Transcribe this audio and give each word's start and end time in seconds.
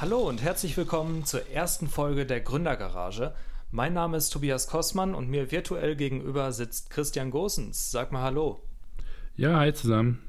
Hallo 0.00 0.20
und 0.20 0.40
herzlich 0.40 0.76
willkommen 0.76 1.24
zur 1.24 1.50
ersten 1.50 1.88
Folge 1.88 2.24
der 2.24 2.40
Gründergarage. 2.40 3.34
Mein 3.72 3.94
Name 3.94 4.16
ist 4.16 4.30
Tobias 4.30 4.68
Kossmann 4.68 5.12
und 5.12 5.28
mir 5.28 5.50
virtuell 5.50 5.96
gegenüber 5.96 6.52
sitzt 6.52 6.90
Christian 6.90 7.32
Gosens. 7.32 7.90
Sag 7.90 8.12
mal 8.12 8.22
Hallo. 8.22 8.62
Ja, 9.34 9.58
hi 9.58 9.74
zusammen. 9.74 10.22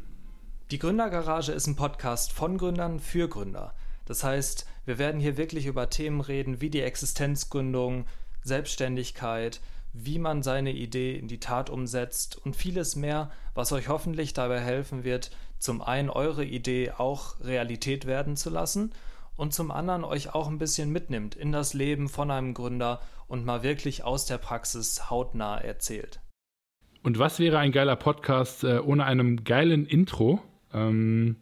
Die 0.71 0.79
Gründergarage 0.79 1.51
ist 1.51 1.67
ein 1.67 1.75
Podcast 1.75 2.33
von 2.33 2.57
Gründern 2.57 2.99
für 2.99 3.29
Gründer. 3.29 3.75
Das 4.05 4.23
heißt, 4.23 4.65
wir 4.85 4.97
werden 4.97 5.21
hier 5.21 5.37
wirklich 5.37 5.67
über 5.67 5.91
Themen 5.91 6.21
reden 6.21 6.61
wie 6.61 6.71
die 6.71 6.81
Existenzgründung, 6.81 8.07
Selbstständigkeit, 8.41 9.61
wie 9.93 10.17
man 10.17 10.41
seine 10.41 10.71
Idee 10.71 11.15
in 11.15 11.27
die 11.27 11.39
Tat 11.39 11.69
umsetzt 11.69 12.43
und 12.43 12.55
vieles 12.55 12.95
mehr, 12.95 13.29
was 13.53 13.71
euch 13.71 13.87
hoffentlich 13.87 14.33
dabei 14.33 14.61
helfen 14.61 15.03
wird, 15.03 15.29
zum 15.59 15.83
einen 15.83 16.09
eure 16.09 16.43
Idee 16.43 16.93
auch 16.97 17.39
Realität 17.41 18.07
werden 18.07 18.35
zu 18.35 18.49
lassen 18.49 18.93
und 19.39 19.53
zum 19.53 19.71
anderen 19.71 20.03
euch 20.03 20.35
auch 20.35 20.47
ein 20.47 20.57
bisschen 20.57 20.91
mitnimmt 20.91 21.33
in 21.33 21.51
das 21.51 21.73
Leben 21.73 22.09
von 22.09 22.29
einem 22.29 22.53
Gründer 22.53 22.99
und 23.27 23.45
mal 23.45 23.63
wirklich 23.63 24.03
aus 24.03 24.25
der 24.25 24.37
Praxis 24.37 25.09
hautnah 25.09 25.57
erzählt. 25.57 26.19
Und 27.03 27.17
was 27.17 27.39
wäre 27.39 27.57
ein 27.57 27.71
geiler 27.71 27.95
Podcast 27.95 28.65
äh, 28.65 28.79
ohne 28.79 29.05
einem 29.05 29.45
geilen 29.45 29.85
Intro? 29.85 30.41
Ähm, 30.73 31.37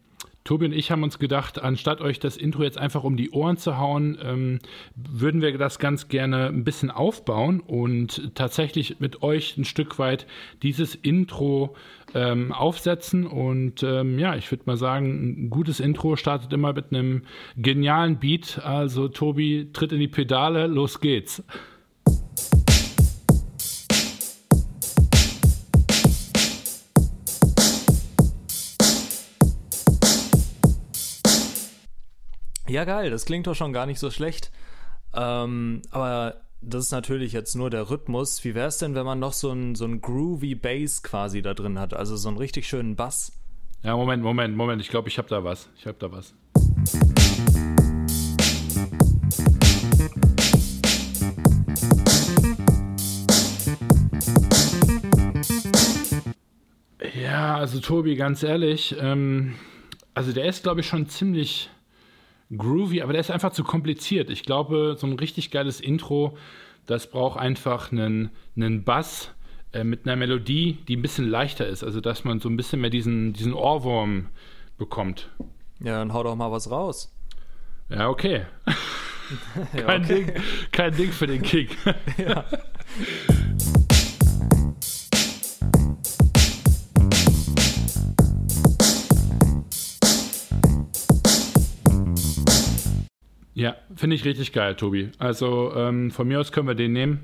Tobi 0.48 0.66
und 0.66 0.72
ich 0.72 0.92
haben 0.92 1.04
uns 1.04 1.20
gedacht, 1.20 1.62
anstatt 1.62 2.00
euch 2.00 2.20
das 2.20 2.38
Intro 2.38 2.64
jetzt 2.64 2.78
einfach 2.78 3.04
um 3.04 3.18
die 3.18 3.32
Ohren 3.32 3.58
zu 3.58 3.78
hauen, 3.78 4.18
ähm, 4.24 4.60
würden 4.96 5.42
wir 5.42 5.58
das 5.58 5.78
ganz 5.78 6.08
gerne 6.08 6.48
ein 6.48 6.64
bisschen 6.64 6.90
aufbauen 6.90 7.60
und 7.60 8.34
tatsächlich 8.34 9.02
mit 9.02 9.24
euch 9.24 9.58
ein 9.58 9.66
Stück 9.66 10.00
weit 10.00 10.26
dieses 10.64 10.96
Intro 10.96 11.76
ähm, 12.16 12.54
aufsetzen. 12.54 13.28
Und 13.28 13.84
ähm, 13.84 14.20
ja, 14.20 14.38
ich 14.38 14.50
würde 14.50 14.64
mal 14.68 14.78
sagen, 14.78 15.48
ein 15.48 15.50
gutes 15.50 15.82
Intro 15.82 16.16
startet 16.16 16.54
immer 16.54 16.72
mit 16.72 16.94
einem 16.94 17.24
genialen 17.58 18.18
Beat. 18.18 18.62
Also 18.64 19.10
Tobi, 19.10 19.72
tritt 19.74 19.92
in 19.92 20.00
die 20.00 20.08
Pedale, 20.08 20.68
los 20.68 21.02
geht's. 21.02 21.44
Ja, 32.70 32.84
geil, 32.84 33.10
das 33.10 33.24
klingt 33.24 33.48
doch 33.48 33.56
schon 33.56 33.72
gar 33.72 33.86
nicht 33.86 34.00
so 34.00 34.12
schlecht. 34.12 34.52
Ähm, 35.14 35.82
aber 35.90 36.42
das 36.60 36.86
ist 36.86 36.92
natürlich 36.92 37.32
jetzt 37.32 37.56
nur 37.56 37.70
der 37.70 37.90
Rhythmus. 37.90 38.44
Wie 38.44 38.56
wäre 38.56 38.68
es 38.68 38.78
denn, 38.78 38.94
wenn 38.94 39.06
man 39.06 39.20
noch 39.20 39.32
so 39.32 39.52
ein, 39.52 39.76
so 39.76 39.88
groovy 39.88 40.54
Bass 40.54 41.02
quasi 41.02 41.42
da 41.42 41.54
drin 41.54 41.80
hat? 41.80 41.94
Also 41.94 42.18
so 42.18 42.28
einen 42.28 42.38
richtig 42.38 42.68
schönen 42.68 42.98
Bass. 42.98 43.32
Ja, 43.84 43.96
Moment, 43.96 44.22
Moment, 44.22 44.58
Moment. 44.58 44.82
Ich 44.82 44.90
glaube, 44.90 45.08
ich 45.08 45.18
habe 45.18 45.30
da 45.30 45.46
was. 45.46 45.70
Ich 45.78 45.86
habe 45.86 45.98
da 45.98 46.12
was. 46.12 46.34
Ja, 57.16 57.56
also 57.58 57.80
Tobi, 57.80 58.18
ganz 58.18 58.44
ehrlich, 58.44 58.94
ähm, 59.00 59.56
also 60.14 60.34
der 60.34 60.46
ist, 60.46 60.64
glaube 60.64 60.82
ich, 60.82 60.88
schon 60.88 61.08
ziemlich 61.08 61.70
groovy, 62.56 63.02
aber 63.02 63.14
der 63.14 63.22
ist 63.22 63.32
einfach 63.32 63.52
zu 63.52 63.64
kompliziert. 63.64 64.30
Ich 64.30 64.44
glaube, 64.44 64.96
so 64.98 65.08
ein 65.08 65.14
richtig 65.14 65.52
geiles 65.52 65.82
Intro, 65.82 66.38
das 66.86 67.10
braucht 67.10 67.40
einfach 67.40 67.92
einen, 67.92 68.30
einen 68.56 68.84
Bass 68.84 69.32
äh, 69.74 69.84
mit 69.84 70.06
einer 70.06 70.16
Melodie, 70.16 70.78
die 70.88 70.96
ein 70.96 71.02
bisschen 71.02 71.28
leichter 71.28 71.68
ist. 71.68 71.84
Also, 71.84 72.00
dass 72.00 72.24
man 72.24 72.40
so 72.40 72.50
ein 72.50 72.58
bisschen 72.58 72.80
mehr 72.80 72.90
diesen, 72.90 73.34
diesen 73.34 73.54
Ohrwurm 73.54 74.28
bekommt. 74.78 75.30
Ja, 75.80 76.00
dann 76.00 76.14
hau 76.14 76.24
doch 76.24 76.36
mal 76.36 76.52
was 76.52 76.72
raus. 76.72 77.14
Ja, 77.90 78.10
okay. 78.10 78.46
ja, 79.74 79.82
kein, 79.84 80.04
okay. 80.04 80.26
Ding, 80.26 80.44
kein 80.72 80.96
Ding 80.96 81.12
für 81.12 81.28
den 81.28 81.42
Kick. 81.42 81.78
ja. 82.18 82.46
Ja, 93.58 93.76
finde 93.96 94.16
ich 94.16 94.24
richtig 94.24 94.54
geil, 94.54 94.76
Tobi. 94.76 95.10
Also 95.18 95.74
ähm, 95.76 96.12
von 96.12 96.28
mir 96.28 96.40
aus 96.40 96.52
können 96.52 96.68
wir 96.68 96.76
den 96.76 96.94
nehmen. 96.94 97.22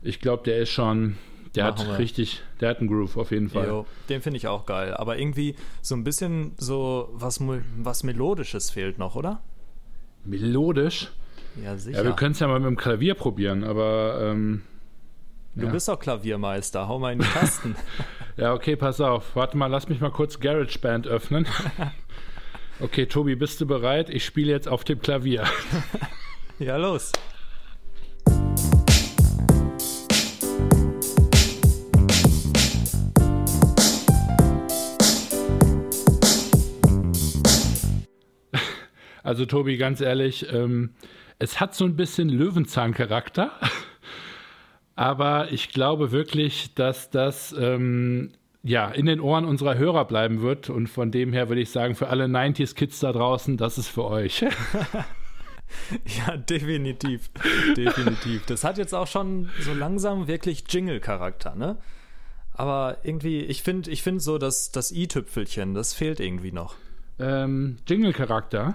Ich 0.00 0.20
glaube, 0.20 0.44
der 0.44 0.58
ist 0.58 0.70
schon, 0.70 1.16
der 1.56 1.64
Machen 1.64 1.80
hat 1.80 1.88
wir. 1.88 1.98
richtig, 1.98 2.40
der 2.60 2.70
hat 2.70 2.78
einen 2.78 2.86
Groove 2.86 3.16
auf 3.16 3.32
jeden 3.32 3.48
Fall. 3.48 3.66
Jo, 3.66 3.86
den 4.08 4.22
finde 4.22 4.36
ich 4.36 4.46
auch 4.46 4.64
geil. 4.64 4.94
Aber 4.94 5.18
irgendwie 5.18 5.56
so 5.82 5.96
ein 5.96 6.04
bisschen 6.04 6.52
so 6.56 7.08
was, 7.14 7.40
was 7.78 8.04
Melodisches 8.04 8.70
fehlt 8.70 8.98
noch, 8.98 9.16
oder? 9.16 9.42
Melodisch? 10.24 11.10
Ja, 11.60 11.76
sicher. 11.76 11.98
Ja, 11.98 12.04
wir 12.04 12.12
können 12.12 12.30
es 12.30 12.38
ja 12.38 12.46
mal 12.46 12.60
mit 12.60 12.68
dem 12.68 12.76
Klavier 12.76 13.14
probieren, 13.14 13.64
aber. 13.64 14.20
Ähm, 14.22 14.62
du 15.56 15.66
ja. 15.66 15.72
bist 15.72 15.88
doch 15.88 15.98
Klaviermeister, 15.98 16.86
hau 16.86 17.00
mal 17.00 17.12
in 17.12 17.18
die 17.18 17.26
Tasten. 17.26 17.74
ja, 18.36 18.54
okay, 18.54 18.76
pass 18.76 19.00
auf. 19.00 19.34
Warte 19.34 19.56
mal, 19.56 19.66
lass 19.66 19.88
mich 19.88 20.00
mal 20.00 20.12
kurz 20.12 20.38
GarageBand 20.38 21.08
öffnen. 21.08 21.48
Okay, 22.78 23.06
Tobi, 23.06 23.36
bist 23.36 23.58
du 23.62 23.66
bereit? 23.66 24.10
Ich 24.10 24.26
spiele 24.26 24.52
jetzt 24.52 24.68
auf 24.68 24.84
dem 24.84 25.00
Klavier. 25.00 25.44
ja, 26.58 26.76
los. 26.76 27.10
Also 39.22 39.46
Tobi, 39.46 39.78
ganz 39.78 40.02
ehrlich, 40.02 40.52
ähm, 40.52 40.90
es 41.38 41.58
hat 41.58 41.74
so 41.74 41.86
ein 41.86 41.96
bisschen 41.96 42.28
Löwenzahn-Charakter, 42.28 43.52
aber 44.96 45.50
ich 45.50 45.70
glaube 45.70 46.12
wirklich, 46.12 46.74
dass 46.74 47.08
das 47.08 47.54
ähm, 47.58 48.32
ja, 48.66 48.88
in 48.88 49.06
den 49.06 49.20
Ohren 49.20 49.44
unserer 49.44 49.76
Hörer 49.76 50.04
bleiben 50.04 50.42
wird. 50.42 50.70
Und 50.70 50.88
von 50.88 51.10
dem 51.10 51.32
her 51.32 51.48
würde 51.48 51.60
ich 51.60 51.70
sagen, 51.70 51.94
für 51.94 52.08
alle 52.08 52.24
90s-Kids 52.24 53.00
da 53.00 53.12
draußen, 53.12 53.56
das 53.56 53.78
ist 53.78 53.88
für 53.88 54.04
euch. 54.04 54.44
ja, 56.26 56.36
definitiv. 56.36 57.30
definitiv. 57.76 58.46
Das 58.46 58.64
hat 58.64 58.78
jetzt 58.78 58.94
auch 58.94 59.06
schon 59.06 59.50
so 59.60 59.72
langsam 59.72 60.26
wirklich 60.26 60.64
Jingle-Charakter, 60.68 61.54
ne? 61.54 61.76
Aber 62.52 62.98
irgendwie, 63.02 63.40
ich 63.40 63.62
finde 63.62 63.90
ich 63.90 64.02
find 64.02 64.22
so, 64.22 64.38
dass 64.38 64.72
das 64.72 64.90
i-Tüpfelchen, 64.90 65.74
das 65.74 65.92
fehlt 65.92 66.20
irgendwie 66.20 66.52
noch. 66.52 66.74
Ähm, 67.18 67.76
Jingle-Charakter? 67.86 68.74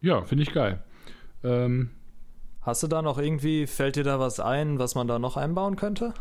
Ja, 0.00 0.22
finde 0.22 0.42
ich 0.42 0.52
geil. 0.52 0.82
Ähm, 1.42 1.90
Hast 2.68 2.82
du 2.82 2.86
da 2.86 3.00
noch 3.00 3.16
irgendwie, 3.16 3.66
fällt 3.66 3.96
dir 3.96 4.04
da 4.04 4.20
was 4.20 4.40
ein, 4.40 4.78
was 4.78 4.94
man 4.94 5.08
da 5.08 5.18
noch 5.18 5.38
einbauen 5.38 5.76
könnte? 5.76 6.12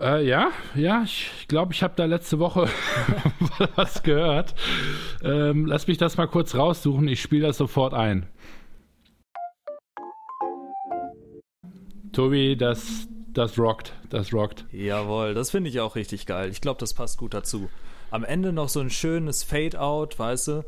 Äh, 0.00 0.24
ja, 0.24 0.52
ja, 0.76 1.02
ich 1.04 1.46
glaube, 1.48 1.72
ich 1.72 1.82
habe 1.82 1.94
da 1.96 2.04
letzte 2.04 2.38
Woche 2.38 2.68
was 3.74 4.02
gehört. 4.02 4.54
Ähm, 5.22 5.66
lass 5.66 5.88
mich 5.88 5.98
das 5.98 6.16
mal 6.16 6.28
kurz 6.28 6.54
raussuchen. 6.54 7.08
Ich 7.08 7.20
spiele 7.20 7.48
das 7.48 7.58
sofort 7.58 7.94
ein. 7.94 8.28
Tobi, 12.12 12.56
das, 12.56 13.08
das 13.32 13.58
rockt, 13.58 13.92
das 14.08 14.32
rockt. 14.32 14.66
Jawohl, 14.70 15.34
das 15.34 15.50
finde 15.50 15.68
ich 15.70 15.80
auch 15.80 15.96
richtig 15.96 16.26
geil. 16.26 16.50
Ich 16.50 16.60
glaube, 16.60 16.78
das 16.78 16.94
passt 16.94 17.18
gut 17.18 17.34
dazu. 17.34 17.68
Am 18.10 18.24
Ende 18.24 18.52
noch 18.52 18.68
so 18.68 18.80
ein 18.80 18.90
schönes 18.90 19.42
Fade-out, 19.42 20.18
weißt 20.18 20.48
du? 20.48 20.64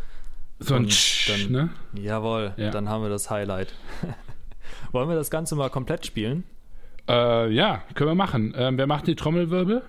So 0.58 0.74
ein 0.74 0.88
Tsch, 0.88 1.48
ne? 1.48 1.70
Jawohl, 1.94 2.52
ja. 2.56 2.70
dann 2.70 2.88
haben 2.88 3.02
wir 3.02 3.08
das 3.08 3.30
Highlight. 3.30 3.74
Wollen 4.92 5.08
wir 5.08 5.16
das 5.16 5.30
Ganze 5.30 5.54
mal 5.54 5.70
komplett 5.70 6.04
spielen? 6.04 6.44
Äh, 7.10 7.52
ja, 7.52 7.82
können 7.94 8.10
wir 8.10 8.14
machen. 8.14 8.54
Ähm, 8.56 8.78
wer 8.78 8.86
macht 8.86 9.08
die 9.08 9.16
Trommelwirbel? 9.16 9.82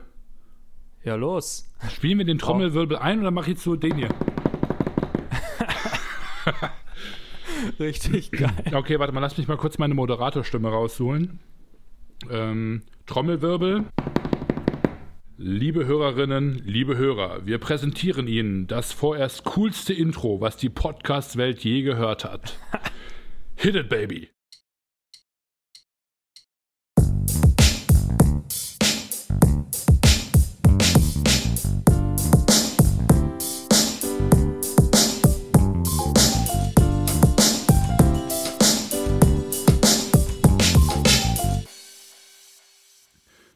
Ja, 1.03 1.15
los. 1.15 1.71
Spielen 1.93 2.17
wir 2.17 2.25
den 2.25 2.39
Trommelwirbel 2.39 2.97
ein 2.97 3.19
oder 3.19 3.29
mache 3.29 3.51
ich 3.51 3.59
so 3.59 3.75
den 3.75 3.95
hier? 3.95 4.09
Richtig 7.79 8.31
geil. 8.31 8.73
Okay, 8.73 8.97
warte 8.97 9.13
mal, 9.13 9.19
lass 9.19 9.37
mich 9.37 9.47
mal 9.47 9.57
kurz 9.57 9.77
meine 9.77 9.93
Moderatorstimme 9.93 10.69
rausholen. 10.69 11.39
Ähm, 12.31 12.81
Trommelwirbel. 13.05 13.85
Liebe 15.37 15.85
Hörerinnen, 15.85 16.63
liebe 16.65 16.97
Hörer, 16.97 17.45
wir 17.45 17.59
präsentieren 17.59 18.27
Ihnen 18.27 18.65
das 18.65 18.93
vorerst 18.93 19.43
coolste 19.43 19.93
Intro, 19.93 20.41
was 20.41 20.57
die 20.57 20.69
Podcast-Welt 20.69 21.63
je 21.63 21.83
gehört 21.83 22.25
hat. 22.25 22.57
Hit 23.55 23.75
it, 23.75 23.89
baby! 23.89 24.31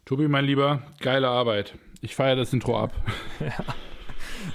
Tobi, 0.05 0.27
mein 0.27 0.45
Lieber, 0.45 0.83
geile 0.99 1.29
Arbeit. 1.29 1.79
Ich 1.99 2.13
feiere 2.13 2.35
das 2.35 2.53
Intro 2.53 2.79
ab. 2.79 2.93
ja. 3.39 3.65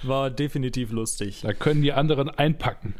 War 0.05 0.31
definitiv 0.31 0.93
lustig. 0.93 1.41
Da 1.43 1.53
können 1.53 1.83
die 1.83 1.93
anderen 1.93 2.31
einpacken. 2.31 2.95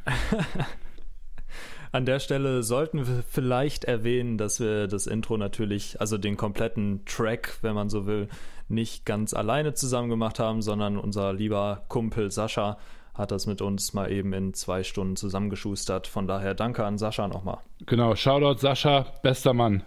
An 1.93 2.07
der 2.07 2.19
Stelle 2.19 2.65
sollten 2.65 3.07
wir 3.07 3.23
vielleicht 3.23 3.85
erwähnen, 3.85 4.37
dass 4.37 4.59
wir 4.59 4.89
das 4.89 5.07
Intro 5.07 5.37
natürlich, 5.37 6.01
also 6.01 6.19
den 6.19 6.37
kompletten 6.37 7.05
Track, 7.05 7.59
wenn 7.63 7.77
man 7.77 7.89
so 7.89 8.09
will, 8.09 8.27
nicht 8.67 9.07
ganz 9.07 9.33
alleine 9.33 9.75
zusammen 9.75 10.09
gemacht 10.09 10.41
haben, 10.41 10.61
sondern 10.61 10.97
unser 10.97 11.33
lieber 11.33 11.85
Kumpel 11.87 12.33
Sascha 12.33 12.79
hat 13.15 13.31
das 13.31 13.47
mit 13.47 13.63
uns 13.63 13.95
mal 13.95 14.11
eben 14.11 14.33
in 14.33 14.55
zwei 14.55 14.83
Stunden 14.83 15.15
zusammengeschustert. 15.15 16.09
Von 16.09 16.27
daher 16.27 16.55
danke 16.55 16.85
an 16.85 16.99
Sascha 16.99 17.29
nochmal. 17.29 17.59
Genau, 17.87 18.17
Shoutout 18.17 18.59
Sascha, 18.59 19.07
bester 19.23 19.55
Mann. 19.55 19.85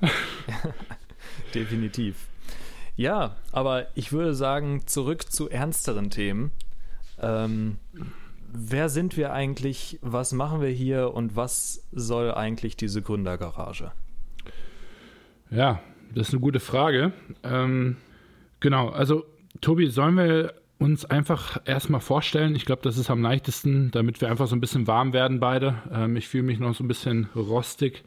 Definitiv. 1.54 2.30
Ja, 2.96 3.36
aber 3.52 3.88
ich 3.96 4.12
würde 4.12 4.34
sagen, 4.34 4.86
zurück 4.86 5.32
zu 5.32 5.50
ernsteren 5.50 6.10
Themen. 6.10 6.52
Ähm, 7.20 7.78
wer 8.52 8.90
sind 8.90 9.18
wir 9.18 9.34
eigentlich? 9.34 10.00
Was 10.02 10.32
machen 10.32 10.62
wir 10.62 10.70
hier 10.70 11.14
und 11.14 11.36
was 11.36 11.88
soll 11.92 12.32
eigentlich 12.32 12.78
diese 12.78 13.02
Gründergarage? 13.02 13.92
Ja, 15.50 15.82
das 16.14 16.28
ist 16.28 16.34
eine 16.34 16.42
gute 16.42 16.60
Frage. 16.60 17.14
Ähm, 17.44 17.98
genau, 18.60 18.90
also 18.90 19.26
Tobi, 19.62 19.88
sollen 19.88 20.16
wir 20.16 20.54
uns 20.78 21.06
einfach 21.06 21.62
erstmal 21.66 22.02
vorstellen? 22.02 22.56
Ich 22.56 22.66
glaube, 22.66 22.82
das 22.84 22.98
ist 22.98 23.10
am 23.10 23.22
leichtesten, 23.22 23.90
damit 23.92 24.22
wir 24.22 24.30
einfach 24.30 24.48
so 24.48 24.56
ein 24.56 24.62
bisschen 24.62 24.86
warm 24.86 25.14
werden 25.14 25.40
beide. 25.40 25.76
Ähm, 25.92 26.16
ich 26.16 26.28
fühle 26.28 26.44
mich 26.44 26.60
noch 26.60 26.76
so 26.76 26.84
ein 26.84 26.88
bisschen 26.88 27.30
rostig. 27.36 28.04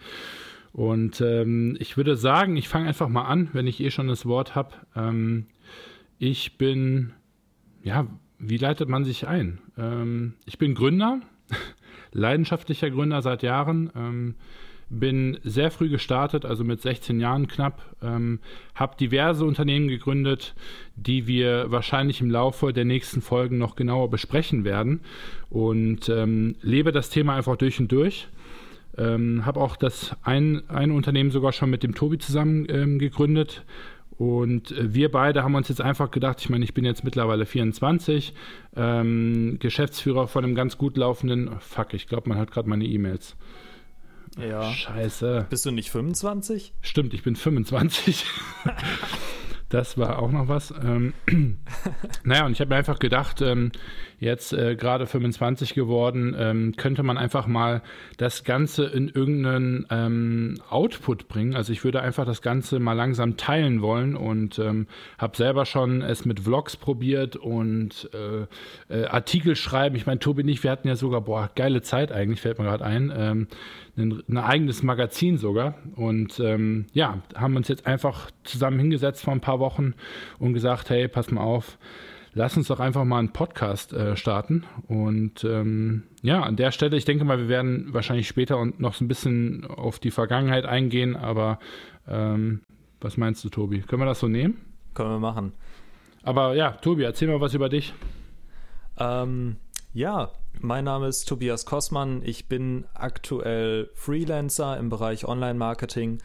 Und 0.76 1.22
ähm, 1.22 1.74
ich 1.80 1.96
würde 1.96 2.16
sagen, 2.16 2.58
ich 2.58 2.68
fange 2.68 2.86
einfach 2.86 3.08
mal 3.08 3.24
an, 3.24 3.48
wenn 3.54 3.66
ich 3.66 3.80
eh 3.80 3.90
schon 3.90 4.08
das 4.08 4.26
Wort 4.26 4.54
habe. 4.54 4.74
Ähm, 4.94 5.46
ich 6.18 6.58
bin, 6.58 7.14
ja, 7.82 8.06
wie 8.38 8.58
leitet 8.58 8.86
man 8.86 9.02
sich 9.02 9.26
ein? 9.26 9.58
Ähm, 9.78 10.34
ich 10.44 10.58
bin 10.58 10.74
Gründer, 10.74 11.20
leidenschaftlicher 12.12 12.90
Gründer 12.90 13.22
seit 13.22 13.42
Jahren. 13.42 13.90
Ähm, 13.96 14.34
bin 14.90 15.38
sehr 15.44 15.70
früh 15.70 15.88
gestartet, 15.88 16.44
also 16.44 16.62
mit 16.62 16.82
16 16.82 17.20
Jahren 17.20 17.48
knapp, 17.48 17.96
ähm, 18.02 18.38
habe 18.74 18.98
diverse 18.98 19.46
Unternehmen 19.46 19.88
gegründet, 19.88 20.54
die 20.94 21.26
wir 21.26 21.70
wahrscheinlich 21.70 22.20
im 22.20 22.30
Laufe 22.30 22.74
der 22.74 22.84
nächsten 22.84 23.22
Folgen 23.22 23.56
noch 23.56 23.76
genauer 23.76 24.10
besprechen 24.10 24.64
werden 24.64 25.00
und 25.48 26.10
ähm, 26.10 26.54
lebe 26.60 26.92
das 26.92 27.08
Thema 27.08 27.34
einfach 27.34 27.56
durch 27.56 27.80
und 27.80 27.90
durch. 27.90 28.28
Ähm, 28.98 29.44
habe 29.44 29.60
auch 29.60 29.76
das 29.76 30.16
ein, 30.22 30.62
ein 30.68 30.90
Unternehmen 30.90 31.30
sogar 31.30 31.52
schon 31.52 31.70
mit 31.70 31.82
dem 31.82 31.94
Tobi 31.94 32.18
zusammen 32.18 32.66
ähm, 32.68 32.98
gegründet, 32.98 33.64
und 34.18 34.72
äh, 34.72 34.94
wir 34.94 35.10
beide 35.10 35.42
haben 35.42 35.54
uns 35.54 35.68
jetzt 35.68 35.80
einfach 35.80 36.10
gedacht, 36.10 36.40
ich 36.40 36.48
meine, 36.48 36.64
ich 36.64 36.74
bin 36.74 36.84
jetzt 36.84 37.04
mittlerweile 37.04 37.46
24, 37.46 38.32
ähm, 38.74 39.58
Geschäftsführer 39.60 40.26
von 40.26 40.44
einem 40.44 40.54
ganz 40.54 40.78
gut 40.78 40.96
laufenden, 40.96 41.50
fuck, 41.60 41.92
ich 41.92 42.06
glaube, 42.06 42.28
man 42.28 42.38
hat 42.38 42.50
gerade 42.50 42.68
meine 42.68 42.84
E-Mails. 42.84 43.36
Ja. 44.38 44.70
Scheiße. 44.70 45.46
Bist 45.48 45.64
du 45.64 45.70
nicht 45.70 45.90
25? 45.90 46.74
Stimmt, 46.82 47.14
ich 47.14 47.22
bin 47.22 47.36
25. 47.36 48.26
Das 49.68 49.98
war 49.98 50.20
auch 50.20 50.30
noch 50.30 50.46
was. 50.46 50.72
Ähm, 50.80 51.12
naja, 52.22 52.46
und 52.46 52.52
ich 52.52 52.60
habe 52.60 52.68
mir 52.68 52.76
einfach 52.76 53.00
gedacht, 53.00 53.42
ähm, 53.42 53.72
jetzt 54.18 54.52
äh, 54.52 54.76
gerade 54.76 55.06
25 55.06 55.74
geworden, 55.74 56.34
ähm, 56.38 56.74
könnte 56.76 57.02
man 57.02 57.18
einfach 57.18 57.46
mal 57.46 57.82
das 58.16 58.44
Ganze 58.44 58.84
in 58.86 59.08
irgendeinen 59.08 59.86
ähm, 59.90 60.54
Output 60.68 61.28
bringen. 61.28 61.54
Also 61.54 61.72
ich 61.72 61.84
würde 61.84 62.00
einfach 62.00 62.24
das 62.24 62.42
Ganze 62.42 62.78
mal 62.78 62.94
langsam 62.94 63.36
teilen 63.36 63.82
wollen 63.82 64.16
und 64.16 64.58
ähm, 64.58 64.86
habe 65.18 65.36
selber 65.36 65.66
schon 65.66 66.02
es 66.02 66.24
mit 66.24 66.40
Vlogs 66.40 66.76
probiert 66.76 67.36
und 67.36 68.10
äh, 68.14 68.46
äh, 68.94 69.06
Artikel 69.06 69.56
schreiben. 69.56 69.96
Ich 69.96 70.06
meine, 70.06 70.20
Tobi 70.20 70.44
nicht, 70.44 70.62
wir 70.64 70.70
hatten 70.70 70.88
ja 70.88 70.96
sogar, 70.96 71.20
boah, 71.20 71.50
geile 71.54 71.82
Zeit 71.82 72.12
eigentlich, 72.12 72.40
fällt 72.40 72.58
mir 72.58 72.64
gerade 72.64 72.84
ein. 72.84 73.12
Ähm, 73.14 73.48
ein, 73.96 74.22
ein, 74.28 74.36
eigenes 74.38 74.82
Magazin 74.82 75.38
sogar. 75.38 75.74
Und 75.96 76.38
ähm, 76.40 76.86
ja, 76.92 77.18
haben 77.34 77.56
uns 77.56 77.68
jetzt 77.68 77.86
einfach 77.86 78.30
zusammen 78.44 78.78
hingesetzt 78.78 79.24
vor 79.24 79.32
ein 79.32 79.40
paar 79.40 79.58
Wochen 79.58 79.94
und 80.38 80.52
gesagt, 80.52 80.90
hey, 80.90 81.08
pass 81.08 81.30
mal 81.30 81.42
auf, 81.42 81.78
lass 82.36 82.56
uns 82.56 82.68
doch 82.68 82.80
einfach 82.80 83.04
mal 83.04 83.18
einen 83.18 83.32
Podcast 83.32 83.94
äh, 83.94 84.14
starten. 84.16 84.64
Und 84.86 85.42
ähm, 85.44 86.04
ja, 86.22 86.42
an 86.42 86.56
der 86.56 86.70
Stelle, 86.70 86.96
ich 86.96 87.06
denke 87.06 87.24
mal, 87.24 87.38
wir 87.38 87.48
werden 87.48 87.92
wahrscheinlich 87.94 88.28
später 88.28 88.58
und 88.58 88.78
noch 88.78 88.94
so 88.94 89.04
ein 89.04 89.08
bisschen 89.08 89.64
auf 89.64 89.98
die 89.98 90.10
Vergangenheit 90.10 90.66
eingehen, 90.66 91.16
aber 91.16 91.58
ähm, 92.06 92.60
was 93.00 93.16
meinst 93.16 93.42
du, 93.42 93.48
Tobi? 93.48 93.80
Können 93.80 94.02
wir 94.02 94.06
das 94.06 94.20
so 94.20 94.28
nehmen? 94.28 94.60
Können 94.92 95.10
wir 95.10 95.18
machen. 95.18 95.52
Aber 96.22 96.54
ja, 96.54 96.72
Tobi, 96.72 97.04
erzähl 97.04 97.28
mal 97.28 97.40
was 97.40 97.54
über 97.54 97.70
dich. 97.70 97.94
Ähm, 98.98 99.56
ja, 99.94 100.30
mein 100.60 100.84
Name 100.84 101.08
ist 101.08 101.24
Tobias 101.26 101.64
Kossmann. 101.64 102.20
Ich 102.22 102.48
bin 102.48 102.84
aktuell 102.92 103.88
Freelancer 103.94 104.76
im 104.76 104.90
Bereich 104.90 105.26
Online-Marketing. 105.26 106.18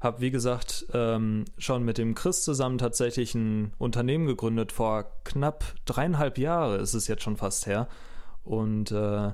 Habe, 0.00 0.20
wie 0.20 0.30
gesagt, 0.30 0.86
ähm, 0.92 1.44
schon 1.58 1.82
mit 1.84 1.98
dem 1.98 2.14
Chris 2.14 2.44
zusammen 2.44 2.78
tatsächlich 2.78 3.34
ein 3.34 3.72
Unternehmen 3.78 4.26
gegründet. 4.26 4.70
Vor 4.70 5.06
knapp 5.24 5.64
dreieinhalb 5.86 6.38
Jahren 6.38 6.80
ist 6.80 6.94
es 6.94 7.08
jetzt 7.08 7.22
schon 7.22 7.36
fast 7.36 7.66
her. 7.66 7.88
Und 8.44 8.92
äh, 8.92 9.32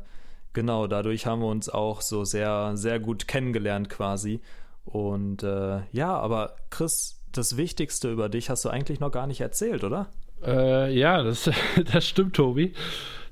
genau, 0.55 0.87
dadurch 0.87 1.27
haben 1.27 1.43
wir 1.43 1.49
uns 1.49 1.69
auch 1.69 2.01
so 2.01 2.25
sehr, 2.25 2.77
sehr 2.77 2.99
gut 2.99 3.29
kennengelernt 3.29 3.91
quasi. 3.91 4.41
Und 4.85 5.43
äh, 5.43 5.83
ja, 5.93 6.17
aber 6.17 6.57
Chris, 6.71 7.21
das 7.31 7.57
Wichtigste 7.57 8.11
über 8.11 8.29
dich 8.29 8.49
hast 8.51 8.65
du 8.65 8.71
eigentlich 8.71 9.01
noch 9.01 9.11
gar 9.11 9.27
nicht 9.27 9.41
erzählt, 9.41 9.85
oder? 9.85 10.09
Äh, 10.45 10.93
ja, 10.97 11.23
das, 11.23 11.51
das 11.93 12.07
stimmt, 12.07 12.37
Tobi. 12.37 12.73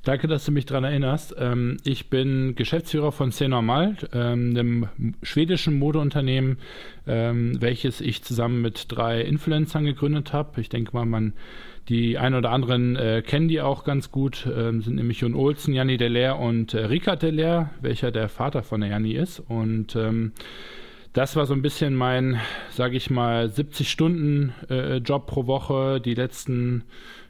Danke, 0.05 0.27
dass 0.27 0.45
du 0.45 0.51
mich 0.51 0.67
daran 0.67 0.83
erinnerst. 0.83 1.37
Ähm, 1.39 1.77
ich 1.85 2.11
bin 2.11 2.57
Geschäftsführer 2.57 3.13
von 3.13 3.31
C 3.31 3.47
Normal, 3.47 3.97
ähm, 4.13 4.51
einem 4.51 4.89
schwedischen 5.23 5.79
Modeunternehmen, 5.79 6.59
ähm, 7.07 7.61
welches 7.61 8.01
ich 8.01 8.25
zusammen 8.25 8.63
mit 8.63 8.87
drei 8.89 9.21
Influencern 9.21 9.85
gegründet 9.85 10.33
habe. 10.33 10.61
Ich 10.61 10.69
denke 10.69 10.91
mal, 10.93 11.07
man 11.07 11.35
die 11.89 12.19
ein 12.19 12.35
oder 12.35 12.51
anderen 12.51 12.97
äh, 12.97 13.23
kennen 13.25 13.49
die 13.49 13.61
auch 13.61 13.85
ganz 13.85 14.11
gut, 14.11 14.47
ähm, 14.47 14.83
sind 14.83 14.97
nämlich 14.97 15.21
Jon 15.21 15.35
Olsen, 15.35 15.73
Janni 15.73 15.97
Delair 15.97 16.39
und 16.39 16.75
äh, 16.75 16.85
Ricard 16.85 17.23
Delair, 17.23 17.71
welcher 17.81 18.11
der 18.11 18.29
Vater 18.29 18.63
von 18.63 18.81
der 18.81 18.91
Janni 18.91 19.13
ist. 19.13 19.39
Und 19.39 19.95
ähm, 19.95 20.33
das 21.13 21.37
war 21.37 21.47
so 21.47 21.55
ein 21.55 21.63
bisschen 21.63 21.95
mein, 21.95 22.41
sage 22.71 22.97
ich 22.97 23.11
mal, 23.11 23.49
70 23.49 23.89
Stunden 23.89 24.53
äh, 24.69 24.97
Job 24.97 25.27
pro 25.27 25.47
Woche, 25.47 26.01
die 26.01 26.15
letzten 26.15 26.85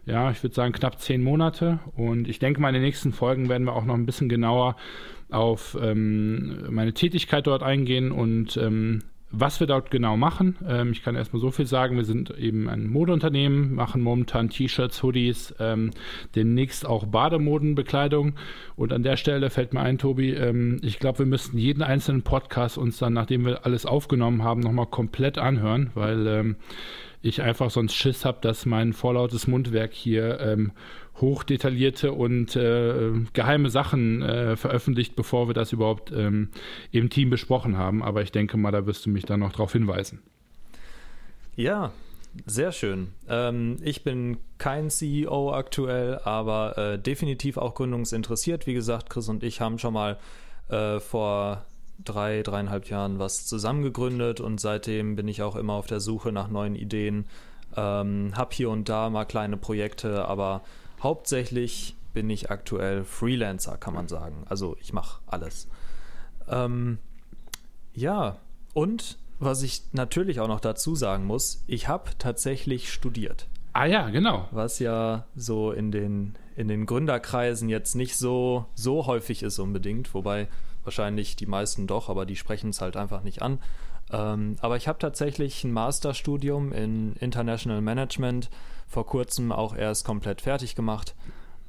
ja, 0.07 0.31
ich 0.31 0.43
würde 0.43 0.55
sagen 0.55 0.73
knapp 0.73 1.01
zehn 1.01 1.23
Monate. 1.23 1.79
Und 1.97 2.29
ich 2.29 2.39
denke 2.39 2.61
mal, 2.61 2.69
in 2.69 2.75
den 2.75 2.83
nächsten 2.83 3.13
Folgen 3.13 3.49
werden 3.49 3.65
wir 3.65 3.75
auch 3.75 3.85
noch 3.85 3.95
ein 3.95 4.07
bisschen 4.07 4.29
genauer 4.29 4.77
auf 5.31 5.77
ähm, 5.81 6.67
meine 6.71 6.93
Tätigkeit 6.93 7.47
dort 7.47 7.63
eingehen 7.63 8.13
und 8.13 8.57
ähm, 8.57 9.03
was 9.33 9.61
wir 9.61 9.67
dort 9.67 9.91
genau 9.91 10.17
machen. 10.17 10.57
Ähm, 10.69 10.93
ich 10.93 11.03
kann 11.03 11.17
erstmal 11.17 11.41
so 11.41 11.51
viel 11.51 11.67
sagen, 11.67 11.97
wir 11.97 12.05
sind 12.05 12.31
eben 12.39 12.69
ein 12.69 12.87
Modeunternehmen, 12.87 13.75
machen 13.75 14.03
momentan 14.03 14.51
T-Shirts, 14.51 15.03
Hoodies, 15.03 15.55
ähm, 15.59 15.91
demnächst 16.35 16.87
auch 16.87 17.07
Bademodenbekleidung. 17.07 18.35
Und 18.77 18.93
an 18.93 19.03
der 19.03 19.17
Stelle 19.17 19.49
fällt 19.49 19.73
mir 19.73 19.81
ein, 19.81 19.97
Tobi, 19.97 20.33
ähm, 20.33 20.79
ich 20.83 20.99
glaube, 20.99 21.21
wir 21.21 21.27
müssten 21.27 21.57
jeden 21.57 21.83
einzelnen 21.83 22.23
Podcast 22.23 22.77
uns 22.77 22.99
dann, 22.99 23.15
nachdem 23.15 23.47
wir 23.47 23.65
alles 23.65 23.87
aufgenommen 23.87 24.45
haben, 24.45 24.61
nochmal 24.61 24.87
komplett 24.87 25.39
anhören, 25.39 25.91
weil 25.95 26.27
ähm, 26.27 26.57
ich 27.23 27.41
einfach 27.41 27.71
sonst 27.71 27.95
Schiss 27.95 28.25
habe, 28.25 28.39
dass 28.41 28.67
mein 28.67 28.93
vorlautes 28.93 29.47
Mundwerk 29.47 29.93
hier 29.95 30.41
ähm, 30.41 30.73
hochdetaillierte 31.21 32.13
und 32.13 32.57
äh, 32.57 33.13
geheime 33.33 33.71
Sachen 33.71 34.23
äh, 34.23 34.57
veröffentlicht, 34.57 35.15
bevor 35.15 35.49
wir 35.49 35.55
das 35.55 35.73
überhaupt 35.73 36.11
ähm, 36.13 36.51
im 36.91 37.11
Team 37.11 37.31
besprochen 37.31 37.79
haben. 37.79 38.03
Aber 38.03 38.23
ich 38.23 38.33
denke 38.33 38.57
mal, 38.57 38.73
da 38.73 38.87
wirst 38.87 39.07
du 39.07 39.11
mich 39.11 39.25
dann 39.25 39.41
noch 39.41 39.53
darauf 39.53 39.73
hinweisen. 39.73 40.21
Ja, 41.55 41.93
sehr 42.47 42.73
schön. 42.73 43.13
Ähm, 43.29 43.77
ich 43.83 44.03
bin 44.03 44.39
kein 44.59 44.91
CEO 44.91 45.53
aktuell, 45.53 46.19
aber 46.25 46.79
äh, 46.79 46.99
definitiv 46.99 47.57
auch 47.57 47.75
gründungsinteressiert. 47.75 48.67
Wie 48.67 48.75
gesagt, 48.75 49.11
Chris 49.11 49.29
und 49.29 49.43
ich 49.43 49.61
haben 49.61 49.79
schon 49.79 49.95
mal 49.95 50.19
äh, 50.69 50.99
vor 50.99 51.67
drei, 52.05 52.43
dreieinhalb 52.43 52.89
Jahren 52.89 53.19
was 53.19 53.47
zusammengegründet 53.47 54.41
und 54.41 54.61
seitdem 54.61 55.17
bin 55.17 55.29
ich 55.29 55.43
auch 55.43 55.57
immer 55.57 55.75
auf 55.75 55.87
der 55.87 56.01
Suche 56.01 56.33
nach 56.33 56.49
neuen 56.49 56.75
Ideen. 56.75 57.27
Ähm, 57.77 58.33
hab 58.37 58.53
hier 58.53 58.71
und 58.71 58.89
da 58.89 59.11
mal 59.11 59.25
kleine 59.25 59.57
Projekte, 59.57 60.27
aber 60.27 60.63
hauptsächlich 61.03 61.97
bin 62.13 62.29
ich 62.31 62.51
aktuell 62.51 63.05
Freelancer, 63.05 63.77
kann 63.79 63.95
man 63.95 64.09
sagen. 64.09 64.45
Also 64.49 64.77
ich 64.81 64.93
mache 64.93 65.21
alles. 65.27 65.69
Ähm, 66.49 66.99
ja, 67.95 68.37
und 68.75 69.19
was 69.39 69.63
ich 69.63 69.83
natürlich 69.93 70.41
auch 70.41 70.49
noch 70.49 70.61
dazu 70.61 70.95
sagen 70.95 71.25
muss, 71.25 71.65
ich 71.67 71.89
habe 71.89 72.11
tatsächlich 72.19 72.93
studiert. 72.93 73.49
Ah 73.73 73.87
ja, 73.87 74.11
genau. 74.11 74.49
Was 74.51 74.79
ja 74.79 75.25
so 75.35 75.73
in 75.73 75.91
den, 75.91 76.35
in 76.57 76.69
den 76.69 76.87
Gründerkreisen 76.87 77.69
jetzt 77.69 77.95
nicht 77.95 78.17
so, 78.17 78.67
so 78.75 79.07
häufig 79.07 79.43
ist 79.43 79.59
unbedingt, 79.59 80.13
wobei 80.15 80.49
Wahrscheinlich 80.85 81.37
die 81.37 81.47
meisten 81.47 81.87
doch, 81.87 82.09
aber 82.09 82.27
die 82.27 82.37
sprechen 82.37 82.71
es 82.71 82.81
halt 82.81 82.97
einfach 82.97 83.23
nicht 83.23 83.43
an. 83.43 83.59
Ähm, 84.11 84.57
aber 84.61 84.77
ich 84.77 84.89
habe 84.89 84.99
tatsächlich 84.99 85.65
ein 85.65 85.73
Masterstudium 85.73 86.73
in 86.73 87.15
International 87.15 87.81
Management 87.81 88.51
vor 88.87 89.07
kurzem 89.07 89.53
auch 89.53 89.75
erst 89.75 90.05
komplett 90.05 90.43
fertig 90.43 90.75
gemacht. 90.75 91.15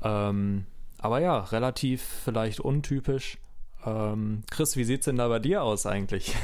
Ähm, 0.01 0.65
aber 0.97 1.19
ja, 1.19 1.39
relativ 1.39 2.01
vielleicht 2.01 2.59
untypisch. 2.59 3.37
Ähm, 3.85 4.43
Chris, 4.49 4.77
wie 4.77 4.83
sieht 4.83 4.99
es 4.99 5.05
denn 5.05 5.17
da 5.17 5.27
bei 5.27 5.39
dir 5.39 5.63
aus 5.63 5.85
eigentlich? 5.85 6.35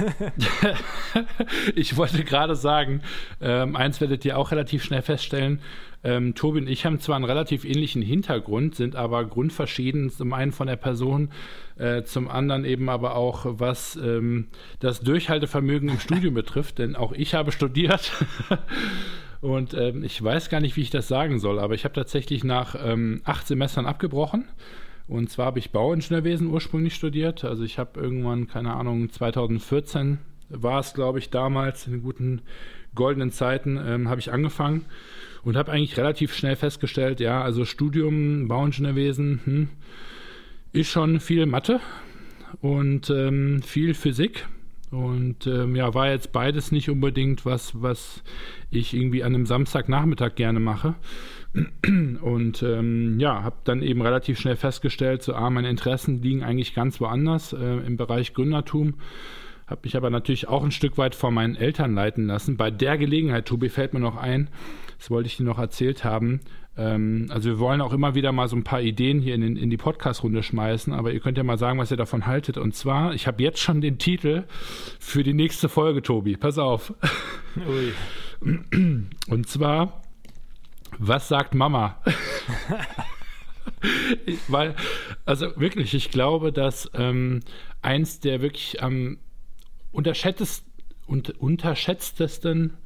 ich 1.76 1.96
wollte 1.96 2.24
gerade 2.24 2.56
sagen, 2.56 3.02
ähm, 3.40 3.76
eins 3.76 4.02
werdet 4.02 4.26
ihr 4.26 4.38
auch 4.38 4.52
relativ 4.52 4.84
schnell 4.84 5.02
feststellen. 5.02 5.62
Ähm, 6.04 6.34
Tobi 6.36 6.60
und 6.60 6.68
ich 6.68 6.86
haben 6.86 7.00
zwar 7.00 7.16
einen 7.16 7.26
relativ 7.26 7.66
ähnlichen 7.66 8.02
Hintergrund, 8.02 8.76
sind 8.76 8.96
aber 8.96 9.26
grundverschieden, 9.26 10.10
zum 10.10 10.34
einen 10.34 10.52
von 10.52 10.68
der 10.68 10.78
Person, 10.78 11.30
äh, 11.78 12.04
zum 12.04 12.30
anderen 12.30 12.64
eben 12.64 12.90
aber 12.90 13.16
auch, 13.16 13.46
was 13.46 13.96
ähm, 13.98 14.48
das 14.80 15.02
Durchhaltevermögen 15.02 15.90
im 15.90 16.00
Studium 16.00 16.34
betrifft, 16.34 16.80
denn 16.80 16.96
auch 16.96 17.12
ich 17.12 17.34
habe 17.34 17.52
studiert. 17.52 18.12
Und 19.42 19.74
ähm, 19.74 20.04
ich 20.04 20.22
weiß 20.22 20.50
gar 20.50 20.60
nicht, 20.60 20.76
wie 20.76 20.82
ich 20.82 20.90
das 20.90 21.08
sagen 21.08 21.40
soll, 21.40 21.60
aber 21.60 21.74
ich 21.74 21.86
habe 21.86 21.94
tatsächlich 21.94 22.44
nach 22.44 22.76
ähm, 22.78 23.22
acht 23.24 23.48
Semestern 23.48 23.86
abgebrochen 23.86 24.46
und 25.10 25.30
zwar 25.30 25.48
habe 25.48 25.60
ich 25.60 25.72
Bauingenieurwesen 25.72 26.48
ursprünglich 26.48 26.94
studiert. 26.94 27.44
Also 27.44 27.64
ich 27.64 27.80
habe 27.80 28.00
irgendwann, 28.00 28.48
keine 28.48 28.76
Ahnung, 28.76 29.12
2014 29.12 30.20
war 30.50 30.80
es, 30.80 30.94
glaube 30.94 31.20
ich, 31.20 31.32
damals 31.32 31.88
in 31.88 31.94
den 31.94 32.04
guten 32.04 32.42
goldenen 32.96 33.32
Zeiten, 33.32 33.80
ähm, 33.84 34.08
habe 34.08 34.20
ich 34.20 34.32
angefangen 34.32 34.86
und 35.44 35.56
habe 35.56 35.72
eigentlich 35.72 35.98
relativ 35.98 36.36
schnell 36.36 36.56
festgestellt, 36.56 37.20
ja, 37.20 37.42
also 37.42 37.66
Studium, 37.66 38.48
Bauingenieurwesen, 38.48 39.42
hm, 39.44 39.70
ist 40.74 40.90
schon 40.90 41.20
viel 41.20 41.46
Mathe 41.46 41.80
und 42.62 43.10
ähm, 43.10 43.62
viel 43.64 43.94
Physik. 43.94 44.48
Und 44.92 45.46
ähm, 45.46 45.76
ja, 45.76 45.94
war 45.94 46.10
jetzt 46.10 46.32
beides 46.32 46.72
nicht 46.72 46.90
unbedingt 46.90 47.46
was, 47.46 47.80
was 47.82 48.24
ich 48.72 48.94
irgendwie 48.94 49.24
an 49.24 49.36
einem 49.36 49.46
Samstagnachmittag 49.46 50.36
gerne 50.36 50.60
mache. 50.60 50.96
Und 52.22 52.64
ähm, 52.64 53.20
ja, 53.20 53.44
habe 53.44 53.58
dann 53.64 53.82
eben 53.82 54.02
relativ 54.02 54.40
schnell 54.40 54.56
festgestellt, 54.56 55.24
so, 55.24 55.34
ah, 55.34 55.50
meine 55.50 55.70
Interessen 55.70 56.22
liegen 56.22 56.44
eigentlich 56.44 56.74
ganz 56.74 57.00
woanders 57.02 57.54
äh, 57.54 57.78
im 57.86 57.98
Bereich 57.98 58.34
Gründertum. 58.34 58.96
Habe 59.68 59.82
mich 59.84 59.96
aber 59.96 60.10
natürlich 60.10 60.48
auch 60.48 60.64
ein 60.64 60.72
Stück 60.72 60.98
weit 60.98 61.14
von 61.14 61.34
meinen 61.34 61.56
Eltern 61.56 61.94
leiten 61.94 62.26
lassen. 62.26 62.58
Bei 62.58 62.72
der 62.72 62.98
Gelegenheit, 62.98 63.46
Tobi, 63.46 63.70
fällt 63.70 63.94
mir 63.94 64.00
noch 64.00 64.18
ein, 64.18 64.50
das 64.98 65.12
wollte 65.12 65.28
ich 65.28 65.38
dir 65.38 65.44
noch 65.44 65.60
erzählt 65.60 66.04
haben. 66.04 66.40
Ähm, 66.80 67.28
also 67.30 67.50
wir 67.50 67.60
wollen 67.60 67.82
auch 67.82 67.92
immer 67.92 68.16
wieder 68.16 68.32
mal 68.32 68.48
so 68.48 68.56
ein 68.56 68.64
paar 68.64 68.82
Ideen 68.82 69.20
hier 69.20 69.36
in, 69.36 69.58
in 69.58 69.70
die 69.70 69.78
Podcast-Runde 69.78 70.42
schmeißen, 70.42 70.94
aber 70.94 71.12
ihr 71.12 71.20
könnt 71.20 71.38
ja 71.38 71.44
mal 71.44 71.58
sagen, 71.58 71.78
was 71.78 71.92
ihr 71.92 71.98
davon 71.98 72.26
haltet. 72.26 72.58
Und 72.58 72.74
zwar, 72.74 73.14
ich 73.14 73.28
habe 73.28 73.44
jetzt 73.44 73.60
schon 73.60 73.82
den 73.82 73.98
Titel 73.98 74.46
für 75.00 75.24
die 75.24 75.34
nächste 75.34 75.68
Folge, 75.68 76.02
Tobi. 76.02 76.38
Pass 76.38 76.58
auf. 76.58 76.94
Ui. 77.58 77.92
Und 79.28 79.50
zwar 79.50 80.02
was 80.98 81.28
sagt 81.28 81.56
Mama? 81.56 81.98
weil, 84.48 84.76
also 85.26 85.48
wirklich, 85.60 85.94
ich 85.94 86.12
glaube, 86.12 86.52
dass 86.52 86.90
ähm, 86.94 87.42
eins 87.82 88.20
der 88.20 88.42
wirklich 88.42 88.82
am 88.82 88.94
ähm, 88.94 89.20
unterschätztesten, 89.92 90.70
unterschätztesten, 91.08 92.78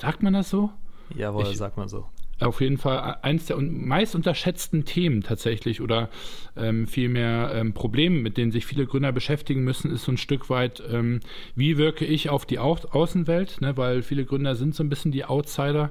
sagt 0.00 0.22
man 0.22 0.32
das 0.32 0.50
so? 0.50 0.70
Jawohl, 1.14 1.46
ich, 1.48 1.56
sagt 1.56 1.76
man 1.76 1.88
so 1.88 2.06
auf 2.40 2.60
jeden 2.60 2.78
Fall 2.78 3.18
eines 3.22 3.46
der 3.46 3.56
meist 3.58 4.14
unterschätzten 4.14 4.84
Themen 4.84 5.22
tatsächlich 5.22 5.80
oder 5.80 6.08
ähm, 6.56 6.86
vielmehr 6.86 7.52
ähm, 7.54 7.72
Probleme, 7.72 8.20
mit 8.20 8.36
denen 8.36 8.50
sich 8.52 8.66
viele 8.66 8.86
Gründer 8.86 9.12
beschäftigen 9.12 9.62
müssen, 9.62 9.90
ist 9.90 10.04
so 10.04 10.12
ein 10.12 10.16
Stück 10.16 10.50
weit, 10.50 10.82
ähm, 10.90 11.20
wie 11.54 11.76
wirke 11.76 12.04
ich 12.04 12.30
auf 12.30 12.46
die 12.46 12.58
Au 12.58 12.76
Außenwelt, 12.90 13.60
ne? 13.60 13.76
weil 13.76 14.02
viele 14.02 14.24
Gründer 14.24 14.54
sind 14.54 14.74
so 14.74 14.82
ein 14.82 14.88
bisschen 14.88 15.12
die 15.12 15.24
Outsider. 15.24 15.90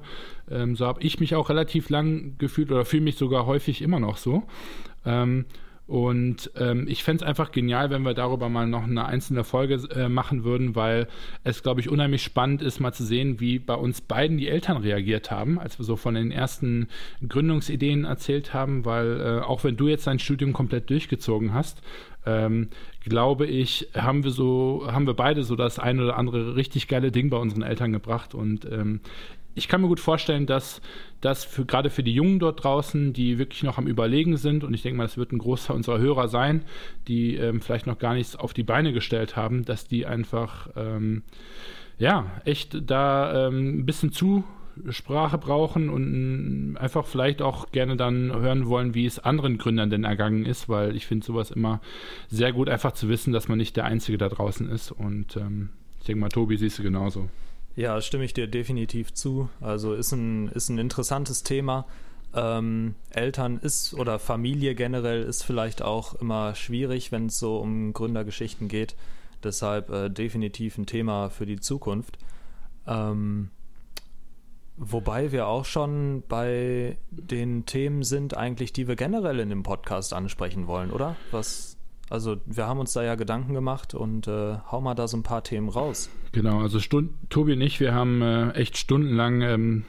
Ähm, 0.50 0.76
so 0.76 0.86
habe 0.86 1.02
ich 1.02 1.20
mich 1.20 1.36
auch 1.36 1.50
relativ 1.50 1.90
lang 1.90 2.38
gefühlt 2.38 2.72
oder 2.72 2.86
fühle 2.86 3.04
mich 3.04 3.18
sogar 3.18 3.46
häufig 3.46 3.82
immer 3.82 4.00
noch 4.00 4.18
so. 4.18 4.44
Und 5.90 6.52
ähm, 6.56 6.86
ich 6.88 7.04
fände 7.04 7.24
es 7.24 7.28
einfach 7.28 7.52
genial, 7.52 7.90
wenn 7.90 8.04
wir 8.04 8.14
darüber 8.14 8.48
mal 8.48 8.68
noch 8.68 8.84
eine 8.84 9.08
einzelne 9.08 9.44
Folge 9.44 9.82
äh, 9.96 10.08
machen 10.08 10.44
würden, 10.44 10.76
weil 10.76 11.08
es, 11.44 11.64
glaube 11.64 11.82
ich, 11.82 11.90
unheimlich 11.90 12.22
spannend 12.22 12.62
ist, 12.62 12.80
mal 12.80 12.94
zu 12.94 13.04
sehen, 13.04 13.40
wie 13.40 13.58
bei 13.58 13.74
uns 13.74 14.00
beiden 14.00 14.38
die 14.38 14.50
Eltern 14.50 14.78
reagiert 14.78 15.32
haben, 15.32 15.58
als 15.58 15.80
wir 15.80 15.86
so 15.86 15.96
von 15.96 16.14
den 16.14 16.32
ersten 16.32 16.90
Gründungsideen 17.28 18.06
erzählt 18.06 18.54
haben, 18.54 18.86
weil 18.86 19.20
äh, 19.20 19.44
auch 19.44 19.64
wenn 19.64 19.78
du 19.78 19.88
jetzt 19.88 20.06
dein 20.06 20.20
Studium 20.20 20.54
komplett 20.54 20.92
durchgezogen 20.92 21.56
hast, 21.56 21.82
ähm, 22.24 22.68
glaube 23.04 23.48
ich, 23.48 23.88
haben 23.96 24.24
wir 24.24 24.32
so, 24.32 24.86
haben 24.92 25.08
wir 25.08 25.16
beide 25.16 25.44
so 25.44 25.56
das 25.56 25.80
ein 25.80 26.00
oder 26.00 26.18
andere 26.18 26.56
richtig 26.56 26.88
geile 26.88 27.12
Ding 27.12 27.32
bei 27.32 27.38
unseren 27.38 27.64
Eltern 27.64 27.92
gebracht. 27.92 28.36
Und 28.36 28.66
ähm, 28.72 29.00
ich 29.60 29.68
kann 29.68 29.82
mir 29.82 29.88
gut 29.88 30.00
vorstellen, 30.00 30.46
dass 30.46 30.82
das 31.22 31.44
für, 31.44 31.66
gerade 31.66 31.90
für 31.90 32.02
die 32.02 32.14
Jungen 32.14 32.40
dort 32.40 32.64
draußen, 32.64 33.12
die 33.12 33.38
wirklich 33.38 33.64
noch 33.64 33.78
am 33.78 33.88
Überlegen 33.88 34.38
sind, 34.38 34.64
und 34.64 34.74
ich 34.74 34.82
denke 34.82 34.98
mal, 34.98 35.04
das 35.04 35.18
wird 35.18 35.34
ein 35.34 35.38
Großteil 35.38 35.76
unserer 35.76 36.00
Hörer 36.00 36.30
sein, 36.30 36.64
die 37.08 37.36
ähm, 37.36 37.62
vielleicht 37.62 37.86
noch 37.86 38.00
gar 38.00 38.14
nichts 38.14 38.36
auf 38.38 38.54
die 38.54 38.64
Beine 38.64 38.94
gestellt 38.94 39.36
haben, 39.36 39.66
dass 39.66 39.86
die 39.86 40.06
einfach, 40.06 40.70
ähm, 40.78 41.24
ja, 41.98 42.32
echt 42.46 42.90
da 42.90 43.48
ähm, 43.48 43.80
ein 43.80 43.86
bisschen 43.86 44.14
Zusprache 44.14 45.38
brauchen 45.38 45.90
und 45.90 46.78
einfach 46.78 47.06
vielleicht 47.06 47.42
auch 47.42 47.72
gerne 47.74 47.98
dann 47.98 48.32
hören 48.32 48.68
wollen, 48.68 48.96
wie 48.96 49.06
es 49.06 49.20
anderen 49.20 49.58
Gründern 49.58 49.90
denn 49.90 50.06
ergangen 50.06 50.46
ist, 50.46 50.70
weil 50.70 50.96
ich 50.96 51.06
finde 51.06 51.26
sowas 51.26 51.52
immer 51.52 51.82
sehr 52.30 52.54
gut, 52.54 52.70
einfach 52.70 52.94
zu 52.94 53.10
wissen, 53.10 53.34
dass 53.34 53.50
man 53.50 53.58
nicht 53.58 53.76
der 53.76 53.84
Einzige 53.84 54.18
da 54.18 54.30
draußen 54.30 54.70
ist. 54.70 54.92
Und 54.94 55.36
ähm, 55.36 55.70
ich 56.00 56.06
denke 56.06 56.22
mal, 56.22 56.30
Tobi, 56.30 56.56
siehst 56.56 56.80
du 56.80 56.84
genauso. 56.84 57.28
Ja, 57.76 58.02
stimme 58.02 58.26
ich 58.26 58.34
dir 58.34 58.48
definitiv 58.48 59.14
zu. 59.14 59.50
Also 59.62 59.94
ist 59.94 60.12
ein, 60.12 60.50
ist 60.50 60.70
ein 60.70 60.78
interessantes 60.78 61.44
Thema. 61.44 61.86
Ähm, 62.34 62.96
Eltern 63.10 63.58
ist 63.58 63.94
oder 63.94 64.20
Familie 64.20 64.76
generell 64.76 65.24
ist 65.24 65.44
vielleicht 65.44 65.82
auch 65.82 66.14
immer 66.16 66.54
schwierig, 66.56 67.12
wenn 67.12 67.28
es 67.28 67.40
so 67.40 67.58
um 67.58 67.94
Gründergeschichten 67.94 68.68
geht. 68.68 68.96
Deshalb 69.44 69.90
äh, 69.90 70.10
definitiv 70.10 70.78
ein 70.78 70.86
Thema 70.86 71.30
für 71.30 71.46
die 71.46 71.60
Zukunft. 71.60 72.18
Ähm, 72.86 73.50
wobei 74.78 75.32
wir 75.32 75.48
auch 75.48 75.66
schon 75.66 76.24
bei 76.28 76.98
den 77.10 77.66
Themen 77.66 78.04
sind, 78.04 78.36
eigentlich, 78.36 78.74
die 78.74 78.88
wir 78.88 78.96
generell 78.96 79.40
in 79.40 79.50
dem 79.50 79.64
Podcast 79.64 80.14
ansprechen 80.14 80.68
wollen, 80.68 80.92
oder? 80.92 81.16
Was, 81.32 81.69
also 82.10 82.38
wir 82.46 82.66
haben 82.68 82.80
uns 82.80 82.94
da 82.94 83.04
ja 83.04 83.16
Gedanken 83.16 83.54
gemacht 83.54 83.94
und 83.94 84.28
äh, 84.28 84.58
hau 84.72 84.82
mal 84.82 84.96
da 84.96 85.08
so 85.08 85.18
ein 85.18 85.24
paar 85.24 85.44
Themen 85.44 85.70
raus. 85.70 86.10
Genau, 86.32 86.60
also 86.60 86.80
Stund 86.80 87.12
Tobi 87.30 87.54
und 87.54 87.62
ich, 87.62 87.80
wir 87.80 87.94
haben 87.94 88.22
äh, 88.22 88.52
echt 88.52 88.78
stundenlang 88.78 89.42
ähm, 89.42 89.86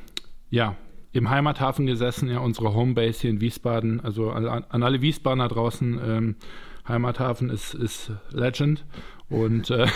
ja, 0.51 0.77
im 1.13 1.31
Heimathafen 1.31 1.87
gesessen, 1.87 2.29
ja, 2.29 2.39
unsere 2.39 2.75
Homebase 2.75 3.23
hier 3.23 3.31
in 3.31 3.41
Wiesbaden. 3.41 4.01
Also 4.01 4.31
an, 4.31 4.47
an 4.47 4.83
alle 4.83 5.01
Wiesbadener 5.01 5.49
draußen, 5.49 6.01
ähm, 6.05 6.37
Heimathafen 6.87 7.51
ist, 7.51 7.75
ist 7.75 8.13
Legend. 8.31 8.85
Und 9.29 9.71
äh, 9.71 9.87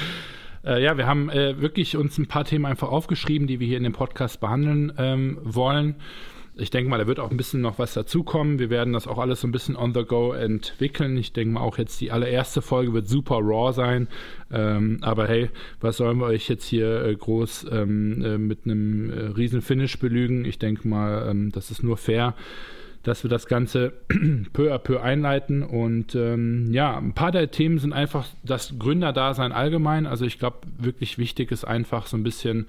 äh, 0.64 0.82
ja, 0.82 0.96
wir 0.96 1.06
haben 1.06 1.30
äh, 1.30 1.60
wirklich 1.60 1.96
uns 1.96 2.18
ein 2.18 2.26
paar 2.26 2.44
Themen 2.44 2.64
einfach 2.64 2.88
aufgeschrieben, 2.88 3.46
die 3.46 3.60
wir 3.60 3.66
hier 3.66 3.76
in 3.76 3.84
dem 3.84 3.92
Podcast 3.92 4.40
behandeln 4.40 4.92
ähm, 4.98 5.38
wollen. 5.42 5.96
Ich 6.60 6.70
denke 6.70 6.90
mal, 6.90 6.98
da 6.98 7.06
wird 7.06 7.20
auch 7.20 7.30
ein 7.30 7.36
bisschen 7.36 7.60
noch 7.60 7.78
was 7.78 7.94
dazukommen. 7.94 8.58
Wir 8.58 8.68
werden 8.68 8.92
das 8.92 9.06
auch 9.06 9.18
alles 9.18 9.40
so 9.40 9.48
ein 9.48 9.52
bisschen 9.52 9.76
on 9.76 9.94
the 9.94 10.04
go 10.04 10.32
entwickeln. 10.32 11.16
Ich 11.16 11.32
denke 11.32 11.54
mal, 11.54 11.60
auch 11.60 11.78
jetzt 11.78 12.00
die 12.00 12.10
allererste 12.10 12.62
Folge 12.62 12.92
wird 12.92 13.08
super 13.08 13.36
raw 13.36 13.72
sein. 13.72 14.08
Ähm, 14.50 14.98
aber 15.02 15.28
hey, 15.28 15.50
was 15.80 15.98
sollen 15.98 16.18
wir 16.18 16.26
euch 16.26 16.48
jetzt 16.48 16.64
hier 16.64 17.04
äh, 17.04 17.14
groß 17.14 17.66
ähm, 17.70 18.24
äh, 18.24 18.38
mit 18.38 18.60
einem 18.64 19.10
äh, 19.10 19.20
riesen 19.36 19.62
Finish 19.62 19.98
belügen? 19.98 20.44
Ich 20.44 20.58
denke 20.58 20.88
mal, 20.88 21.28
ähm, 21.30 21.52
das 21.52 21.70
ist 21.70 21.82
nur 21.82 21.96
fair 21.96 22.34
dass 23.04 23.22
wir 23.22 23.30
das 23.30 23.46
Ganze 23.46 23.92
peu 24.52 24.72
à 24.72 24.78
peu 24.78 25.00
einleiten. 25.00 25.62
Und 25.62 26.14
ähm, 26.14 26.72
ja, 26.72 26.96
ein 26.96 27.14
paar 27.14 27.32
der 27.32 27.50
Themen 27.50 27.78
sind 27.78 27.92
einfach 27.92 28.26
das 28.44 28.78
Gründerdasein 28.78 29.52
allgemein. 29.52 30.06
Also 30.06 30.24
ich 30.26 30.38
glaube, 30.38 30.58
wirklich 30.78 31.16
wichtig 31.16 31.50
ist 31.50 31.64
einfach 31.64 32.06
so 32.06 32.16
ein 32.16 32.22
bisschen 32.22 32.66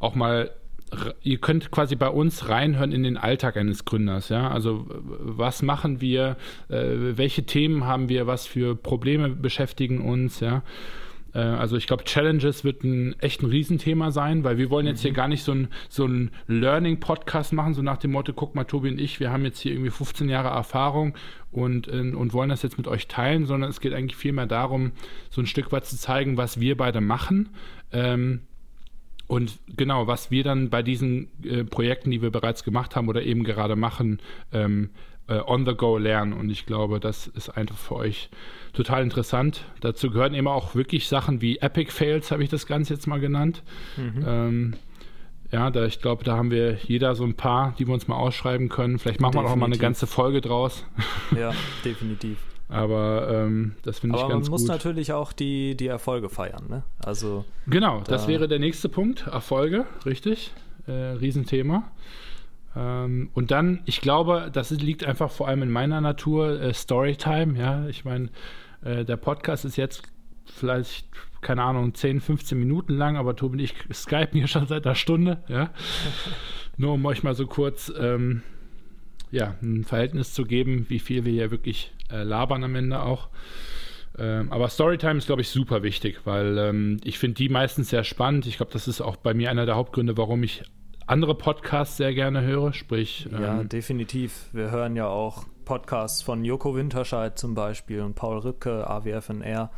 auch 0.00 0.14
mal 0.14 0.50
ihr 1.22 1.38
könnt 1.38 1.70
quasi 1.70 1.96
bei 1.96 2.08
uns 2.08 2.48
reinhören 2.48 2.92
in 2.92 3.02
den 3.02 3.16
Alltag 3.16 3.56
eines 3.56 3.84
Gründers, 3.84 4.28
ja. 4.28 4.50
Also 4.50 4.86
was 4.88 5.62
machen 5.62 6.00
wir, 6.00 6.36
äh, 6.68 7.16
welche 7.16 7.44
Themen 7.44 7.84
haben 7.84 8.08
wir, 8.08 8.26
was 8.26 8.46
für 8.46 8.74
Probleme 8.76 9.28
beschäftigen 9.28 10.00
uns, 10.00 10.40
ja. 10.40 10.62
Äh, 11.34 11.38
also 11.38 11.76
ich 11.76 11.86
glaube, 11.86 12.04
Challenges 12.04 12.64
wird 12.64 12.84
ein 12.84 13.18
echt 13.20 13.42
ein 13.42 13.46
Riesenthema 13.46 14.10
sein, 14.10 14.44
weil 14.44 14.58
wir 14.58 14.70
wollen 14.70 14.86
jetzt 14.86 15.00
mhm. 15.00 15.08
hier 15.08 15.12
gar 15.12 15.28
nicht 15.28 15.42
so 15.42 15.52
ein, 15.52 15.68
so 15.88 16.06
ein 16.06 16.30
Learning-Podcast 16.46 17.52
machen, 17.52 17.74
so 17.74 17.82
nach 17.82 17.98
dem 17.98 18.12
Motto, 18.12 18.32
guck 18.32 18.54
mal, 18.54 18.64
Tobi 18.64 18.90
und 18.90 19.00
ich, 19.00 19.20
wir 19.20 19.30
haben 19.30 19.44
jetzt 19.44 19.60
hier 19.60 19.72
irgendwie 19.72 19.90
15 19.90 20.28
Jahre 20.28 20.48
Erfahrung 20.48 21.14
und, 21.50 21.88
äh, 21.88 22.12
und 22.14 22.32
wollen 22.32 22.50
das 22.50 22.62
jetzt 22.62 22.78
mit 22.78 22.88
euch 22.88 23.08
teilen, 23.08 23.46
sondern 23.46 23.70
es 23.70 23.80
geht 23.80 23.94
eigentlich 23.94 24.16
vielmehr 24.16 24.46
darum, 24.46 24.92
so 25.30 25.40
ein 25.40 25.46
Stück 25.46 25.72
weit 25.72 25.86
zu 25.86 25.96
zeigen, 25.96 26.36
was 26.36 26.60
wir 26.60 26.76
beide 26.76 27.00
machen. 27.00 27.50
Ähm, 27.92 28.40
und 29.32 29.60
genau, 29.78 30.06
was 30.06 30.30
wir 30.30 30.44
dann 30.44 30.68
bei 30.68 30.82
diesen 30.82 31.28
äh, 31.42 31.64
Projekten, 31.64 32.10
die 32.10 32.20
wir 32.20 32.30
bereits 32.30 32.64
gemacht 32.64 32.94
haben 32.94 33.08
oder 33.08 33.22
eben 33.22 33.44
gerade 33.44 33.76
machen, 33.76 34.20
ähm, 34.52 34.90
äh, 35.26 35.40
on 35.46 35.64
the 35.64 35.72
go 35.72 35.96
lernen. 35.96 36.34
Und 36.34 36.50
ich 36.50 36.66
glaube, 36.66 37.00
das 37.00 37.28
ist 37.28 37.48
einfach 37.48 37.78
für 37.78 37.96
euch 37.96 38.28
total 38.74 39.02
interessant. 39.02 39.64
Dazu 39.80 40.10
gehören 40.10 40.34
eben 40.34 40.48
auch 40.48 40.74
wirklich 40.74 41.08
Sachen 41.08 41.40
wie 41.40 41.56
Epic 41.56 41.90
Fails, 41.90 42.30
habe 42.30 42.42
ich 42.42 42.50
das 42.50 42.66
Ganze 42.66 42.92
jetzt 42.92 43.06
mal 43.06 43.20
genannt. 43.20 43.62
Mhm. 43.96 44.24
Ähm, 44.26 44.74
Ja, 45.50 45.70
da, 45.70 45.86
ich 45.86 46.02
glaube, 46.02 46.24
da 46.24 46.36
haben 46.36 46.50
wir 46.50 46.74
jeder 46.82 47.14
so 47.14 47.24
ein 47.24 47.34
paar, 47.34 47.74
die 47.78 47.86
wir 47.86 47.94
uns 47.94 48.08
mal 48.08 48.16
ausschreiben 48.16 48.68
können. 48.68 48.98
Vielleicht 48.98 49.22
machen 49.22 49.32
definitiv. 49.32 49.48
wir 49.48 49.52
auch 49.54 49.56
mal 49.56 49.66
eine 49.66 49.78
ganze 49.78 50.06
Folge 50.06 50.42
draus. 50.42 50.84
Ja, 51.34 51.54
definitiv. 51.86 52.36
Aber 52.72 53.28
ähm, 53.30 53.74
das 53.82 53.98
finde 53.98 54.16
ich 54.16 54.22
ganz 54.22 54.28
gut. 54.28 54.32
Aber 54.32 54.42
man 54.42 54.50
muss 54.50 54.64
natürlich 54.64 55.12
auch 55.12 55.32
die, 55.32 55.76
die 55.76 55.88
Erfolge 55.88 56.30
feiern. 56.30 56.64
Ne? 56.68 56.82
Also, 57.04 57.44
genau, 57.66 57.98
da 57.98 58.12
das 58.12 58.28
wäre 58.28 58.48
der 58.48 58.58
nächste 58.58 58.88
Punkt. 58.88 59.26
Erfolge, 59.26 59.84
richtig. 60.06 60.52
Äh, 60.86 60.92
Riesenthema. 60.92 61.90
Ähm, 62.74 63.28
und 63.34 63.50
dann, 63.50 63.82
ich 63.84 64.00
glaube, 64.00 64.50
das 64.50 64.70
liegt 64.70 65.04
einfach 65.04 65.30
vor 65.30 65.48
allem 65.48 65.62
in 65.62 65.70
meiner 65.70 66.00
Natur, 66.00 66.60
äh, 66.60 66.72
Storytime. 66.72 67.58
Ja, 67.58 67.86
ich 67.88 68.06
meine, 68.06 68.30
äh, 68.82 69.04
der 69.04 69.18
Podcast 69.18 69.66
ist 69.66 69.76
jetzt 69.76 70.02
vielleicht, 70.46 71.06
keine 71.42 71.62
Ahnung, 71.62 71.94
10, 71.94 72.20
15 72.20 72.58
Minuten 72.58 72.94
lang, 72.94 73.18
aber 73.18 73.36
Tobi 73.36 73.54
und 73.54 73.64
ich 73.64 73.74
skypen 73.92 74.38
hier 74.38 74.48
schon 74.48 74.66
seit 74.66 74.86
einer 74.86 74.94
Stunde. 74.94 75.42
Ja, 75.48 75.70
nur 76.78 76.94
um 76.94 77.04
euch 77.04 77.22
mal 77.22 77.34
so 77.34 77.46
kurz 77.46 77.92
ähm, 77.98 78.42
ja, 79.30 79.56
ein 79.62 79.84
Verhältnis 79.84 80.32
zu 80.32 80.44
geben, 80.44 80.86
wie 80.88 80.98
viel 80.98 81.24
wir 81.24 81.32
hier 81.32 81.50
wirklich 81.50 81.92
äh, 82.12 82.22
labern 82.22 82.64
am 82.64 82.74
Ende 82.74 83.02
auch. 83.02 83.28
Ähm, 84.18 84.52
aber 84.52 84.68
Storytime 84.68 85.18
ist, 85.18 85.26
glaube 85.26 85.42
ich, 85.42 85.48
super 85.48 85.82
wichtig, 85.82 86.20
weil 86.24 86.58
ähm, 86.58 87.00
ich 87.02 87.18
finde 87.18 87.36
die 87.36 87.48
meistens 87.48 87.90
sehr 87.90 88.04
spannend. 88.04 88.46
Ich 88.46 88.58
glaube, 88.58 88.72
das 88.72 88.86
ist 88.86 89.00
auch 89.00 89.16
bei 89.16 89.32
mir 89.34 89.50
einer 89.50 89.66
der 89.66 89.76
Hauptgründe, 89.76 90.16
warum 90.16 90.42
ich 90.42 90.64
andere 91.06 91.34
Podcasts 91.34 91.96
sehr 91.96 92.14
gerne 92.14 92.42
höre. 92.42 92.72
Sprich. 92.72 93.28
Ja, 93.30 93.60
ähm, 93.60 93.68
definitiv. 93.68 94.48
Wir 94.52 94.70
hören 94.70 94.96
ja 94.96 95.06
auch 95.06 95.44
Podcasts 95.64 96.22
von 96.22 96.44
Joko 96.44 96.74
Winterscheid 96.74 97.38
zum 97.38 97.54
Beispiel 97.54 98.02
und 98.02 98.14
Paul 98.14 98.38
Rübke, 98.38 98.86
AWFNR. 98.88 99.70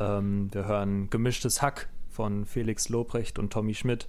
Ähm, 0.00 0.48
wir 0.52 0.66
hören 0.66 1.10
Gemischtes 1.10 1.60
Hack 1.60 1.88
von 2.08 2.46
Felix 2.46 2.88
Lobrecht 2.88 3.38
und 3.38 3.52
Tommy 3.52 3.74
Schmidt. 3.74 4.08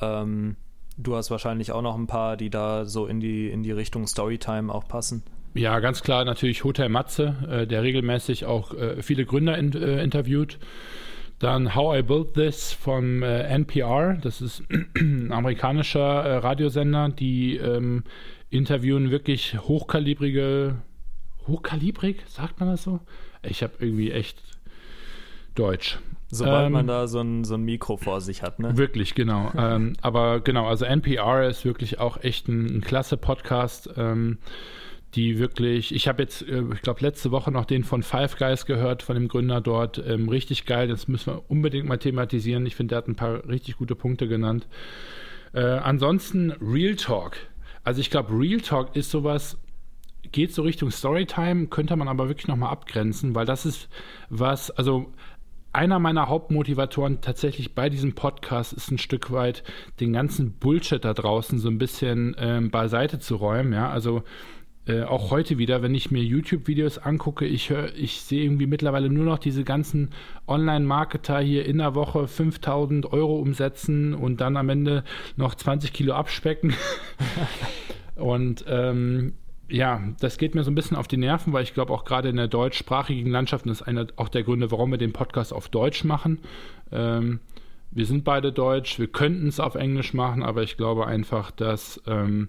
Ähm, 0.00 0.56
du 0.96 1.16
hast 1.16 1.30
wahrscheinlich 1.30 1.72
auch 1.72 1.82
noch 1.82 1.96
ein 1.96 2.06
paar, 2.06 2.36
die 2.36 2.50
da 2.50 2.84
so 2.84 3.06
in 3.06 3.20
die, 3.20 3.50
in 3.50 3.62
die 3.62 3.72
Richtung 3.72 4.06
Storytime 4.06 4.72
auch 4.72 4.88
passen. 4.88 5.22
Ja, 5.54 5.78
ganz 5.78 6.02
klar 6.02 6.24
natürlich 6.24 6.64
Hotel 6.64 6.88
Matze, 6.88 7.36
äh, 7.48 7.66
der 7.66 7.82
regelmäßig 7.82 8.44
auch 8.44 8.74
äh, 8.74 9.02
viele 9.02 9.24
Gründer 9.24 9.56
in, 9.56 9.72
äh, 9.72 10.02
interviewt. 10.02 10.58
Dann 11.38 11.74
How 11.74 11.98
I 11.98 12.02
Built 12.02 12.34
This 12.34 12.72
vom 12.72 13.22
äh, 13.22 13.42
NPR, 13.42 14.18
das 14.20 14.40
ist 14.40 14.62
ein 14.96 15.30
amerikanischer 15.30 16.24
äh, 16.24 16.36
Radiosender, 16.38 17.08
die 17.08 17.56
ähm, 17.56 18.02
interviewen 18.50 19.10
wirklich 19.10 19.58
hochkalibrige, 19.60 20.76
hochkalibrig, 21.46 22.22
sagt 22.26 22.60
man 22.60 22.70
das 22.70 22.82
so? 22.82 23.00
Ich 23.42 23.62
habe 23.62 23.74
irgendwie 23.78 24.10
echt 24.10 24.42
Deutsch. 25.54 25.98
Sobald 26.28 26.66
ähm, 26.66 26.72
man 26.72 26.86
da 26.86 27.06
so 27.06 27.20
ein, 27.20 27.44
so 27.44 27.54
ein 27.54 27.62
Mikro 27.62 27.96
vor 27.96 28.20
sich 28.20 28.42
hat, 28.42 28.58
ne? 28.58 28.76
Wirklich, 28.76 29.14
genau. 29.14 29.52
ähm, 29.56 29.94
aber 30.00 30.40
genau, 30.40 30.66
also 30.66 30.84
NPR 30.84 31.48
ist 31.48 31.64
wirklich 31.64 32.00
auch 32.00 32.22
echt 32.22 32.48
ein, 32.48 32.78
ein 32.78 32.80
klasse 32.80 33.16
Podcast. 33.16 33.90
Ähm, 33.96 34.38
die 35.14 35.38
wirklich, 35.38 35.94
ich 35.94 36.08
habe 36.08 36.22
jetzt, 36.22 36.42
äh, 36.42 36.62
ich 36.74 36.82
glaube, 36.82 37.00
letzte 37.00 37.30
Woche 37.30 37.50
noch 37.50 37.64
den 37.64 37.84
von 37.84 38.02
Five 38.02 38.36
Guys 38.36 38.66
gehört, 38.66 39.02
von 39.02 39.14
dem 39.14 39.28
Gründer 39.28 39.60
dort. 39.60 40.02
Ähm, 40.04 40.28
richtig 40.28 40.66
geil, 40.66 40.88
das 40.88 41.08
müssen 41.08 41.34
wir 41.34 41.42
unbedingt 41.48 41.86
mal 41.86 41.98
thematisieren. 41.98 42.66
Ich 42.66 42.76
finde, 42.76 42.90
der 42.92 42.98
hat 42.98 43.08
ein 43.08 43.16
paar 43.16 43.48
richtig 43.48 43.76
gute 43.76 43.94
Punkte 43.94 44.26
genannt. 44.26 44.66
Äh, 45.52 45.60
ansonsten 45.60 46.50
Real 46.60 46.96
Talk. 46.96 47.36
Also 47.84 48.00
ich 48.00 48.10
glaube, 48.10 48.36
Real 48.36 48.60
Talk 48.60 48.96
ist 48.96 49.10
sowas, 49.10 49.58
geht 50.32 50.52
so 50.52 50.62
Richtung 50.62 50.90
Storytime, 50.90 51.68
könnte 51.68 51.94
man 51.96 52.08
aber 52.08 52.28
wirklich 52.28 52.48
nochmal 52.48 52.70
abgrenzen, 52.70 53.34
weil 53.34 53.46
das 53.46 53.66
ist 53.66 53.88
was, 54.30 54.70
also 54.70 55.12
einer 55.72 55.98
meiner 55.98 56.28
Hauptmotivatoren 56.28 57.20
tatsächlich 57.20 57.74
bei 57.74 57.90
diesem 57.90 58.14
Podcast 58.14 58.72
ist 58.72 58.90
ein 58.90 58.98
Stück 58.98 59.32
weit 59.32 59.64
den 60.00 60.12
ganzen 60.12 60.52
Bullshit 60.52 61.04
da 61.04 61.14
draußen 61.14 61.58
so 61.58 61.68
ein 61.68 61.78
bisschen 61.78 62.36
ähm, 62.38 62.70
beiseite 62.70 63.18
zu 63.18 63.36
räumen. 63.36 63.72
Ja, 63.72 63.90
also 63.90 64.22
äh, 64.86 65.02
auch 65.02 65.30
heute 65.30 65.56
wieder, 65.56 65.80
wenn 65.82 65.94
ich 65.94 66.10
mir 66.10 66.22
YouTube-Videos 66.22 66.98
angucke, 66.98 67.46
ich 67.46 67.70
höre, 67.70 67.94
ich 67.94 68.20
sehe 68.20 68.44
irgendwie 68.44 68.66
mittlerweile 68.66 69.08
nur 69.08 69.24
noch 69.24 69.38
diese 69.38 69.64
ganzen 69.64 70.10
Online-Marketer 70.46 71.40
hier 71.40 71.64
in 71.64 71.78
der 71.78 71.94
Woche 71.94 72.28
5000 72.28 73.10
Euro 73.12 73.38
umsetzen 73.38 74.12
und 74.12 74.42
dann 74.42 74.56
am 74.58 74.68
Ende 74.68 75.04
noch 75.36 75.54
20 75.54 75.92
Kilo 75.92 76.14
abspecken. 76.14 76.74
und 78.16 78.64
ähm, 78.68 79.32
ja, 79.68 80.02
das 80.20 80.36
geht 80.36 80.54
mir 80.54 80.64
so 80.64 80.70
ein 80.70 80.74
bisschen 80.74 80.98
auf 80.98 81.08
die 81.08 81.16
Nerven, 81.16 81.54
weil 81.54 81.62
ich 81.62 81.72
glaube 81.72 81.92
auch 81.92 82.04
gerade 82.04 82.28
in 82.28 82.36
der 82.36 82.48
deutschsprachigen 82.48 83.30
Landschaft, 83.30 83.64
und 83.64 83.70
das 83.70 83.80
ist 83.80 83.86
einer 83.86 84.06
auch 84.16 84.28
der 84.28 84.42
Gründe, 84.42 84.70
warum 84.70 84.90
wir 84.90 84.98
den 84.98 85.14
Podcast 85.14 85.54
auf 85.54 85.68
Deutsch 85.68 86.04
machen. 86.04 86.40
Ähm, 86.92 87.40
wir 87.90 88.04
sind 88.04 88.24
beide 88.24 88.52
Deutsch, 88.52 88.98
wir 88.98 89.06
könnten 89.06 89.48
es 89.48 89.60
auf 89.60 89.76
Englisch 89.76 90.12
machen, 90.12 90.42
aber 90.42 90.62
ich 90.62 90.76
glaube 90.76 91.06
einfach, 91.06 91.50
dass 91.50 92.02
ähm, 92.06 92.48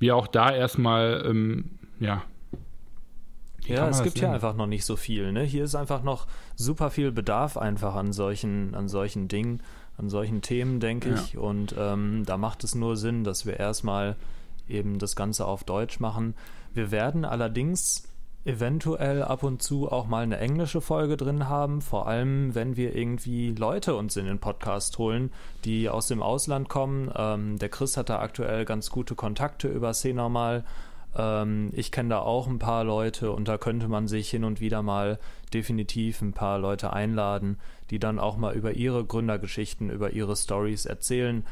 wir 0.00 0.16
auch 0.16 0.26
da 0.26 0.52
erstmal, 0.52 1.24
ähm, 1.26 1.70
ja. 2.00 2.22
Ja, 3.66 3.88
es 3.88 4.02
gibt 4.02 4.18
hier 4.18 4.32
einfach 4.32 4.56
noch 4.56 4.66
nicht 4.66 4.84
so 4.84 4.96
viel. 4.96 5.30
Ne? 5.30 5.44
Hier 5.44 5.62
ist 5.62 5.76
einfach 5.76 6.02
noch 6.02 6.26
super 6.56 6.90
viel 6.90 7.12
Bedarf 7.12 7.56
einfach 7.56 7.94
an 7.94 8.12
solchen, 8.12 8.74
an 8.74 8.88
solchen 8.88 9.28
Dingen, 9.28 9.62
an 9.96 10.08
solchen 10.08 10.42
Themen, 10.42 10.80
denke 10.80 11.10
ja. 11.10 11.14
ich. 11.14 11.38
Und 11.38 11.76
ähm, 11.78 12.24
da 12.26 12.36
macht 12.36 12.64
es 12.64 12.74
nur 12.74 12.96
Sinn, 12.96 13.22
dass 13.22 13.46
wir 13.46 13.60
erstmal 13.60 14.16
eben 14.68 14.98
das 14.98 15.14
Ganze 15.14 15.46
auf 15.46 15.62
Deutsch 15.62 16.00
machen. 16.00 16.34
Wir 16.72 16.90
werden 16.90 17.24
allerdings 17.24 18.09
eventuell 18.44 19.22
ab 19.22 19.42
und 19.42 19.62
zu 19.62 19.90
auch 19.90 20.06
mal 20.06 20.22
eine 20.22 20.38
englische 20.38 20.80
Folge 20.80 21.16
drin 21.16 21.48
haben, 21.48 21.82
vor 21.82 22.06
allem 22.06 22.54
wenn 22.54 22.76
wir 22.76 22.96
irgendwie 22.96 23.52
Leute 23.52 23.94
uns 23.94 24.16
in 24.16 24.24
den 24.24 24.38
Podcast 24.38 24.96
holen, 24.98 25.30
die 25.64 25.88
aus 25.88 26.08
dem 26.08 26.22
Ausland 26.22 26.68
kommen. 26.68 27.12
Ähm, 27.14 27.58
der 27.58 27.68
Chris 27.68 27.96
hat 27.96 28.08
da 28.08 28.20
aktuell 28.20 28.64
ganz 28.64 28.90
gute 28.90 29.14
Kontakte 29.14 29.68
über 29.68 29.92
C-Normal. 29.92 30.64
Ähm, 31.16 31.70
ich 31.74 31.92
kenne 31.92 32.10
da 32.10 32.20
auch 32.20 32.46
ein 32.46 32.58
paar 32.58 32.84
Leute 32.84 33.30
und 33.32 33.46
da 33.46 33.58
könnte 33.58 33.88
man 33.88 34.08
sich 34.08 34.30
hin 34.30 34.44
und 34.44 34.60
wieder 34.60 34.82
mal 34.82 35.18
definitiv 35.52 36.22
ein 36.22 36.32
paar 36.32 36.58
Leute 36.58 36.92
einladen, 36.92 37.58
die 37.90 37.98
dann 37.98 38.18
auch 38.18 38.38
mal 38.38 38.54
über 38.54 38.72
ihre 38.72 39.04
Gründergeschichten, 39.04 39.90
über 39.90 40.10
ihre 40.12 40.34
Stories 40.34 40.86
erzählen. 40.86 41.44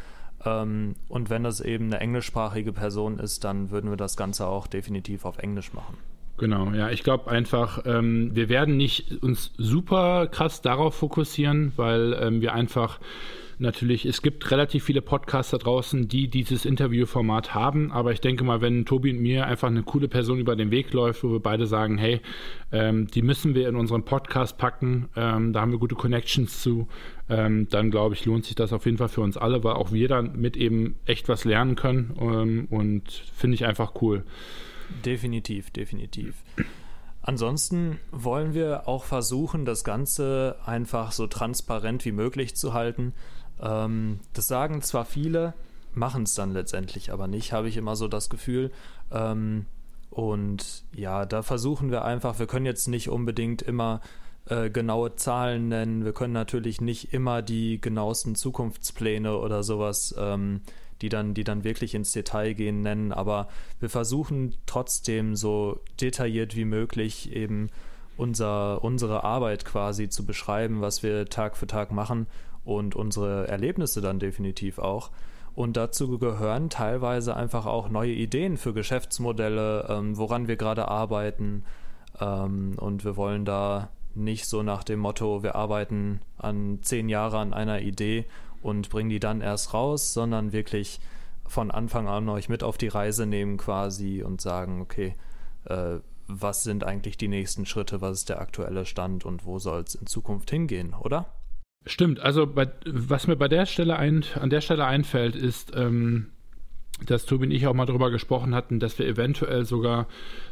Ähm, 0.44 0.94
und 1.09 1.29
wenn 1.29 1.44
das 1.44 1.61
eben 1.61 1.87
eine 1.87 2.01
englischsprachige 2.01 2.72
Person 2.72 3.18
ist, 3.18 3.44
dann 3.44 3.70
würden 3.70 3.90
wir 3.90 3.98
das 3.98 4.16
Ganze 4.16 4.46
auch 4.46 4.66
definitiv 4.66 5.27
auf 5.27 5.38
Englisch 5.38 5.74
machen. 5.74 5.98
Genau, 6.38 6.70
ja, 6.72 6.90
ich 6.90 7.03
glaube 7.03 7.31
einfach, 7.31 7.83
ähm, 7.85 8.31
wir 8.33 8.48
werden 8.48 8.77
nicht 8.77 9.22
uns 9.22 9.53
super 9.59 10.29
krass 10.29 10.62
darauf 10.62 10.94
fokussieren, 10.94 11.72
weil 11.74 12.16
ähm, 12.20 12.40
wir 12.40 12.55
einfach 12.55 13.01
natürlich, 13.59 14.07
es 14.07 14.22
gibt 14.22 14.48
relativ 14.53 14.85
viele 14.85 15.03
Podcasts 15.03 15.51
da 15.51 15.59
draußen, 15.59 16.07
die 16.07 16.29
dieses 16.29 16.64
Interviewformat 16.64 17.55
haben, 17.55 17.90
aber 17.90 18.12
ich 18.12 18.20
denke 18.20 18.44
mal, 18.44 18.61
wenn 18.61 18.85
Tobi 18.85 19.11
und 19.11 19.20
mir 19.20 19.46
einfach 19.48 19.66
eine 19.66 19.83
coole 19.83 20.07
Person 20.07 20.38
über 20.38 20.55
den 20.55 20.70
Weg 20.70 20.92
läuft, 20.92 21.24
wo 21.24 21.33
wir 21.33 21.40
beide 21.40 21.66
sagen, 21.66 21.98
hey, 21.98 22.20
ähm, 22.70 23.09
die 23.09 23.22
müssen 23.22 23.57
wir 23.57 23.68
in 23.68 23.74
unseren 23.74 24.05
Podcast 24.05 24.59
packen, 24.59 25.09
ähm, 25.16 25.53
da 25.53 25.61
haben 25.61 25.72
wir 25.72 25.79
gute 25.81 25.96
Connections 25.96 26.62
zu, 26.62 26.87
ähm, 27.29 27.68
dann 27.68 27.90
glaube 27.90 28.14
ich, 28.14 28.24
lohnt 28.27 28.44
sich 28.44 28.55
das 28.55 28.72
auf 28.72 28.85
jeden 28.85 28.98
Fall 28.98 29.09
für 29.09 29.22
uns 29.22 29.37
alle, 29.37 29.64
weil 29.64 29.74
auch 29.74 29.90
wir 29.90 30.07
dann 30.07 30.40
mit 30.40 30.57
eben 30.57 30.94
echt 31.05 31.29
was 31.29 31.44
lernen 31.44 31.74
können 31.74 32.14
ähm, 32.20 32.68
und 32.70 33.11
finde 33.35 33.57
ich 33.57 33.66
einfach 33.66 33.94
cool. 34.03 34.22
Definitiv, 35.05 35.70
definitiv. 35.70 36.35
Ansonsten 37.22 38.01
wollen 38.11 38.55
wir 38.55 38.88
auch 38.88 39.05
versuchen, 39.05 39.64
das 39.64 39.85
Ganze 39.85 40.57
einfach 40.64 41.12
so 41.12 41.27
transparent 41.27 42.05
wie 42.05 42.12
möglich 42.12 42.57
zu 42.57 42.72
halten. 42.72 43.12
Ähm, 43.61 44.20
das 44.33 44.48
sagen 44.48 44.81
zwar 44.83 45.05
viele, 45.05 45.55
machen 45.94 46.22
es 46.22 46.35
dann 46.35 46.53
letztendlich 46.53 47.12
aber 47.12 47.27
nicht, 47.27 47.53
habe 47.53 47.68
ich 47.68 47.77
immer 47.77 47.96
so 47.96 48.09
das 48.09 48.31
Gefühl. 48.31 48.70
Ähm, 49.11 49.66
und 50.11 50.85
ja, 50.94 51.27
da 51.27 51.42
versuchen 51.42 51.90
wir 51.90 52.05
einfach, 52.05 52.38
wir 52.38 52.46
können 52.46 52.66
jetzt 52.66 52.88
nicht 52.88 53.11
unbedingt 53.11 53.62
immer 53.62 54.01
äh, 54.46 54.70
genaue 54.70 55.14
Zahlen 55.16 55.68
nennen, 55.68 56.05
wir 56.05 56.12
können 56.12 56.33
natürlich 56.33 56.81
nicht 56.81 57.12
immer 57.12 57.42
die 57.42 57.81
genauesten 57.81 58.35
Zukunftspläne 58.35 59.37
oder 59.37 59.62
sowas 59.62 60.14
ähm, 60.18 60.62
die 61.03 61.09
dann, 61.09 61.35
die 61.35 61.45
dann 61.45 61.65
wirklich 61.65 61.95
ins 61.95 62.13
Detail 62.13 62.55
gehen, 62.55 62.83
nennen. 62.83 63.13
Aber 63.13 63.49
wir 63.81 63.89
versuchen 63.89 64.55
trotzdem 64.67 65.37
so 65.37 65.81
detailliert 66.01 66.57
wie 66.57 66.65
möglich 66.65 67.33
eben 67.33 67.71
unser, 68.17 68.83
unsere 68.83 69.25
Arbeit 69.25 69.65
quasi 69.65 70.09
zu 70.09 70.27
beschreiben, 70.27 70.81
was 70.81 71.03
wir 71.03 71.27
Tag 71.27 71.57
für 71.57 71.67
Tag 71.67 71.93
machen 71.93 72.27
und 72.65 72.97
unsere 72.97 73.49
Erlebnisse 73.49 74.01
dann 74.01 74.19
definitiv 74.19 74.79
auch. 74.79 75.11
Und 75.55 75.77
dazu 75.77 76.19
gehören 76.19 76.71
teilweise 76.71 77.35
einfach 77.35 77.67
auch 77.67 77.89
neue 77.89 78.13
Ideen 78.13 78.57
für 78.57 78.73
Geschäftsmodelle, 78.73 79.87
ähm, 79.89 80.17
woran 80.17 80.47
wir 80.47 80.57
gerade 80.57 80.87
arbeiten. 80.87 81.65
Ähm, 82.21 82.75
und 82.79 83.05
wir 83.05 83.17
wollen 83.17 83.45
da 83.45 83.91
nicht 84.15 84.47
so 84.47 84.63
nach 84.63 84.85
dem 84.85 85.01
Motto, 85.01 85.43
wir 85.43 85.55
arbeiten 85.55 86.21
an 86.37 86.79
zehn 86.83 87.09
Jahre 87.09 87.39
an 87.39 87.53
einer 87.53 87.81
Idee 87.81 88.27
und 88.62 88.90
bringen 88.90 89.11
die 89.11 89.21
dann 89.21 89.40
erst 89.40 89.75
raus, 89.75 90.12
sondern 90.12 90.53
wirklich 90.53 91.01
von 91.47 91.71
Anfang 91.71 92.09
an 92.09 92.29
euch 92.29 92.49
mit 92.49 92.62
auf 92.62 92.79
die 92.79 92.88
Reise 92.88 93.27
nehmen 93.27 93.57
quasi 93.57 94.23
und 94.23 94.40
sagen, 94.40 94.81
okay, 94.81 95.14
äh, 95.64 95.99
was 96.27 96.62
sind 96.62 96.85
eigentlich 96.85 97.16
die 97.16 97.29
nächsten 97.29 97.64
Schritte, 97.64 98.01
was 98.01 98.18
ist 98.18 98.29
der 98.29 98.40
aktuelle 98.40 98.85
Stand 98.85 99.25
und 99.25 99.47
wo 99.47 99.59
soll 99.59 99.83
es 99.83 99.94
in 99.94 100.07
Zukunft 100.07 100.51
hingehen, 100.51 100.94
oder? 100.94 101.33
Stimmt, 101.87 102.21
also 102.21 102.47
bei, 102.47 102.71
was 102.85 103.27
mir 103.27 103.37
bei 103.37 103.49
der 103.49 103.64
Stelle 103.64 103.97
ein, 103.97 104.25
an 104.35 104.51
der 104.51 104.61
Stelle 104.61 104.85
einfällt, 104.85 105.35
ist, 105.37 105.75
ähm, 105.75 106.33
dass 107.07 107.27
Tobi 107.27 107.47
und 107.47 107.51
ich 107.53 107.67
auch 107.67 107.75
mal 107.75 107.87
darüber 107.87 108.11
gesprochen 108.11 108.55
hatten, 108.55 108.81
dass 108.81 108.99
wir 108.99 109.07
eventuell 109.07 109.65
sogar 109.65 110.07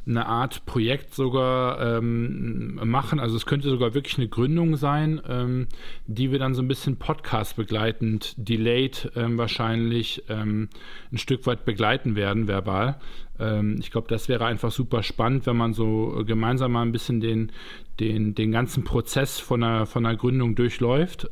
eine 0.07 0.27
Art 0.27 0.65
Projekt 0.67 1.15
sogar 1.15 1.99
ähm, 1.99 2.81
machen. 2.85 3.19
Also 3.19 3.37
es 3.37 3.47
könnte 3.47 3.69
sogar 3.69 3.95
wirklich 3.95 4.19
eine 4.19 4.29
Gründung 4.29 4.77
sein, 4.77 5.21
ähm, 5.29 5.67
die 6.07 6.31
wir 6.31 6.39
dann 6.39 6.55
so 6.55 6.63
ein 6.63 6.69
bisschen 6.69 6.97
Podcast 6.97 7.57
begleitend, 7.57 8.35
delayed 8.37 9.11
ähm, 9.17 9.39
wahrscheinlich 9.39 10.23
ähm, 10.29 10.69
ein 11.13 11.19
Stück 11.19 11.47
weit 11.47 11.65
begleiten 11.65 12.15
werden, 12.15 12.47
verbal. 12.47 13.01
Ähm, 13.39 13.77
ich 13.81 13.91
glaube, 13.91 14.09
das 14.09 14.29
wäre 14.29 14.47
einfach 14.47 14.71
super 14.71 15.03
spannend, 15.03 15.47
wenn 15.47 15.57
man 15.57 15.73
so 15.73 16.23
gemeinsam 16.27 16.73
mal 16.73 16.83
ein 16.83 16.93
bisschen 16.93 17.21
den, 17.21 17.51
den, 17.99 18.35
den 18.35 18.53
ganzen 18.53 18.85
Prozess 18.85 19.41
von 19.41 19.63
einer, 19.63 19.87
von 19.87 20.07
einer 20.07 20.17
Gründung 20.17 20.55
durchläuft. 20.55 21.31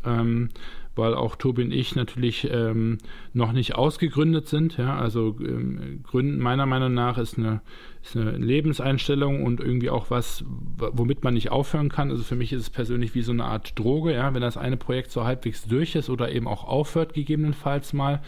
Weil 0.96 1.14
auch 1.14 1.36
Tobi 1.36 1.62
und 1.64 1.72
ich 1.72 1.96
natürlich 1.96 2.48
ähm, 2.50 2.98
noch 3.32 3.52
nicht 3.52 3.74
ausgegründet 3.74 4.48
sind. 4.48 4.76
Ja? 4.76 4.96
Also 4.96 5.36
ähm, 5.40 6.02
Gründen 6.04 6.38
meiner 6.38 6.66
Meinung 6.66 6.94
nach 6.94 7.18
ist 7.18 7.36
eine, 7.36 7.62
ist 8.02 8.16
eine 8.16 8.32
Lebenseinstellung 8.36 9.42
und 9.42 9.60
irgendwie 9.60 9.90
auch 9.90 10.10
was, 10.10 10.44
womit 10.76 11.24
man 11.24 11.34
nicht 11.34 11.50
aufhören 11.50 11.88
kann. 11.88 12.10
Also 12.10 12.22
für 12.22 12.36
mich 12.36 12.52
ist 12.52 12.60
es 12.60 12.70
persönlich 12.70 13.14
wie 13.14 13.22
so 13.22 13.32
eine 13.32 13.44
Art 13.44 13.78
Droge, 13.78 14.14
ja, 14.14 14.32
wenn 14.34 14.42
das 14.42 14.56
eine 14.56 14.76
Projekt 14.76 15.10
so 15.10 15.24
halbwegs 15.24 15.66
durch 15.66 15.96
ist 15.96 16.10
oder 16.10 16.30
eben 16.30 16.46
auch 16.46 16.64
aufhört, 16.64 17.14
gegebenenfalls 17.14 17.92
mal, 17.92 18.22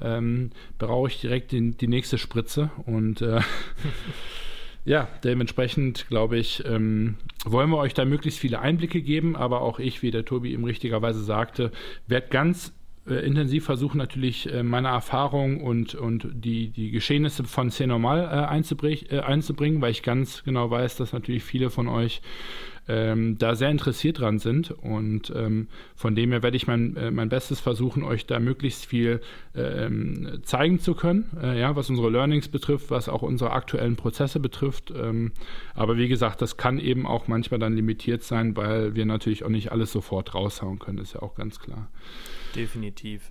ähm, 0.00 0.50
brauche 0.78 1.08
ich 1.08 1.20
direkt 1.20 1.52
die, 1.52 1.72
die 1.72 1.88
nächste 1.88 2.18
Spritze 2.18 2.70
und 2.86 3.20
äh, 3.20 3.40
Ja, 4.86 5.08
dementsprechend 5.24 6.06
glaube 6.08 6.38
ich, 6.38 6.64
ähm, 6.64 7.16
wollen 7.44 7.70
wir 7.70 7.78
euch 7.78 7.92
da 7.92 8.04
möglichst 8.04 8.38
viele 8.38 8.60
Einblicke 8.60 9.02
geben, 9.02 9.34
aber 9.34 9.60
auch 9.60 9.80
ich, 9.80 10.00
wie 10.02 10.12
der 10.12 10.24
Tobi 10.24 10.52
eben 10.52 10.64
richtigerweise 10.64 11.24
sagte, 11.24 11.72
werde 12.06 12.28
ganz 12.28 12.72
intensiv 13.14 13.64
versuchen, 13.64 13.98
natürlich 13.98 14.52
äh, 14.52 14.62
meine 14.62 14.88
Erfahrung 14.88 15.60
und, 15.60 15.94
und 15.94 16.28
die, 16.32 16.70
die 16.70 16.90
Geschehnisse 16.90 17.44
von 17.44 17.70
C 17.70 17.86
Normal 17.86 18.20
äh, 19.10 19.18
einzubringen, 19.24 19.80
weil 19.80 19.92
ich 19.92 20.02
ganz 20.02 20.42
genau 20.44 20.70
weiß, 20.70 20.96
dass 20.96 21.12
natürlich 21.12 21.44
viele 21.44 21.70
von 21.70 21.88
euch 21.88 22.20
ähm, 22.88 23.36
da 23.38 23.54
sehr 23.54 23.70
interessiert 23.70 24.20
dran 24.20 24.38
sind. 24.38 24.70
Und 24.70 25.32
ähm, 25.34 25.68
von 25.94 26.14
dem 26.14 26.30
her 26.30 26.42
werde 26.42 26.56
ich 26.56 26.66
mein, 26.66 26.96
äh, 26.96 27.10
mein 27.10 27.28
Bestes 27.28 27.60
versuchen, 27.60 28.02
euch 28.02 28.26
da 28.26 28.38
möglichst 28.38 28.86
viel 28.86 29.20
ähm, 29.54 30.40
zeigen 30.42 30.78
zu 30.78 30.94
können, 30.94 31.30
äh, 31.42 31.58
ja, 31.58 31.76
was 31.76 31.90
unsere 31.90 32.10
Learnings 32.10 32.48
betrifft, 32.48 32.90
was 32.90 33.08
auch 33.08 33.22
unsere 33.22 33.52
aktuellen 33.52 33.96
Prozesse 33.96 34.40
betrifft. 34.40 34.92
Ähm, 34.96 35.32
aber 35.74 35.96
wie 35.96 36.08
gesagt, 36.08 36.42
das 36.42 36.56
kann 36.56 36.78
eben 36.78 37.06
auch 37.06 37.28
manchmal 37.28 37.60
dann 37.60 37.74
limitiert 37.74 38.22
sein, 38.22 38.56
weil 38.56 38.94
wir 38.94 39.06
natürlich 39.06 39.44
auch 39.44 39.48
nicht 39.48 39.72
alles 39.72 39.92
sofort 39.92 40.34
raushauen 40.34 40.78
können, 40.78 40.98
ist 40.98 41.14
ja 41.14 41.22
auch 41.22 41.34
ganz 41.34 41.58
klar. 41.58 41.88
Definitiv. 42.56 43.30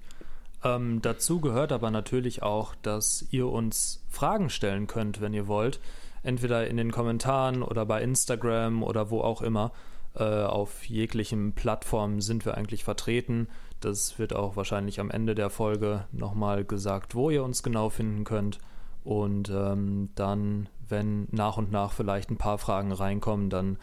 Ähm, 0.64 1.02
dazu 1.02 1.42
gehört 1.42 1.72
aber 1.72 1.92
natürlich 1.92 2.44
auch, 2.44 2.76
dass 2.82 3.26
ihr 3.32 3.48
uns 3.48 4.06
Fragen 4.10 4.50
stellen 4.50 4.88
könnt, 4.88 5.22
wenn 5.22 5.34
ihr 5.34 5.48
wollt 5.48 5.80
entweder 6.26 6.68
in 6.68 6.78
den 6.78 6.92
Kommentaren 6.92 7.62
oder 7.62 7.86
bei 7.86 8.02
Instagram 8.02 8.84
oder 8.84 9.10
wo 9.12 9.22
auch 9.22 9.42
immer. 9.42 9.72
Äh, 10.16 10.24
auf 10.24 10.86
jeglichen 10.86 11.54
Plattformen 11.54 12.22
sind 12.22 12.46
wir 12.46 12.56
eigentlich 12.56 12.84
vertreten. 12.84 13.48
Das 13.80 14.18
wird 14.18 14.34
auch 14.34 14.56
wahrscheinlich 14.56 15.00
am 15.00 15.12
Ende 15.12 15.36
der 15.36 15.50
Folge 15.50 16.06
nochmal 16.12 16.66
gesagt, 16.66 17.16
wo 17.16 17.30
ihr 17.30 17.44
uns 17.44 17.64
genau 17.64 17.90
finden 17.90 18.24
könnt. 18.24 18.60
Und 19.04 19.50
ähm, 19.50 20.10
dann, 20.16 20.68
wenn 20.88 21.28
nach 21.32 21.58
und 21.58 21.72
nach 21.72 21.92
vielleicht 21.92 22.32
ein 22.32 22.38
paar 22.38 22.58
Fragen 22.58 22.92
reinkommen, 22.92 23.50
dann 23.50 23.78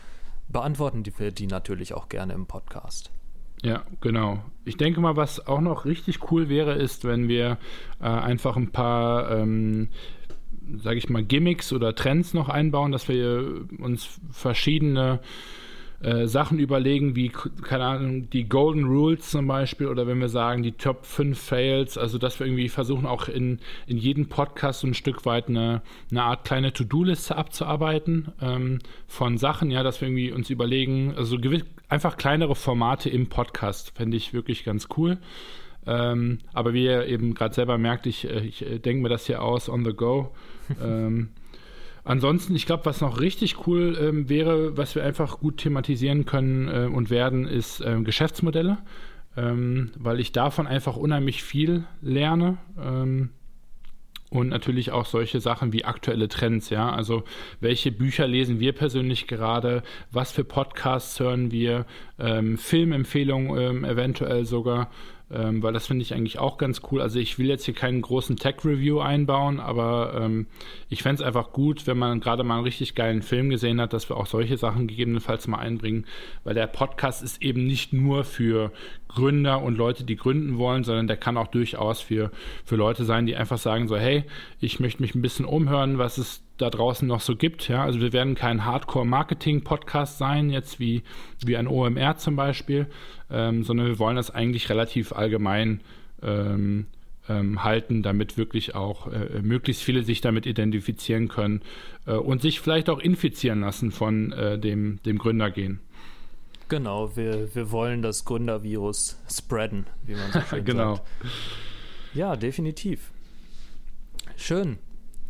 beantworten 0.49 1.05
wir 1.19 1.31
die 1.31 1.47
natürlich 1.47 1.95
auch 1.95 2.09
gerne 2.09 2.33
im 2.33 2.47
Podcast. 2.47 3.13
Ja, 3.63 3.83
genau. 4.01 4.45
Ich 4.65 4.77
denke 4.77 5.01
mal, 5.01 5.17
was 5.17 5.47
auch 5.47 5.61
noch 5.61 5.85
richtig 5.85 6.31
cool 6.31 6.49
wäre, 6.49 6.75
ist, 6.75 7.05
wenn 7.05 7.29
wir 7.29 7.59
äh, 8.01 8.05
einfach 8.05 8.57
ein 8.57 8.71
paar 8.71 9.31
ähm, 9.31 9.89
sage 10.79 10.99
ich 10.99 11.09
mal, 11.09 11.23
Gimmicks 11.23 11.73
oder 11.73 11.95
Trends 11.95 12.35
noch 12.35 12.49
einbauen, 12.49 12.93
dass 12.93 13.09
wir 13.09 13.65
uns 13.79 14.21
verschiedene 14.31 15.21
äh, 16.01 16.27
Sachen 16.27 16.59
überlegen, 16.59 17.15
wie, 17.15 17.29
keine 17.29 17.85
Ahnung, 17.85 18.31
die 18.31 18.49
Golden 18.49 18.85
Rules 18.85 19.31
zum 19.31 19.47
Beispiel, 19.47 19.87
oder 19.87 20.07
wenn 20.07 20.19
wir 20.19 20.29
sagen, 20.29 20.63
die 20.63 20.73
Top 20.73 21.07
5 21.07 21.39
Fails, 21.39 21.97
also 21.97 22.19
dass 22.19 22.41
wir 22.41 22.47
irgendwie 22.47 22.69
versuchen, 22.69 23.07
auch 23.07 23.29
in, 23.29 23.61
in 23.87 23.99
jedem 23.99 24.29
Podcast 24.29 24.81
so 24.81 24.89
ein 24.89 24.95
Stück 24.95 25.25
weit 25.27 25.49
eine, 25.49 25.83
eine 26.11 26.25
Art 26.25 26.45
kleine 26.45 26.73
To-Do-Liste 26.73 27.37
abzuarbeiten 27.37 28.33
ähm, 28.41 28.81
von 29.07 29.39
Sachen, 29.39 29.71
ja, 29.71 29.83
dass 29.83 30.01
wir 30.01 30.09
irgendwie 30.09 30.33
uns 30.33 30.51
überlegen, 30.51 31.15
also 31.17 31.39
gewiss, 31.39 31.65
einfach 31.93 32.17
kleinere 32.17 32.55
Formate 32.55 33.11
im 33.11 33.29
Podcast, 33.29 33.93
fände 33.95 34.17
ich 34.17 34.33
wirklich 34.33 34.65
ganz 34.65 34.89
cool. 34.97 35.19
Ähm, 35.87 36.39
aber 36.55 36.73
wie 36.73 36.85
ihr 36.85 37.07
eben 37.07 37.35
gerade 37.35 37.55
selber 37.55 37.77
merkt, 37.77 38.07
ich, 38.07 38.29
äh, 38.29 38.41
ich 38.41 38.65
äh, 38.65 38.79
denke 38.79 39.03
mir 39.03 39.11
das 39.11 39.27
hier 39.27 39.43
aus 39.43 39.69
on 39.69 39.85
the 39.85 39.93
go. 39.93 40.33
ähm, 40.83 41.29
ansonsten, 42.03 42.57
ich 42.57 42.65
glaube, 42.65 42.87
was 42.87 43.03
noch 43.03 43.21
richtig 43.21 43.67
cool 43.67 43.99
ähm, 44.01 44.31
wäre, 44.31 44.75
was 44.77 44.95
wir 44.95 45.05
einfach 45.05 45.39
gut 45.41 45.59
thematisieren 45.59 46.25
können 46.25 46.69
äh, 46.69 46.87
und 46.87 47.11
werden, 47.11 47.47
ist 47.47 47.81
äh, 47.83 48.01
Geschäftsmodelle, 48.03 48.79
ähm, 49.37 49.91
weil 49.99 50.19
ich 50.19 50.33
davon 50.33 50.67
einfach 50.67 50.97
unheimlich 50.97 51.43
viel 51.43 51.85
lerne. 52.01 52.57
Und 54.33 54.49
natürlich 54.49 54.93
auch 54.93 55.05
solche 55.05 55.41
Sachen 55.41 55.75
wie 55.75 55.85
aktuelle 55.85 56.27
Trends, 56.27 56.71
ja. 56.71 56.91
Also 56.91 57.25
welche 57.61 57.93
Bücher 57.93 58.27
lesen 58.27 58.61
wir 58.61 58.73
persönlich 58.73 59.27
gerade, 59.27 59.83
was 60.11 60.33
für 60.33 60.43
Podcasts 60.43 61.21
hören 61.21 61.51
wir, 61.51 61.85
ähm, 62.19 62.57
Filmempfehlungen 62.57 63.59
ähm, 63.61 63.85
eventuell 63.85 64.47
sogar 64.47 64.91
ähm, 65.33 65.63
weil 65.63 65.73
das 65.73 65.87
finde 65.87 66.03
ich 66.03 66.15
eigentlich 66.15 66.39
auch 66.39 66.59
ganz 66.59 66.83
cool. 66.91 67.01
Also 67.01 67.19
ich 67.19 67.39
will 67.39 67.47
jetzt 67.47 67.65
hier 67.65 67.75
keinen 67.75 68.03
großen 68.03 68.37
Tech-Review 68.37 69.01
einbauen, 69.01 69.61
aber 69.61 70.21
ähm, 70.21 70.47
ich 70.89 71.03
fände 71.03 71.23
es 71.23 71.27
einfach 71.27 71.53
gut, 71.53 71.87
wenn 71.87 71.99
man 71.99 72.21
gerade 72.21 72.45
mal 72.45 72.57
einen 72.57 72.65
richtig 72.65 72.95
geilen 72.95 73.23
Film 73.23 73.51
gesehen 73.51 73.81
hat, 73.81 73.93
dass 73.93 74.09
wir 74.09 74.17
auch 74.17 74.27
solche 74.27 74.57
Sachen 74.57 74.87
gegebenenfalls 74.87 75.47
mal 75.47 75.59
einbringen, 75.59 76.07
weil 76.45 76.55
der 76.55 76.67
Podcast 76.67 77.23
ist 77.23 77.43
eben 77.43 77.67
nicht 77.67 77.93
nur 77.93 78.25
für 78.25 78.73
Gründer 79.09 79.63
und 79.63 79.77
Leute, 79.77 80.05
die 80.05 80.17
gründen 80.17 80.59
wollen, 80.59 80.85
sondern 80.85 81.07
der 81.07 81.17
kann 81.17 81.37
auch 81.37 81.49
durchaus 81.49 82.01
für, 82.01 82.31
für 82.65 82.77
Leute 82.77 83.05
sein, 83.05 83.27
die 83.27 83.37
einfach 83.37 83.59
sagen 83.59 83.89
so, 83.89 83.97
hey, 83.97 84.25
ich 84.61 84.81
möchte 84.81 85.03
mich 85.03 85.15
ein 85.15 85.23
bisschen 85.23 85.45
umhören, 85.45 85.99
was 85.99 86.19
es 86.19 86.43
da 86.63 86.71
draußen 86.71 87.07
noch 87.07 87.21
so 87.21 87.37
gibt. 87.37 87.69
Ja, 87.69 87.85
also 87.85 88.01
wir 88.01 88.13
werden 88.13 88.35
kein 88.35 88.65
Hardcore-Marketing-Podcast 88.65 90.19
sein, 90.19 90.51
jetzt 90.51 90.81
wie, 90.81 91.03
wie 91.45 91.57
ein 91.57 91.67
OMR 91.67 92.17
zum 92.17 92.37
Beispiel, 92.37 92.87
ähm, 93.31 93.65
sondern 93.65 93.87
wir 93.87 93.99
wollen 93.99 94.17
das 94.17 94.31
eigentlich 94.31 94.71
relativ 94.71 95.13
allgemein 95.13 95.81
ähm, 96.23 96.87
ähm, 97.29 97.63
halten, 97.63 98.03
damit 98.03 98.37
wirklich 98.37 98.75
auch 98.75 99.07
äh, 99.09 99.41
möglichst 99.43 99.83
viele 99.83 100.03
sich 100.03 100.21
damit 100.21 100.47
identifizieren 100.47 101.29
können 101.29 101.63
äh, 102.07 102.13
und 102.13 102.43
sich 102.43 102.61
vielleicht 102.61 102.89
auch 102.89 102.99
infizieren 102.99 103.61
lassen 103.61 103.91
von 103.91 104.33
äh, 104.33 104.59
dem, 104.59 105.01
dem 105.05 105.19
gehen. 105.19 105.81
Genau, 106.69 107.17
wir, 107.17 107.55
wir 107.55 107.71
wollen 107.71 108.03
das 108.03 108.25
Gründervirus 108.25 109.19
spreaden, 109.31 109.87
wie 110.05 110.15
man 110.15 110.33
so 110.33 110.41
schön 110.49 110.65
genau. 110.65 110.95
sagt. 110.97 111.09
Ja, 112.15 112.37
definitiv. 112.37 113.11
Schön. 114.37 114.79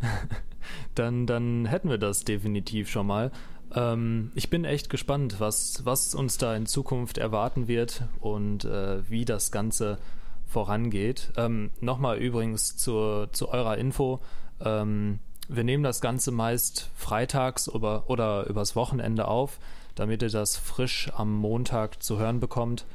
dann, 0.95 1.27
dann 1.27 1.67
hätten 1.67 1.89
wir 1.89 1.99
das 1.99 2.25
definitiv 2.25 2.91
schon 2.91 3.07
mal. 3.07 3.31
Ähm, 3.75 4.33
ich 4.35 4.51
bin 4.51 4.65
echt 4.65 4.91
gespannt, 4.91 5.37
was, 5.39 5.85
was 5.85 6.15
uns 6.15 6.39
da 6.39 6.55
in 6.55 6.67
Zukunft 6.67 7.19
erwarten 7.19 7.69
wird 7.69 8.05
und 8.21 8.65
äh, 8.65 9.09
wie 9.09 9.25
das 9.25 9.51
Ganze 9.51 9.99
vorangeht. 10.47 11.33
Ähm, 11.37 11.71
Nochmal 11.81 12.19
übrigens 12.19 12.77
zur, 12.77 13.29
zu 13.33 13.49
eurer 13.49 13.79
Info. 13.79 14.21
Ähm, 14.61 15.19
wir 15.49 15.65
nehmen 15.65 15.83
das 15.83 16.01
Ganze 16.01 16.31
meist 16.31 16.91
freitags 16.95 17.69
oder, 17.69 18.09
oder 18.09 18.47
übers 18.47 18.77
Wochenende 18.77 19.29
auf, 19.29 19.59
damit 19.95 20.23
ihr 20.23 20.31
das 20.31 20.57
frisch 20.57 21.11
am 21.15 21.35
Montag 21.35 22.03
zu 22.03 22.19
hören 22.19 22.41
bekommt. 22.41 22.87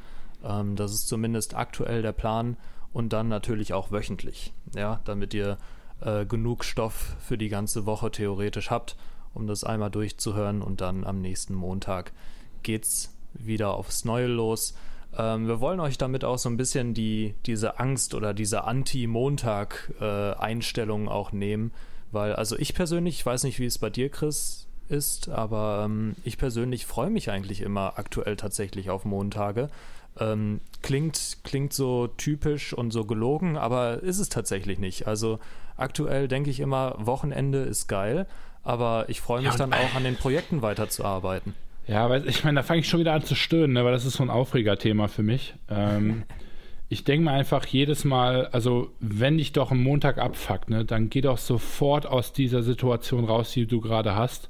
Ähm, 0.44 0.76
das 0.76 0.94
ist 0.94 1.08
zumindest 1.08 1.56
aktuell 1.56 2.02
der 2.02 2.14
Plan 2.14 2.58
und 2.94 3.14
dann 3.14 3.28
natürlich 3.28 3.74
auch 3.74 3.92
wöchentlich, 3.92 4.54
ja, 4.76 5.02
damit 5.06 5.34
ihr 5.34 5.58
äh, 6.02 6.26
genug 6.26 6.64
Stoff 6.64 7.16
für 7.20 7.38
die 7.38 7.50
ganze 7.50 7.86
Woche 7.86 8.10
theoretisch 8.12 8.72
habt, 8.72 8.96
um 9.34 9.48
das 9.48 9.64
einmal 9.64 9.92
durchzuhören 9.92 10.62
und 10.62 10.82
dann 10.82 11.04
am 11.04 11.22
nächsten 11.22 11.54
Montag 11.54 12.12
geht's 12.64 13.14
wieder 13.34 13.74
aufs 13.74 14.06
Neue 14.06 14.28
los. 14.28 14.74
Ähm, 15.18 15.48
wir 15.48 15.60
wollen 15.60 15.80
euch 15.80 15.98
damit 15.98 16.24
auch 16.24 16.38
so 16.38 16.50
ein 16.50 16.58
bisschen 16.58 16.94
die, 16.94 17.34
diese 17.46 17.80
Angst 17.80 18.14
oder 18.14 18.34
diese 18.34 18.66
Anti-Montag-Einstellung 18.66 21.08
äh, 21.08 21.10
auch 21.10 21.32
nehmen, 21.32 21.72
weil, 22.12 22.34
also 22.34 22.58
ich 22.58 22.74
persönlich, 22.74 23.20
ich 23.20 23.26
weiß 23.26 23.44
nicht, 23.44 23.60
wie 23.60 23.66
es 23.66 23.78
bei 23.78 23.90
dir, 23.90 24.10
Chris, 24.10 24.68
ist, 24.90 25.30
aber 25.30 25.84
ähm, 25.86 26.16
ich 26.24 26.38
persönlich 26.38 26.86
freue 26.86 27.10
mich 27.10 27.30
eigentlich 27.30 27.62
immer 27.62 27.98
aktuell 27.98 28.36
tatsächlich 28.36 28.90
auf 28.90 29.06
Montage. 29.06 29.70
Ähm, 30.20 30.62
klingt, 30.82 31.40
klingt 31.44 31.74
so 31.74 32.08
typisch 32.08 32.74
und 32.74 32.92
so 32.92 33.06
gelogen, 33.06 33.58
aber 33.58 34.02
ist 34.02 34.20
es 34.20 34.30
tatsächlich 34.30 34.80
nicht. 34.80 35.08
Also 35.08 35.40
Aktuell 35.78 36.28
denke 36.28 36.50
ich 36.50 36.60
immer, 36.60 36.96
Wochenende 36.98 37.60
ist 37.60 37.88
geil, 37.88 38.26
aber 38.64 39.06
ich 39.08 39.22
freue 39.22 39.42
mich 39.42 39.52
ja, 39.52 39.58
dann 39.58 39.74
auch 39.74 39.96
an 39.96 40.04
den 40.04 40.16
Projekten 40.16 40.62
weiterzuarbeiten. 40.62 41.54
Ja, 41.88 42.10
weil 42.10 42.28
ich 42.28 42.44
meine, 42.44 42.60
da 42.60 42.64
fange 42.64 42.82
ich 42.82 42.90
schon 42.90 43.00
wieder 43.00 43.14
an 43.14 43.24
zu 43.24 43.36
stöhnen, 43.36 43.74
ne, 43.74 43.86
weil 43.86 43.94
das 43.94 44.06
ist 44.06 44.16
so 44.16 44.24
ein 44.24 44.30
Aufregerthema 44.30 45.08
für 45.08 45.24
mich. 45.24 45.54
Ähm, 45.70 46.24
ich 46.90 47.04
denke 47.06 47.26
mir 47.26 47.32
einfach 47.32 47.66
jedes 47.66 48.04
Mal, 48.04 48.48
also 48.48 48.92
wenn 49.00 49.38
dich 49.38 49.54
doch 49.54 49.72
ein 49.72 49.82
Montag 49.82 50.18
abfuckt, 50.18 50.70
ne, 50.70 50.84
dann 50.84 51.10
geh 51.10 51.22
doch 51.22 51.38
sofort 51.38 52.06
aus 52.06 52.34
dieser 52.34 52.62
Situation 52.62 53.24
raus, 53.24 53.52
die 53.52 53.68
du 53.68 53.80
gerade 53.80 54.16
hast. 54.16 54.50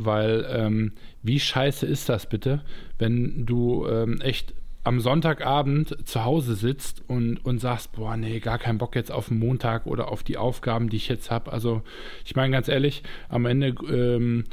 Weil 0.00 0.46
ähm, 0.48 0.92
wie 1.24 1.40
scheiße 1.40 1.84
ist 1.84 2.08
das 2.08 2.28
bitte, 2.28 2.62
wenn 2.98 3.46
du 3.46 3.84
ähm, 3.88 4.20
echt 4.20 4.54
am 4.88 5.00
Sonntagabend 5.00 6.08
zu 6.08 6.24
Hause 6.24 6.54
sitzt 6.54 7.02
und, 7.08 7.44
und 7.44 7.58
sagst, 7.58 7.92
boah, 7.92 8.16
nee, 8.16 8.40
gar 8.40 8.56
keinen 8.56 8.78
Bock 8.78 8.96
jetzt 8.96 9.12
auf 9.12 9.28
den 9.28 9.38
Montag 9.38 9.86
oder 9.86 10.10
auf 10.10 10.22
die 10.22 10.38
Aufgaben, 10.38 10.88
die 10.88 10.96
ich 10.96 11.08
jetzt 11.08 11.30
habe. 11.30 11.52
Also 11.52 11.82
ich 12.24 12.34
meine 12.34 12.52
ganz 12.52 12.68
ehrlich, 12.68 13.02
am 13.28 13.44
Ende 13.44 13.74
ähm, 13.86 14.44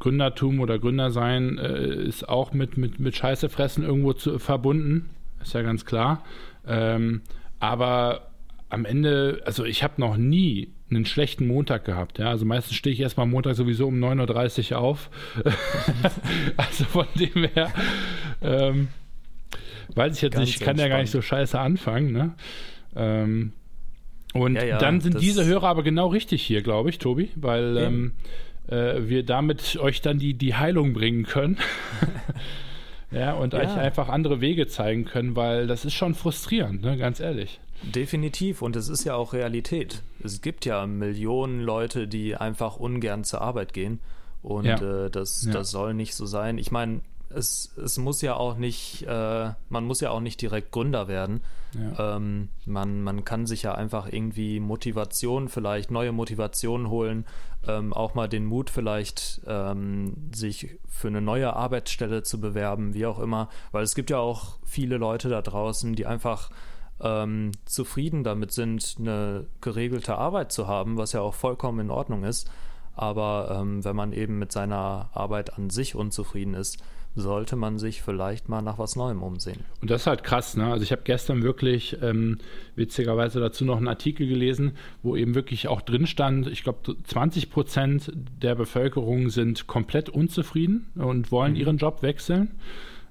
Gründertum 0.00 0.58
oder 0.58 0.80
Gründersein 0.80 1.58
äh, 1.58 1.94
ist 1.94 2.28
auch 2.28 2.54
mit, 2.54 2.76
mit, 2.76 2.98
mit 2.98 3.14
Scheiße 3.14 3.48
fressen 3.48 3.84
irgendwo 3.84 4.14
zu, 4.14 4.40
verbunden. 4.40 5.10
Ist 5.40 5.54
ja 5.54 5.62
ganz 5.62 5.84
klar. 5.84 6.24
Ähm, 6.66 7.20
aber 7.60 8.32
am 8.68 8.84
Ende, 8.84 9.42
also 9.46 9.64
ich 9.64 9.84
habe 9.84 9.94
noch 9.98 10.16
nie 10.16 10.72
einen 10.90 11.06
schlechten 11.06 11.46
Montag 11.46 11.84
gehabt. 11.84 12.18
Ja? 12.18 12.30
Also 12.30 12.44
meistens 12.44 12.74
stehe 12.74 12.92
ich 12.92 12.98
erstmal 12.98 13.26
Montag 13.26 13.54
sowieso 13.54 13.86
um 13.86 13.94
9.30 14.02 14.72
Uhr 14.72 14.78
auf. 14.78 15.08
also 16.56 16.84
von 16.86 17.06
dem 17.14 17.44
her, 17.44 17.70
ähm, 18.42 18.88
weiß 19.94 20.16
ich 20.16 20.22
jetzt 20.22 20.34
Ganz 20.34 20.46
nicht, 20.46 20.60
ich 20.60 20.64
kann 20.64 20.78
ja 20.78 20.88
gar 20.88 21.00
nicht 21.00 21.10
so 21.10 21.22
scheiße 21.22 21.58
anfangen. 21.58 22.12
Ne? 22.12 22.34
Ähm, 22.94 23.52
und 24.34 24.56
ja, 24.56 24.64
ja, 24.64 24.78
dann 24.78 25.00
sind 25.00 25.20
diese 25.20 25.44
Hörer 25.44 25.68
aber 25.68 25.82
genau 25.82 26.08
richtig 26.08 26.42
hier, 26.42 26.62
glaube 26.62 26.90
ich, 26.90 26.98
Tobi, 26.98 27.30
weil 27.36 27.76
ähm, 27.78 28.12
äh, 28.68 29.08
wir 29.08 29.24
damit 29.24 29.76
euch 29.76 30.02
dann 30.02 30.18
die, 30.18 30.34
die 30.34 30.54
Heilung 30.54 30.92
bringen 30.92 31.24
können. 31.24 31.58
ja, 33.10 33.34
und 33.34 33.52
ja. 33.52 33.60
euch 33.60 33.76
einfach 33.76 34.08
andere 34.08 34.40
Wege 34.40 34.66
zeigen 34.66 35.04
können, 35.04 35.36
weil 35.36 35.66
das 35.66 35.84
ist 35.84 35.94
schon 35.94 36.14
frustrierend, 36.14 36.82
ne? 36.82 36.96
ganz 36.96 37.20
ehrlich. 37.20 37.60
Definitiv 37.82 38.62
und 38.62 38.74
es 38.74 38.88
ist 38.88 39.04
ja 39.04 39.14
auch 39.14 39.32
Realität. 39.32 40.02
Es 40.22 40.40
gibt 40.40 40.64
ja 40.64 40.86
Millionen 40.86 41.60
Leute, 41.60 42.08
die 42.08 42.34
einfach 42.36 42.76
ungern 42.76 43.22
zur 43.22 43.42
Arbeit 43.42 43.74
gehen 43.74 44.00
und 44.42 44.64
ja. 44.64 45.06
äh, 45.06 45.10
das, 45.10 45.46
das 45.52 45.70
soll 45.70 45.94
nicht 45.94 46.14
so 46.14 46.24
sein. 46.24 46.58
Ich 46.58 46.70
meine, 46.70 47.00
es, 47.36 47.72
es 47.76 47.98
muss 47.98 48.22
ja 48.22 48.34
auch 48.34 48.56
nicht, 48.56 49.02
äh, 49.06 49.50
man 49.68 49.84
muss 49.84 50.00
ja 50.00 50.10
auch 50.10 50.20
nicht 50.20 50.40
direkt 50.40 50.72
Gründer 50.72 51.06
werden. 51.08 51.42
Ja. 51.74 52.16
Ähm, 52.16 52.48
man, 52.64 53.02
man 53.02 53.24
kann 53.24 53.46
sich 53.46 53.62
ja 53.62 53.74
einfach 53.74 54.10
irgendwie 54.10 54.60
Motivation, 54.60 55.48
vielleicht 55.48 55.90
neue 55.90 56.12
Motivation 56.12 56.88
holen, 56.88 57.26
ähm, 57.66 57.92
auch 57.92 58.14
mal 58.14 58.28
den 58.28 58.46
Mut 58.46 58.70
vielleicht, 58.70 59.42
ähm, 59.46 60.30
sich 60.34 60.78
für 60.88 61.08
eine 61.08 61.20
neue 61.20 61.54
Arbeitsstelle 61.54 62.22
zu 62.22 62.40
bewerben, 62.40 62.94
wie 62.94 63.06
auch 63.06 63.18
immer. 63.18 63.48
Weil 63.72 63.84
es 63.84 63.94
gibt 63.94 64.10
ja 64.10 64.18
auch 64.18 64.58
viele 64.64 64.96
Leute 64.96 65.28
da 65.28 65.42
draußen, 65.42 65.94
die 65.94 66.06
einfach 66.06 66.50
ähm, 67.00 67.52
zufrieden 67.66 68.24
damit 68.24 68.52
sind, 68.52 68.96
eine 68.98 69.46
geregelte 69.60 70.16
Arbeit 70.16 70.52
zu 70.52 70.66
haben, 70.66 70.96
was 70.96 71.12
ja 71.12 71.20
auch 71.20 71.34
vollkommen 71.34 71.80
in 71.80 71.90
Ordnung 71.90 72.24
ist. 72.24 72.50
Aber 72.94 73.58
ähm, 73.60 73.84
wenn 73.84 73.94
man 73.94 74.12
eben 74.14 74.38
mit 74.38 74.52
seiner 74.52 75.10
Arbeit 75.12 75.58
an 75.58 75.68
sich 75.68 75.94
unzufrieden 75.94 76.54
ist, 76.54 76.78
sollte 77.16 77.56
man 77.56 77.78
sich 77.78 78.02
vielleicht 78.02 78.48
mal 78.48 78.60
nach 78.60 78.78
was 78.78 78.94
Neuem 78.94 79.22
umsehen. 79.22 79.64
Und 79.80 79.90
das 79.90 80.02
ist 80.02 80.06
halt 80.06 80.22
krass, 80.22 80.56
ne? 80.56 80.70
Also 80.70 80.84
ich 80.84 80.92
habe 80.92 81.02
gestern 81.04 81.42
wirklich 81.42 81.96
ähm, 82.02 82.38
witzigerweise 82.76 83.40
dazu 83.40 83.64
noch 83.64 83.78
einen 83.78 83.88
Artikel 83.88 84.28
gelesen, 84.28 84.72
wo 85.02 85.16
eben 85.16 85.34
wirklich 85.34 85.66
auch 85.66 85.80
drin 85.80 86.06
stand, 86.06 86.46
ich 86.46 86.62
glaube 86.62 86.94
20 87.02 87.50
Prozent 87.50 88.12
der 88.14 88.54
Bevölkerung 88.54 89.30
sind 89.30 89.66
komplett 89.66 90.10
unzufrieden 90.10 90.86
und 90.94 91.32
wollen 91.32 91.52
mhm. 91.52 91.58
ihren 91.58 91.76
Job 91.78 92.02
wechseln. 92.02 92.50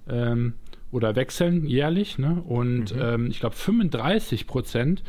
Ähm, 0.07 0.53
oder 0.91 1.15
wechseln 1.15 1.65
jährlich, 1.65 2.19
ne? 2.19 2.41
Und 2.47 2.95
mhm. 2.95 3.01
ähm, 3.01 3.27
ich 3.31 3.39
glaube 3.39 3.55
35 3.55 4.45
Prozent 4.45 5.03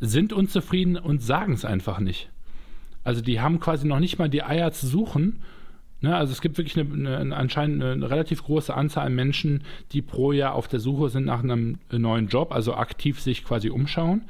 sind 0.00 0.34
unzufrieden 0.34 0.96
und 0.96 1.22
sagen 1.22 1.54
es 1.54 1.64
einfach 1.64 1.98
nicht. 1.98 2.30
Also 3.04 3.22
die 3.22 3.40
haben 3.40 3.58
quasi 3.58 3.86
noch 3.86 4.00
nicht 4.00 4.18
mal 4.18 4.28
die 4.28 4.42
Eier 4.42 4.72
zu 4.72 4.86
suchen 4.86 5.40
Ne, 6.04 6.14
also 6.14 6.32
es 6.32 6.42
gibt 6.42 6.58
wirklich 6.58 6.78
eine, 6.78 7.16
eine, 7.16 7.34
anscheinend 7.34 7.82
eine 7.82 8.10
relativ 8.10 8.44
große 8.44 8.74
Anzahl 8.74 9.06
an 9.06 9.14
Menschen, 9.14 9.64
die 9.92 10.02
pro 10.02 10.32
Jahr 10.32 10.54
auf 10.54 10.68
der 10.68 10.78
Suche 10.78 11.08
sind 11.08 11.24
nach 11.24 11.42
einem 11.42 11.78
neuen 11.90 12.28
Job, 12.28 12.52
also 12.52 12.74
aktiv 12.74 13.20
sich 13.20 13.42
quasi 13.42 13.70
umschauen. 13.70 14.26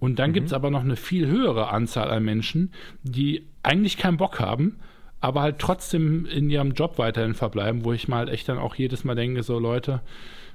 Und 0.00 0.18
dann 0.18 0.30
mhm. 0.30 0.34
gibt 0.34 0.46
es 0.48 0.52
aber 0.52 0.70
noch 0.70 0.80
eine 0.80 0.96
viel 0.96 1.28
höhere 1.28 1.68
Anzahl 1.68 2.10
an 2.10 2.24
Menschen, 2.24 2.72
die 3.04 3.46
eigentlich 3.62 3.98
keinen 3.98 4.16
Bock 4.16 4.40
haben, 4.40 4.80
aber 5.20 5.42
halt 5.42 5.60
trotzdem 5.60 6.26
in 6.26 6.50
ihrem 6.50 6.72
Job 6.72 6.98
weiterhin 6.98 7.34
verbleiben, 7.34 7.84
wo 7.84 7.92
ich 7.92 8.08
mal 8.08 8.16
halt 8.16 8.30
echt 8.30 8.48
dann 8.48 8.58
auch 8.58 8.74
jedes 8.74 9.04
Mal 9.04 9.14
denke, 9.14 9.44
so 9.44 9.60
Leute, 9.60 10.00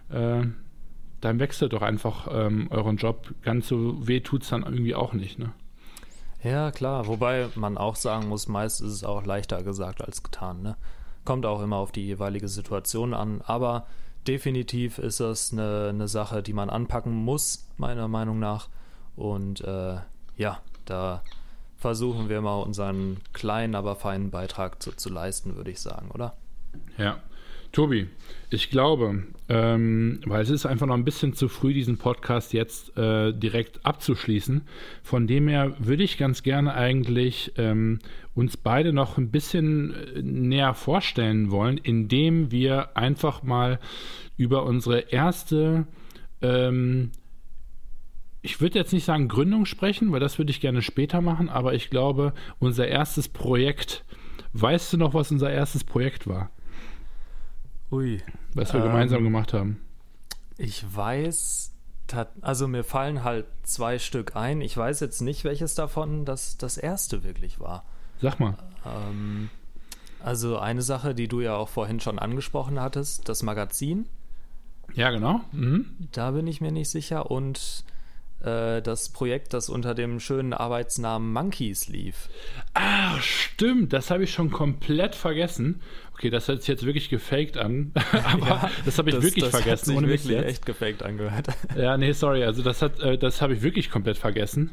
äh, 0.09 0.41
dann 1.21 1.39
wechselt 1.39 1.71
doch 1.71 1.81
einfach 1.81 2.27
ähm, 2.29 2.67
euren 2.71 2.97
Job. 2.97 3.33
Ganz 3.41 3.69
so 3.69 4.05
weh 4.05 4.19
tut 4.19 4.43
es 4.43 4.49
dann 4.49 4.63
irgendwie 4.63 4.95
auch 4.95 5.13
nicht, 5.13 5.39
ne? 5.39 5.53
Ja, 6.43 6.71
klar. 6.71 7.07
Wobei 7.07 7.49
man 7.55 7.77
auch 7.77 7.95
sagen 7.95 8.27
muss, 8.27 8.47
meist 8.47 8.81
ist 8.81 8.91
es 8.91 9.03
auch 9.03 9.25
leichter 9.25 9.63
gesagt 9.63 10.01
als 10.03 10.23
getan. 10.23 10.61
Ne? 10.61 10.77
Kommt 11.25 11.45
auch 11.45 11.61
immer 11.61 11.77
auf 11.77 11.91
die 11.91 12.05
jeweilige 12.05 12.47
Situation 12.47 13.13
an. 13.13 13.41
Aber 13.45 13.87
definitiv 14.27 14.99
ist 14.99 15.19
das 15.19 15.51
eine, 15.51 15.87
eine 15.89 16.07
Sache, 16.07 16.43
die 16.43 16.53
man 16.53 16.69
anpacken 16.69 17.13
muss, 17.13 17.67
meiner 17.77 18.07
Meinung 18.07 18.39
nach. 18.39 18.69
Und 19.15 19.61
äh, 19.61 19.97
ja, 20.37 20.61
da 20.85 21.23
versuchen 21.77 22.29
wir 22.29 22.41
mal 22.41 22.61
unseren 22.61 23.17
kleinen, 23.33 23.75
aber 23.75 23.95
feinen 23.95 24.31
Beitrag 24.31 24.81
zu, 24.81 24.91
zu 24.91 25.09
leisten, 25.09 25.55
würde 25.55 25.71
ich 25.71 25.79
sagen, 25.79 26.11
oder? 26.11 26.35
Ja. 26.97 27.17
Tobi, 27.71 28.07
ich 28.49 28.69
glaube, 28.69 29.23
ähm, 29.49 30.19
weil 30.25 30.41
es 30.41 30.49
ist 30.49 30.65
einfach 30.65 30.87
noch 30.87 30.95
ein 30.95 31.03
bisschen 31.03 31.33
zu 31.33 31.49
früh, 31.49 31.73
diesen 31.73 31.97
Podcast 31.97 32.53
jetzt 32.53 32.97
äh, 32.97 33.33
direkt 33.33 33.85
abzuschließen. 33.85 34.61
Von 35.03 35.27
dem 35.27 35.47
her 35.47 35.75
würde 35.79 36.03
ich 36.03 36.17
ganz 36.17 36.43
gerne 36.43 36.73
eigentlich 36.73 37.51
ähm, 37.57 37.99
uns 38.35 38.55
beide 38.55 38.93
noch 38.93 39.17
ein 39.17 39.31
bisschen 39.31 39.93
äh, 39.93 40.21
näher 40.21 40.73
vorstellen 40.73 41.51
wollen, 41.51 41.77
indem 41.77 42.51
wir 42.51 42.95
einfach 42.95 43.43
mal 43.43 43.79
über 44.37 44.63
unsere 44.63 44.99
erste, 45.11 45.85
ähm, 46.41 47.11
ich 48.41 48.61
würde 48.61 48.79
jetzt 48.79 48.93
nicht 48.93 49.05
sagen 49.05 49.27
Gründung 49.27 49.65
sprechen, 49.65 50.11
weil 50.11 50.19
das 50.21 50.37
würde 50.37 50.51
ich 50.51 50.61
gerne 50.61 50.81
später 50.81 51.21
machen, 51.21 51.49
aber 51.49 51.73
ich 51.73 51.89
glaube, 51.89 52.33
unser 52.59 52.87
erstes 52.87 53.27
Projekt. 53.27 54.05
Weißt 54.53 54.93
du 54.93 54.97
noch, 54.97 55.13
was 55.13 55.31
unser 55.31 55.51
erstes 55.51 55.83
Projekt 55.83 56.27
war? 56.27 56.49
Ui. 57.91 58.21
Was 58.53 58.73
wir 58.73 58.81
ähm, 58.81 58.87
gemeinsam 58.87 59.23
gemacht 59.23 59.53
haben. 59.53 59.79
Ich 60.57 60.83
weiß, 60.95 61.71
also 62.41 62.67
mir 62.67 62.83
fallen 62.83 63.23
halt 63.23 63.45
zwei 63.63 63.99
Stück 63.99 64.35
ein. 64.35 64.61
Ich 64.61 64.75
weiß 64.75 64.99
jetzt 64.99 65.21
nicht, 65.21 65.43
welches 65.43 65.75
davon 65.75 66.25
das, 66.25 66.57
das 66.57 66.77
erste 66.77 67.23
wirklich 67.23 67.59
war. 67.59 67.85
Sag 68.21 68.39
mal. 68.39 68.57
Ähm, 68.85 69.49
also 70.19 70.57
eine 70.57 70.81
Sache, 70.81 71.13
die 71.13 71.27
du 71.27 71.41
ja 71.41 71.55
auch 71.55 71.69
vorhin 71.69 71.99
schon 71.99 72.19
angesprochen 72.19 72.79
hattest, 72.79 73.29
das 73.29 73.43
Magazin. 73.43 74.07
Ja, 74.93 75.11
genau. 75.11 75.41
Mhm. 75.51 75.85
Da 76.11 76.31
bin 76.31 76.47
ich 76.47 76.61
mir 76.61 76.71
nicht 76.71 76.89
sicher. 76.89 77.29
Und 77.29 77.83
äh, 78.41 78.81
das 78.81 79.09
Projekt, 79.09 79.53
das 79.53 79.69
unter 79.69 79.95
dem 79.95 80.19
schönen 80.19 80.53
Arbeitsnamen 80.53 81.31
Monkeys 81.31 81.87
lief. 81.87 82.29
Ah, 82.73 83.19
stimmt, 83.19 83.93
das 83.93 84.11
habe 84.11 84.23
ich 84.23 84.31
schon 84.31 84.51
komplett 84.51 85.15
vergessen. 85.15 85.81
Okay, 86.17 86.31
das 86.31 86.47
hört 86.47 86.61
sich 86.61 86.67
jetzt 86.67 86.83
wirklich 86.83 87.09
gefaked 87.09 87.59
an, 87.59 87.91
aber 88.23 88.47
ja, 88.47 88.71
das 88.85 88.97
habe 88.97 89.11
ich 89.11 89.15
das, 89.15 89.23
wirklich 89.23 89.43
das 89.43 89.51
vergessen. 89.51 89.71
Hat 89.71 89.85
sich 89.85 89.97
ohne 89.97 90.07
wirklich 90.07 90.35
echt 90.35 90.65
gefaked 90.65 91.03
angehört. 91.03 91.49
Ja, 91.77 91.95
nee, 91.95 92.11
sorry, 92.11 92.43
also 92.43 92.63
das 92.63 92.81
hat, 92.81 92.99
äh, 93.01 93.19
das 93.19 93.39
habe 93.43 93.53
ich 93.53 93.61
wirklich 93.61 93.91
komplett 93.91 94.17
vergessen. 94.17 94.71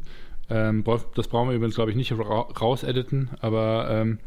Ähm, 0.48 0.84
das 1.14 1.28
brauchen 1.28 1.50
wir 1.50 1.56
übrigens, 1.56 1.74
glaube 1.74 1.90
ich, 1.90 1.98
nicht 1.98 2.12
rausediten, 2.12 3.28
aber 3.40 3.88
ähm, 3.90 4.20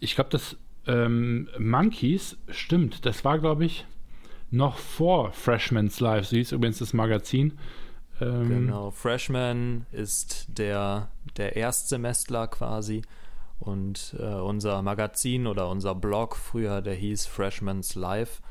ich 0.00 0.16
glaube, 0.16 0.30
das 0.30 0.56
ähm, 0.88 1.48
Monkeys, 1.60 2.36
stimmt, 2.48 3.06
das 3.06 3.24
war, 3.24 3.38
glaube 3.38 3.64
ich, 3.64 3.86
noch 4.50 4.78
vor 4.78 5.30
Freshman's 5.30 6.00
Life, 6.00 6.26
so 6.26 6.36
hieß 6.36 6.50
übrigens 6.50 6.78
das 6.78 6.92
Magazin. 6.92 7.56
Ähm, 8.20 8.48
genau, 8.48 8.90
Freshman 8.90 9.86
ist 9.92 10.46
der, 10.48 11.08
der 11.36 11.54
Erstsemestler 11.54 12.48
quasi. 12.48 13.02
Und 13.58 14.14
äh, 14.18 14.34
unser 14.34 14.82
Magazin 14.82 15.46
oder 15.46 15.68
unser 15.68 15.94
Blog 15.94 16.36
früher, 16.36 16.82
der 16.82 16.94
hieß 16.94 17.26
Freshman's 17.26 17.94
Life, 17.94 18.42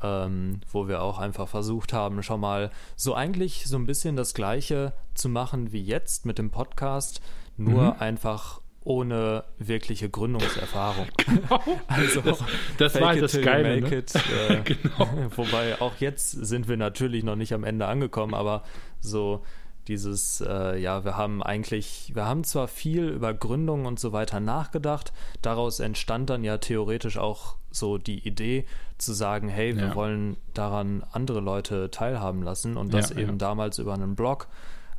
ähm, 0.00 0.60
wo 0.70 0.86
wir 0.86 1.02
auch 1.02 1.18
einfach 1.18 1.48
versucht 1.48 1.92
haben, 1.92 2.22
schon 2.22 2.40
mal 2.40 2.70
so 2.96 3.14
eigentlich 3.14 3.66
so 3.66 3.76
ein 3.76 3.86
bisschen 3.86 4.16
das 4.16 4.34
gleiche 4.34 4.92
zu 5.14 5.28
machen 5.28 5.72
wie 5.72 5.82
jetzt 5.82 6.24
mit 6.26 6.38
dem 6.38 6.50
Podcast, 6.50 7.20
nur 7.56 7.94
mhm. 7.94 8.00
einfach 8.00 8.60
ohne 8.84 9.44
wirkliche 9.58 10.08
Gründungserfahrung. 10.10 11.06
Genau. 11.24 11.60
Also 11.88 12.20
das, 12.20 12.44
das 12.78 13.00
war 13.00 13.16
das 13.16 13.40
Geile. 13.40 13.80
Ne? 13.80 13.96
It, 13.96 14.14
äh, 14.48 14.60
genau. 14.62 15.08
Wobei 15.36 15.80
auch 15.80 15.96
jetzt 15.98 16.32
sind 16.32 16.68
wir 16.68 16.76
natürlich 16.76 17.24
noch 17.24 17.36
nicht 17.36 17.54
am 17.54 17.64
Ende 17.64 17.86
angekommen, 17.86 18.34
aber 18.34 18.62
so 19.00 19.42
Dieses, 19.88 20.40
äh, 20.40 20.78
ja, 20.78 21.04
wir 21.04 21.16
haben 21.16 21.42
eigentlich, 21.42 22.12
wir 22.14 22.24
haben 22.24 22.44
zwar 22.44 22.68
viel 22.68 23.08
über 23.08 23.34
Gründung 23.34 23.86
und 23.86 24.00
so 24.00 24.12
weiter 24.12 24.40
nachgedacht, 24.40 25.12
daraus 25.42 25.80
entstand 25.80 26.30
dann 26.30 26.44
ja 26.44 26.58
theoretisch 26.58 27.18
auch 27.18 27.56
so 27.70 27.98
die 27.98 28.26
Idee 28.26 28.64
zu 28.98 29.12
sagen, 29.12 29.48
hey, 29.48 29.76
wir 29.76 29.88
ja. 29.88 29.94
wollen 29.94 30.36
daran 30.54 31.04
andere 31.12 31.40
Leute 31.40 31.90
teilhaben 31.90 32.42
lassen 32.42 32.76
und 32.76 32.94
das 32.94 33.10
ja, 33.10 33.18
eben 33.18 33.32
ja. 33.32 33.36
damals 33.36 33.78
über 33.78 33.94
einen 33.94 34.14
Blog. 34.14 34.48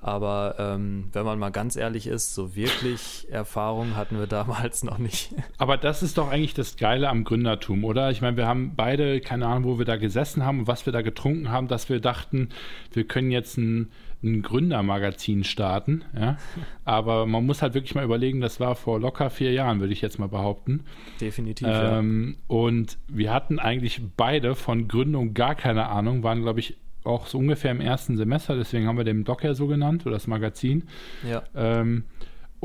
Aber 0.05 0.55
ähm, 0.59 1.09
wenn 1.13 1.25
man 1.25 1.39
mal 1.39 1.49
ganz 1.49 1.75
ehrlich 1.75 2.05
ist, 2.05 2.35
so 2.35 2.55
wirklich 2.55 3.25
Erfahrung 3.31 3.95
hatten 3.95 4.19
wir 4.19 4.27
damals 4.27 4.83
noch 4.83 4.99
nicht. 4.99 5.33
Aber 5.57 5.77
das 5.77 6.03
ist 6.03 6.19
doch 6.19 6.29
eigentlich 6.29 6.53
das 6.53 6.77
Geile 6.77 7.09
am 7.09 7.23
Gründertum, 7.23 7.83
oder? 7.83 8.11
Ich 8.11 8.21
meine, 8.21 8.37
wir 8.37 8.45
haben 8.45 8.75
beide 8.75 9.19
keine 9.19 9.47
Ahnung, 9.47 9.63
wo 9.63 9.77
wir 9.79 9.85
da 9.85 9.95
gesessen 9.95 10.45
haben 10.45 10.59
und 10.59 10.67
was 10.67 10.85
wir 10.85 10.93
da 10.93 11.01
getrunken 11.01 11.49
haben, 11.49 11.67
dass 11.67 11.89
wir 11.89 11.99
dachten, 11.99 12.49
wir 12.93 13.05
können 13.05 13.31
jetzt 13.31 13.57
ein, 13.57 13.91
ein 14.25 14.41
Gründermagazin 14.41 15.43
starten. 15.43 16.03
Ja? 16.17 16.37
Aber 16.83 17.25
man 17.25 17.45
muss 17.45 17.61
halt 17.61 17.73
wirklich 17.73 17.95
mal 17.95 18.03
überlegen, 18.03 18.41
das 18.41 18.59
war 18.59 18.75
vor 18.75 18.99
locker 18.99 19.29
vier 19.29 19.53
Jahren, 19.53 19.79
würde 19.79 19.93
ich 19.93 20.01
jetzt 20.01 20.19
mal 20.19 20.27
behaupten. 20.27 20.81
Definitiv. 21.21 21.67
Ähm, 21.69 22.35
ja. 22.37 22.55
Und 22.55 22.97
wir 23.07 23.33
hatten 23.33 23.59
eigentlich 23.59 24.01
beide 24.17 24.55
von 24.55 24.87
Gründung 24.87 25.33
gar 25.33 25.55
keine 25.55 25.87
Ahnung, 25.87 26.23
waren, 26.23 26.41
glaube 26.41 26.59
ich, 26.59 26.75
auch 27.05 27.27
so 27.27 27.37
ungefähr 27.37 27.71
im 27.71 27.81
ersten 27.81 28.17
Semester, 28.17 28.55
deswegen 28.55 28.87
haben 28.87 28.97
wir 28.97 29.03
den 29.03 29.23
Blog 29.23 29.43
ja 29.43 29.53
so 29.53 29.67
genannt 29.67 30.05
oder 30.05 30.15
das 30.15 30.27
Magazin. 30.27 30.83
Ja. 31.27 31.43
Ähm, 31.55 32.03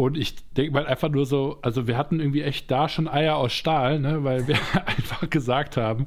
und 0.00 0.16
ich 0.16 0.34
denke 0.52 0.72
mal 0.72 0.86
einfach 0.86 1.10
nur 1.10 1.26
so, 1.26 1.58
also 1.60 1.86
wir 1.86 1.98
hatten 1.98 2.20
irgendwie 2.20 2.40
echt 2.40 2.70
da 2.70 2.88
schon 2.88 3.06
Eier 3.06 3.36
aus 3.36 3.52
Stahl, 3.52 4.00
ne, 4.00 4.24
weil 4.24 4.48
wir 4.48 4.56
einfach 4.86 5.28
gesagt 5.28 5.76
haben, 5.76 6.06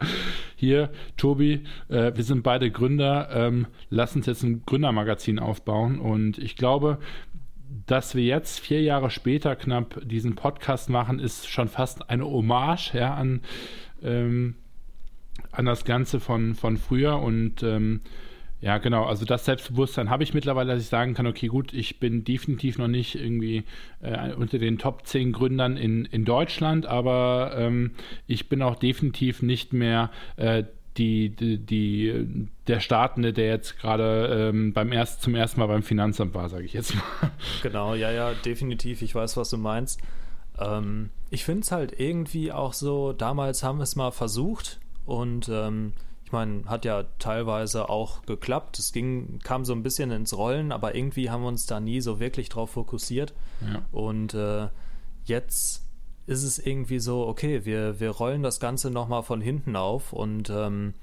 hier, 0.56 0.89
Tobi, 1.15 1.63
äh, 1.89 2.12
wir 2.15 2.23
sind 2.23 2.41
beide 2.41 2.71
Gründer, 2.71 3.29
ähm, 3.32 3.67
lass 3.91 4.15
uns 4.15 4.25
jetzt 4.25 4.41
ein 4.41 4.63
Gründermagazin 4.65 5.38
aufbauen. 5.38 5.99
Und 5.99 6.39
ich 6.39 6.56
glaube, 6.56 6.97
dass 7.86 8.15
wir 8.15 8.23
jetzt 8.23 8.60
vier 8.60 8.82
Jahre 8.82 9.12
später 9.12 9.56
knapp 9.56 10.01
diesen 10.03 10.34
Podcast 10.34 10.89
machen, 10.89 11.19
ist 11.19 11.47
schon 11.47 11.67
fast 11.67 12.10
eine 12.10 12.25
Hommage 12.25 12.95
ja, 12.95 13.13
an 13.13 13.41
ähm, 14.01 14.56
an 15.51 15.65
das 15.65 15.86
Ganze 15.86 16.19
von, 16.19 16.56
von 16.56 16.77
früher 16.77 17.19
und 17.19 17.62
ähm, 17.62 18.01
ja, 18.63 18.78
genau. 18.78 19.04
Also 19.04 19.26
das 19.26 19.43
Selbstbewusstsein 19.43 20.10
habe 20.10 20.23
ich 20.23 20.34
mittlerweile, 20.34 20.73
dass 20.73 20.82
ich 20.82 20.88
sagen 20.88 21.13
kann, 21.13 21.28
okay, 21.28 21.47
gut, 21.47 21.73
ich 21.73 21.99
bin 21.99 22.23
definitiv 22.23 22.78
noch 22.78 22.88
nicht 22.88 23.15
irgendwie 23.15 23.65
äh, 24.02 24.32
unter 24.34 24.58
den 24.58 24.78
Top 24.78 25.06
10 25.06 25.34
Gründern 25.34 25.76
in, 25.76 26.06
in 26.06 26.23
Deutschland, 26.23 26.86
aber 26.86 27.54
ähm, 27.58 27.91
ich 28.26 28.47
bin 28.47 28.62
auch 28.62 28.76
definitiv 28.76 29.41
nicht 29.41 29.73
mehr 29.73 30.12
äh, 30.38 30.63
die, 30.95 31.30
die, 31.30 31.58
die, 31.58 32.47
der 32.67 32.80
Startende, 32.80 33.34
der 33.34 33.47
jetzt 33.47 33.80
gerade 33.80 34.52
ähm, 34.54 34.73
erst, 34.93 35.23
zum 35.23 35.36
ersten 35.36 35.60
Mal 35.60 35.67
beim 35.67 35.84
Finanzamt 35.84 36.34
war, 36.34 36.47
sage 36.47 36.63
ich 36.63 36.71
jetzt 36.71 36.95
mal. 36.95 37.04
Genau, 37.63 37.95
ja, 37.95 38.12
ja, 38.12 38.32
definitiv. 38.45 39.02
Ich 39.02 39.13
weiß, 39.13 39.36
was 39.36 39.49
du 39.49 39.58
meinst. 39.58 39.99
Ähm, 40.58 41.10
ich 41.32 41.43
finde 41.43 41.62
es 41.63 41.71
halt 41.73 41.99
irgendwie 41.99 42.54
auch 42.54 42.71
so, 42.71 43.12
damals 43.12 43.62
haben 43.62 43.80
wir 43.80 43.84
es 43.84 43.97
mal 43.97 44.12
versucht, 44.12 44.80
und 45.06 45.49
ähm, 45.49 45.93
meine, 46.34 46.65
hat 46.65 46.84
ja 46.84 47.04
teilweise 47.19 47.88
auch 47.89 48.24
geklappt. 48.24 48.78
Es 48.80 48.91
ging, 48.91 49.39
kam 49.43 49.63
so 49.63 49.74
ein 49.74 49.84
bisschen 49.84 50.12
ins 50.12 50.38
Rollen, 50.38 50.72
aber 50.74 50.96
irgendwie 50.96 51.30
haben 51.30 51.43
wir 51.43 51.48
uns 51.48 51.65
da 51.65 51.80
nie 51.80 52.02
so 52.02 52.19
wirklich 52.19 52.50
drauf 52.50 52.72
fokussiert. 52.72 53.34
Ja. 53.62 53.82
Und 53.91 54.34
äh, 54.34 54.67
jetzt 55.24 55.84
ist 56.26 56.43
es 56.43 56.60
irgendwie 56.60 57.00
so, 57.00 57.28
okay, 57.28 57.65
wir, 57.65 58.00
wir 58.00 58.10
rollen 58.10 58.43
das 58.43 58.60
Ganze 58.60 58.91
nochmal 58.91 59.24
von 59.24 59.41
hinten 59.41 59.76
auf 59.76 60.13
und 60.13 60.50
ähm, 60.50 60.93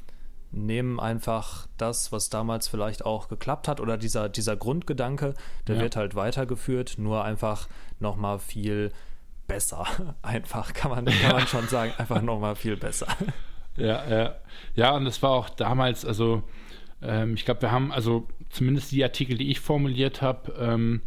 nehmen 0.52 0.98
einfach 0.98 1.66
das, 1.76 2.12
was 2.12 2.30
damals 2.30 2.68
vielleicht 2.68 3.04
auch 3.04 3.28
geklappt 3.28 3.68
hat 3.68 3.80
oder 3.80 3.96
dieser, 3.96 4.28
dieser 4.28 4.56
Grundgedanke, 4.56 5.34
der 5.66 5.76
ja. 5.76 5.82
wird 5.82 5.96
halt 5.96 6.14
weitergeführt, 6.14 6.96
nur 6.98 7.24
einfach 7.24 7.68
nochmal 7.98 8.38
viel 8.38 8.92
besser. 9.46 9.84
Einfach 10.22 10.72
kann 10.74 10.92
man, 10.92 11.04
kann 11.06 11.32
man 11.32 11.46
schon 11.48 11.66
sagen, 11.66 11.92
einfach 11.98 12.22
nochmal 12.22 12.54
viel 12.54 12.76
besser. 12.76 13.08
Ja, 13.80 14.08
ja. 14.08 14.36
Ja, 14.74 14.96
und 14.96 15.04
das 15.04 15.22
war 15.22 15.30
auch 15.30 15.48
damals, 15.48 16.04
also 16.04 16.42
ähm, 17.02 17.34
ich 17.34 17.44
glaube, 17.44 17.62
wir 17.62 17.70
haben, 17.70 17.92
also 17.92 18.26
zumindest 18.50 18.92
die 18.92 19.02
Artikel, 19.02 19.36
die 19.36 19.50
ich 19.50 19.60
formuliert 19.60 20.22
habe, 20.22 20.52
ähm, 20.58 21.02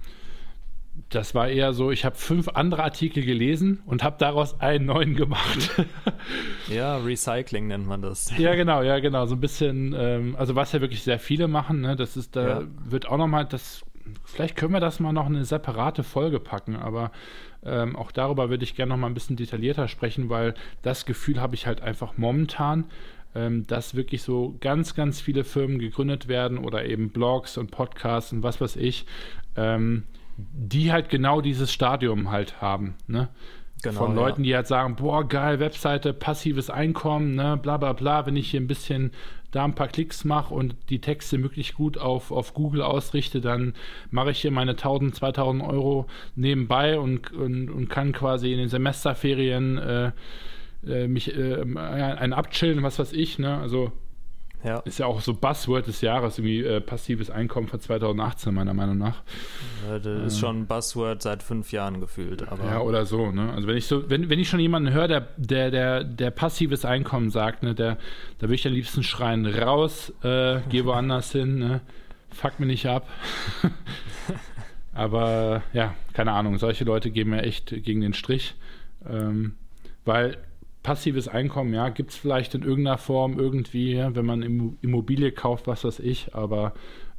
das 1.09 1.33
war 1.33 1.49
eher 1.49 1.73
so, 1.73 1.91
ich 1.91 2.05
habe 2.05 2.15
fünf 2.15 2.49
andere 2.49 2.83
Artikel 2.83 3.25
gelesen 3.25 3.81
und 3.85 4.03
habe 4.03 4.15
daraus 4.19 4.59
einen 4.61 4.85
neuen 4.85 5.15
gemacht. 5.15 5.71
ja, 6.67 6.97
Recycling 6.97 7.67
nennt 7.67 7.87
man 7.87 8.01
das. 8.01 8.35
Ja, 8.37 8.53
genau, 8.53 8.83
ja, 8.83 8.99
genau. 8.99 9.25
So 9.25 9.35
ein 9.35 9.39
bisschen, 9.39 9.95
ähm, 9.97 10.35
also 10.37 10.55
was 10.55 10.71
ja 10.71 10.81
wirklich 10.81 11.03
sehr 11.03 11.19
viele 11.19 11.47
machen, 11.47 11.81
ne, 11.81 11.95
das 11.95 12.15
ist, 12.15 12.35
da 12.35 12.61
ja. 12.61 12.67
wird 12.85 13.07
auch 13.07 13.17
nochmal, 13.17 13.45
das, 13.45 13.83
vielleicht 14.23 14.55
können 14.55 14.73
wir 14.73 14.79
das 14.79 14.99
mal 14.99 15.13
noch 15.13 15.25
eine 15.25 15.45
separate 15.45 16.03
Folge 16.03 16.39
packen, 16.39 16.75
aber 16.75 17.11
ähm, 17.65 17.95
auch 17.95 18.11
darüber 18.11 18.49
würde 18.49 18.63
ich 18.63 18.75
gerne 18.75 18.89
noch 18.89 18.97
mal 18.97 19.07
ein 19.07 19.13
bisschen 19.13 19.35
detaillierter 19.35 19.87
sprechen, 19.87 20.29
weil 20.29 20.53
das 20.81 21.05
Gefühl 21.05 21.39
habe 21.41 21.55
ich 21.55 21.67
halt 21.67 21.81
einfach 21.81 22.17
momentan, 22.17 22.85
ähm, 23.35 23.65
dass 23.67 23.95
wirklich 23.95 24.21
so 24.21 24.55
ganz, 24.59 24.95
ganz 24.95 25.21
viele 25.21 25.43
Firmen 25.43 25.79
gegründet 25.79 26.27
werden 26.27 26.57
oder 26.57 26.85
eben 26.85 27.09
Blogs 27.09 27.57
und 27.57 27.71
Podcasts 27.71 28.31
und 28.31 28.43
was 28.43 28.61
weiß 28.61 28.75
ich, 28.75 29.05
ähm, 29.55 30.03
die 30.37 30.91
halt 30.91 31.09
genau 31.09 31.41
dieses 31.41 31.71
Stadium 31.71 32.31
halt 32.31 32.61
haben. 32.61 32.95
Ne? 33.07 33.29
Genau, 33.83 33.97
von 33.97 34.15
Leuten, 34.15 34.43
ja. 34.43 34.47
die 34.47 34.55
halt 34.55 34.67
sagen, 34.67 34.95
boah, 34.95 35.27
geil, 35.27 35.59
Webseite, 35.59 36.13
passives 36.13 36.69
Einkommen, 36.69 37.35
ne, 37.35 37.59
bla 37.61 37.77
bla 37.77 37.93
bla, 37.93 38.25
wenn 38.25 38.35
ich 38.35 38.51
hier 38.51 38.61
ein 38.61 38.67
bisschen 38.67 39.11
da 39.51 39.65
ein 39.65 39.75
paar 39.75 39.87
Klicks 39.87 40.23
mache 40.23 40.53
und 40.53 40.75
die 40.89 40.99
Texte 40.99 41.37
möglichst 41.37 41.75
gut 41.75 41.97
auf, 41.97 42.31
auf 42.31 42.53
Google 42.53 42.81
ausrichte, 42.81 43.39
dann 43.39 43.73
mache 44.09 44.31
ich 44.31 44.39
hier 44.39 44.51
meine 44.51 44.71
1000, 44.71 45.15
2000 45.15 45.63
Euro 45.63 46.07
nebenbei 46.35 46.97
und, 46.97 47.31
und, 47.31 47.69
und 47.69 47.89
kann 47.89 48.13
quasi 48.13 48.51
in 48.51 48.57
den 48.57 48.69
Semesterferien 48.69 49.77
äh, 49.77 50.11
äh, 50.87 51.07
mich 51.07 51.35
äh, 51.35 51.61
ein 51.61 52.33
abchillen, 52.33 52.83
was 52.83 52.99
weiß 52.99 53.13
ich, 53.13 53.37
ne, 53.37 53.57
also 53.57 53.91
ja. 54.63 54.79
Ist 54.79 54.99
ja 54.99 55.05
auch 55.05 55.21
so 55.21 55.33
Buzzword 55.33 55.87
des 55.87 56.01
Jahres, 56.01 56.37
irgendwie 56.37 56.63
äh, 56.63 56.81
passives 56.81 57.29
Einkommen 57.29 57.67
von 57.67 57.79
2018, 57.79 58.53
meiner 58.53 58.73
Meinung 58.73 58.97
nach. 58.97 59.21
Das 59.87 60.05
ist 60.05 60.39
schon 60.39 60.61
ein 60.61 60.67
Buzzword 60.67 61.21
seit 61.21 61.43
fünf 61.43 61.71
Jahren 61.71 61.99
gefühlt. 61.99 62.47
Aber 62.47 62.63
ja, 62.63 62.79
oder 62.79 63.05
so, 63.05 63.31
ne? 63.31 63.51
Also 63.53 63.67
wenn 63.67 63.77
ich 63.77 63.87
so, 63.87 64.09
wenn, 64.09 64.29
wenn 64.29 64.39
ich 64.39 64.49
schon 64.49 64.59
jemanden 64.59 64.93
höre, 64.93 65.07
der, 65.07 65.27
der, 65.37 65.71
der, 65.71 66.03
der 66.03 66.31
passives 66.31 66.85
Einkommen 66.85 67.29
sagt, 67.29 67.63
ne, 67.63 67.75
der, 67.75 67.97
da 68.39 68.43
würde 68.43 68.55
ich 68.55 68.65
am 68.65 68.73
liebsten 68.73 69.03
schreien, 69.03 69.45
raus, 69.45 70.13
äh, 70.23 70.59
geh 70.69 70.85
woanders 70.85 71.31
hin, 71.31 71.59
ne? 71.59 71.81
Fuck 72.31 72.59
mir 72.59 72.65
nicht 72.65 72.87
ab. 72.87 73.07
aber 74.93 75.61
ja, 75.73 75.93
keine 76.13 76.31
Ahnung, 76.31 76.57
solche 76.57 76.83
Leute 76.83 77.11
geben 77.11 77.31
mir 77.31 77.43
echt 77.43 77.67
gegen 77.69 78.01
den 78.01 78.13
Strich. 78.13 78.55
Ähm, 79.07 79.55
weil 80.05 80.37
passives 80.83 81.27
Einkommen, 81.27 81.73
ja, 81.73 81.89
gibt 81.89 82.11
es 82.11 82.17
vielleicht 82.17 82.53
in 82.53 82.61
irgendeiner 82.61 82.97
Form 82.97 83.39
irgendwie, 83.39 83.97
wenn 83.97 84.25
man 84.25 84.77
Immobilie 84.81 85.31
kauft, 85.31 85.65
was 85.65 85.83
weiß 85.83 85.99
ich, 85.99 86.35
aber 86.35 86.73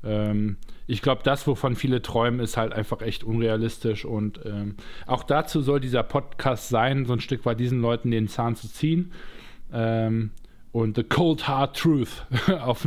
ähm, 0.05 0.59
ich 0.87 1.01
glaube, 1.01 1.23
das, 1.25 1.47
wovon 1.47 1.75
viele 1.75 2.03
träumen, 2.03 2.41
ist 2.41 2.59
halt 2.59 2.75
einfach 2.75 3.01
echt 3.01 3.25
unrealistisch 3.25 4.05
und 4.05 4.39
ähm, 4.45 4.77
auch 5.07 5.25
dazu 5.25 5.63
soll 5.63 5.81
dieser 5.81 6.03
Podcast 6.03 6.69
sein, 6.69 7.07
so 7.07 7.15
ein 7.15 7.21
Stück 7.21 7.47
weit 7.47 7.59
diesen 7.59 7.81
Leuten 7.81 8.11
den 8.11 8.29
Zahn 8.29 8.55
zu 8.55 8.69
ziehen 8.69 9.13
ähm, 9.73 10.31
und 10.73 10.97
the 10.97 11.03
cold 11.03 11.49
hard 11.49 11.77
truth 11.77 12.27
auf 12.61 12.87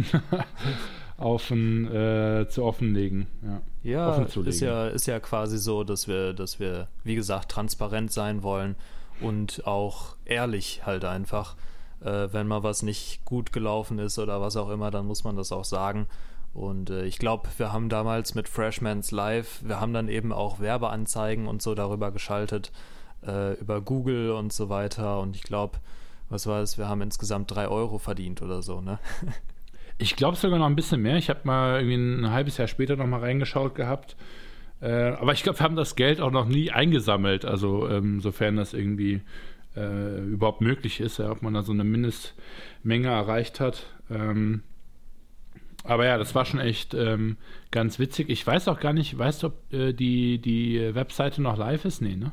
auf 1.17 1.49
äh, 1.49 2.47
zu 2.47 2.63
offenlegen. 2.63 3.25
Ja, 3.41 3.61
ja 3.81 4.25
ist 4.45 4.59
ja 4.59 4.87
ist 4.87 5.07
ja 5.07 5.19
quasi 5.19 5.57
so, 5.57 5.83
dass 5.83 6.07
wir, 6.07 6.33
dass 6.33 6.59
wir, 6.59 6.89
wie 7.03 7.15
gesagt, 7.15 7.49
transparent 7.49 8.11
sein 8.11 8.43
wollen 8.43 8.75
und 9.21 9.65
auch 9.65 10.15
ehrlich 10.25 10.85
halt 10.85 11.05
einfach. 11.05 11.55
Äh, 12.01 12.31
wenn 12.31 12.47
mal 12.47 12.63
was 12.63 12.83
nicht 12.83 13.25
gut 13.25 13.51
gelaufen 13.51 13.99
ist 13.99 14.19
oder 14.19 14.39
was 14.41 14.55
auch 14.55 14.69
immer, 14.69 14.91
dann 14.91 15.07
muss 15.07 15.23
man 15.23 15.35
das 15.35 15.51
auch 15.51 15.65
sagen. 15.65 16.07
Und 16.53 16.89
äh, 16.89 17.05
ich 17.05 17.19
glaube, 17.19 17.49
wir 17.57 17.71
haben 17.71 17.89
damals 17.89 18.35
mit 18.35 18.47
Freshmans 18.47 19.11
Live, 19.11 19.61
wir 19.63 19.79
haben 19.79 19.93
dann 19.93 20.07
eben 20.07 20.31
auch 20.31 20.59
Werbeanzeigen 20.59 21.47
und 21.47 21.61
so 21.61 21.75
darüber 21.75 22.11
geschaltet, 22.11 22.71
äh, 23.25 23.53
über 23.59 23.81
Google 23.81 24.31
und 24.31 24.53
so 24.53 24.69
weiter. 24.69 25.19
Und 25.19 25.35
ich 25.35 25.43
glaube, 25.43 25.79
was 26.29 26.47
war 26.47 26.61
es, 26.61 26.77
wir 26.77 26.87
haben 26.87 27.01
insgesamt 27.01 27.51
drei 27.51 27.67
Euro 27.67 27.97
verdient 27.97 28.41
oder 28.41 28.61
so, 28.61 28.81
ne? 28.81 28.99
Ich 29.99 30.15
glaube 30.15 30.37
sogar 30.37 30.59
noch 30.59 30.67
ein 30.67 30.75
bisschen 30.75 31.01
mehr. 31.01 31.15
Ich 31.15 31.27
habe 31.27 31.39
mal 31.43 31.79
irgendwie 31.81 31.95
ein 31.95 32.29
halbes 32.29 32.57
Jahr 32.57 32.67
später 32.67 32.95
noch 32.95 33.07
mal 33.07 33.19
reingeschaut 33.19 33.73
gehabt. 33.73 34.15
Äh, 34.81 34.91
aber 34.91 35.33
ich 35.33 35.43
glaube, 35.43 35.59
wir 35.59 35.63
haben 35.63 35.75
das 35.75 35.95
Geld 35.95 36.21
auch 36.21 36.31
noch 36.31 36.47
nie 36.47 36.71
eingesammelt, 36.71 37.45
also 37.45 37.89
ähm, 37.89 38.19
sofern 38.21 38.55
das 38.55 38.73
irgendwie 38.73 39.21
äh, 39.75 40.21
überhaupt 40.21 40.61
möglich 40.61 40.99
ist, 40.99 41.19
ja, 41.19 41.31
ob 41.31 41.41
man 41.41 41.53
da 41.53 41.63
so 41.63 41.71
eine 41.71 41.83
Mindestmenge 41.83 43.07
erreicht 43.07 43.59
hat. 43.59 43.85
Ähm, 44.09 44.63
aber 45.83 46.05
ja, 46.05 46.17
das 46.17 46.35
war 46.35 46.45
schon 46.45 46.59
echt 46.59 46.93
ähm, 46.93 47.37
ganz 47.71 47.97
witzig. 47.97 48.29
Ich 48.29 48.45
weiß 48.45 48.67
auch 48.67 48.79
gar 48.79 48.93
nicht, 48.93 49.17
weißt 49.17 49.43
du, 49.43 49.47
ob 49.47 49.73
äh, 49.73 49.93
die, 49.93 50.39
die 50.39 50.93
Webseite 50.93 51.41
noch 51.41 51.57
live 51.57 51.85
ist? 51.85 52.01
Nee, 52.01 52.15
ne? 52.15 52.31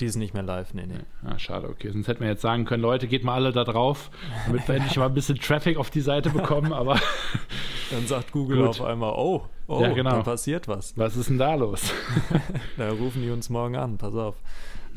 Die 0.00 0.06
ist 0.06 0.16
nicht 0.16 0.34
mehr 0.34 0.42
live, 0.42 0.74
nee, 0.74 0.86
nee. 0.86 0.98
Ah, 1.24 1.38
schade, 1.38 1.68
okay. 1.68 1.90
Sonst 1.90 2.08
hätten 2.08 2.20
wir 2.20 2.28
jetzt 2.28 2.42
sagen 2.42 2.64
können, 2.64 2.82
Leute, 2.82 3.06
geht 3.06 3.24
mal 3.24 3.34
alle 3.34 3.52
da 3.52 3.64
drauf, 3.64 4.10
damit 4.46 4.68
wir 4.68 4.74
endlich 4.74 4.96
mal 4.96 5.06
ein 5.06 5.14
bisschen 5.14 5.38
Traffic 5.38 5.78
auf 5.78 5.90
die 5.90 6.02
Seite 6.02 6.30
bekommen, 6.30 6.72
aber 6.72 7.00
Dann 7.90 8.06
sagt 8.06 8.32
Google 8.32 8.58
Gut. 8.58 8.68
auf 8.68 8.82
einmal, 8.82 9.14
oh, 9.16 9.46
oh, 9.68 9.80
ja, 9.80 9.92
genau. 9.92 10.10
da 10.10 10.22
passiert 10.22 10.66
was. 10.66 10.96
Was 10.96 11.16
ist 11.16 11.28
denn 11.28 11.38
da 11.38 11.54
los? 11.54 11.92
da 12.76 12.90
rufen 12.90 13.22
die 13.22 13.30
uns 13.30 13.48
morgen 13.48 13.76
an, 13.76 13.98
pass 13.98 14.14
auf. 14.14 14.34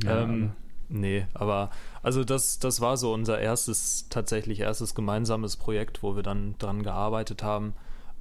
Ja. 0.04 0.24
Ähm, 0.24 0.54
nee, 0.88 1.28
aber 1.34 1.70
also 2.02 2.24
das, 2.24 2.60
das 2.60 2.82
war 2.82 2.98
so 2.98 3.14
unser 3.14 3.40
erstes, 3.40 4.08
tatsächlich 4.10 4.62
erstes 4.62 4.96
gemeinsames 4.96 5.58
Projekt, 5.58 6.02
wo 6.02 6.16
wir 6.16 6.24
dann 6.24 6.56
dran 6.58 6.84
gearbeitet 6.84 7.44
haben. 7.44 7.74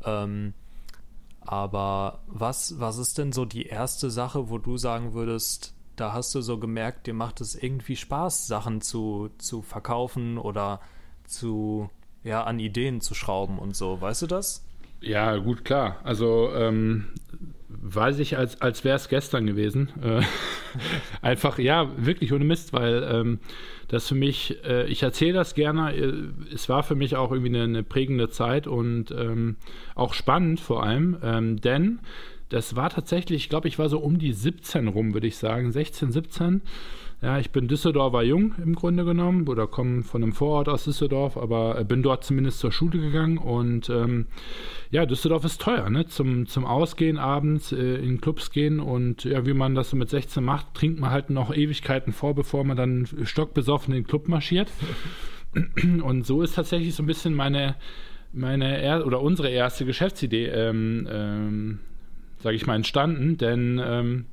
Ähm, 0.05 0.53
aber 1.41 2.21
was, 2.27 2.79
was 2.79 2.99
ist 2.99 3.17
denn 3.17 3.33
so 3.33 3.47
die 3.47 3.67
erste 3.67 4.11
Sache, 4.11 4.51
wo 4.51 4.59
du 4.59 4.77
sagen 4.77 5.15
würdest, 5.15 5.75
da 6.01 6.13
hast 6.13 6.35
du 6.35 6.41
so 6.41 6.59
gemerkt, 6.59 7.07
dir 7.07 7.15
macht 7.15 7.41
es 7.41 7.55
irgendwie 7.55 7.97
Spaß, 7.97 8.47
Sachen 8.47 8.81
zu, 8.81 9.31
zu 9.39 9.63
verkaufen 9.63 10.39
oder 10.39 10.81
zu, 11.25 11.91
ja, 12.25 12.45
an 12.45 12.59
Ideen 12.59 13.01
zu 13.01 13.15
schrauben 13.15 13.59
und 13.59 13.77
so. 13.77 14.01
Weißt 14.01 14.23
du 14.23 14.27
das? 14.27 14.65
Ja, 15.01 15.37
gut, 15.37 15.65
klar. 15.65 15.99
Also 16.05 16.51
ähm, 16.55 17.09
weiß 17.69 18.19
ich, 18.19 18.37
als, 18.37 18.61
als 18.61 18.85
wäre 18.85 18.97
es 18.97 19.09
gestern 19.09 19.47
gewesen. 19.47 19.91
Äh, 20.03 20.23
einfach, 21.23 21.59
ja, 21.59 21.91
wirklich 21.97 22.33
ohne 22.33 22.45
Mist, 22.45 22.73
weil 22.73 23.07
ähm, 23.11 23.41
das 23.89 24.09
für 24.09 24.15
mich, 24.15 24.63
äh, 24.65 24.87
ich 24.87 25.03
erzähle 25.03 25.35
das 25.35 25.55
gerne, 25.55 25.95
äh, 25.95 26.13
es 26.53 26.69
war 26.69 26.83
für 26.83 26.95
mich 26.95 27.17
auch 27.17 27.31
irgendwie 27.31 27.55
eine, 27.57 27.65
eine 27.65 27.83
prägende 27.83 28.31
Zeit 28.31 28.67
und 28.67 29.11
ähm, 29.11 29.57
auch 29.95 30.15
spannend 30.15 30.61
vor 30.61 30.83
allem, 30.83 31.19
ähm, 31.23 31.61
denn 31.61 32.01
das 32.49 32.77
war 32.77 32.91
tatsächlich, 32.91 33.45
ich 33.45 33.49
glaube, 33.49 33.69
ich 33.69 33.79
war 33.79 33.89
so 33.89 33.99
um 33.99 34.19
die 34.19 34.33
17 34.33 34.89
rum, 34.89 35.15
würde 35.15 35.27
ich 35.27 35.37
sagen, 35.37 35.71
16, 35.71 36.13
17. 36.13 36.63
Ja, 37.21 37.39
ich 37.41 37.51
bin 37.51 37.67
Düsseldorfer 37.67 38.23
Jung 38.23 38.55
im 38.63 38.77
Grunde 38.77 39.05
genommen 39.05 39.49
oder 39.49 39.67
komme 39.67 40.05
von 40.05 40.23
einem 40.23 40.33
Vorort 40.33 40.69
aus 40.69 40.85
Düsseldorf, 40.85 41.37
aber 41.37 41.83
bin 41.83 42.01
dort 42.01 42.23
zumindest 42.23 42.61
zur 42.61 42.71
Schule 42.71 43.01
gegangen 43.01 43.39
und 43.39 43.91
ähm, 43.91 44.27
ja, 44.93 45.05
Düsseldorf 45.05 45.45
ist 45.45 45.61
teuer, 45.61 45.91
ne? 45.91 46.07
Zum, 46.07 46.47
zum 46.47 46.65
Ausgehen 46.65 47.19
abends 47.19 47.73
äh, 47.73 47.97
in 47.97 48.21
Clubs 48.21 48.53
gehen 48.53 48.79
und 48.79 49.25
ja, 49.25 49.45
wie 49.47 49.53
man 49.53 49.75
das 49.75 49.91
so 49.91 49.97
mit 49.97 50.11
16 50.11 50.45
macht, 50.45 50.75
trinkt 50.75 51.01
man 51.01 51.11
halt 51.11 51.29
noch 51.29 51.53
Ewigkeiten 51.53 52.13
vor, 52.13 52.37
bevor 52.37 52.63
man 52.63 52.77
dann 52.77 53.09
stockbesoffen 53.25 53.93
in 53.93 54.03
den 54.03 54.07
Club 54.07 54.29
marschiert. 54.29 54.71
und 56.03 56.25
so 56.25 56.43
ist 56.43 56.55
tatsächlich 56.55 56.95
so 56.95 57.03
ein 57.03 57.07
bisschen 57.07 57.35
meine 57.35 57.75
meine 58.33 58.81
er 58.81 59.07
oder 59.07 59.23
unsere 59.23 59.49
erste 59.49 59.85
Geschäftsidee, 59.85 60.47
ähm, 60.47 61.09
ähm, 61.11 61.79
sage 62.41 62.57
ich 62.57 62.67
mal, 62.67 62.77
entstanden, 62.77 63.37
denn 63.37 63.81
ähm, 63.85 64.27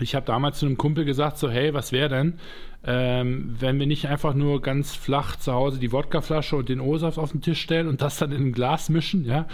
ich 0.00 0.14
habe 0.14 0.26
damals 0.26 0.58
zu 0.58 0.66
einem 0.66 0.76
Kumpel 0.76 1.04
gesagt, 1.04 1.38
so, 1.38 1.50
hey, 1.50 1.72
was 1.72 1.92
wäre 1.92 2.08
denn, 2.08 2.34
ähm, 2.84 3.56
wenn 3.58 3.78
wir 3.78 3.86
nicht 3.86 4.08
einfach 4.08 4.34
nur 4.34 4.60
ganz 4.60 4.94
flach 4.94 5.36
zu 5.36 5.52
Hause 5.52 5.78
die 5.78 5.92
Wodkaflasche 5.92 6.56
und 6.56 6.68
den 6.68 6.80
O-Saft 6.80 7.18
auf 7.18 7.32
den 7.32 7.40
Tisch 7.40 7.60
stellen 7.60 7.88
und 7.88 8.02
das 8.02 8.18
dann 8.18 8.32
in 8.32 8.48
ein 8.48 8.52
Glas 8.52 8.88
mischen, 8.88 9.24
ja, 9.24 9.46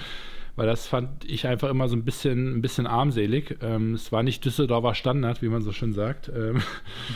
weil 0.56 0.66
das 0.66 0.86
fand 0.86 1.24
ich 1.24 1.46
einfach 1.46 1.70
immer 1.70 1.88
so 1.88 1.96
ein 1.96 2.04
bisschen, 2.04 2.56
ein 2.56 2.62
bisschen 2.62 2.86
armselig. 2.86 3.58
Ähm, 3.62 3.94
es 3.94 4.12
war 4.12 4.22
nicht 4.22 4.44
Düsseldorfer 4.44 4.94
Standard, 4.94 5.42
wie 5.42 5.48
man 5.48 5.62
so 5.62 5.72
schön 5.72 5.92
sagt. 5.92 6.30
Ähm, 6.34 6.60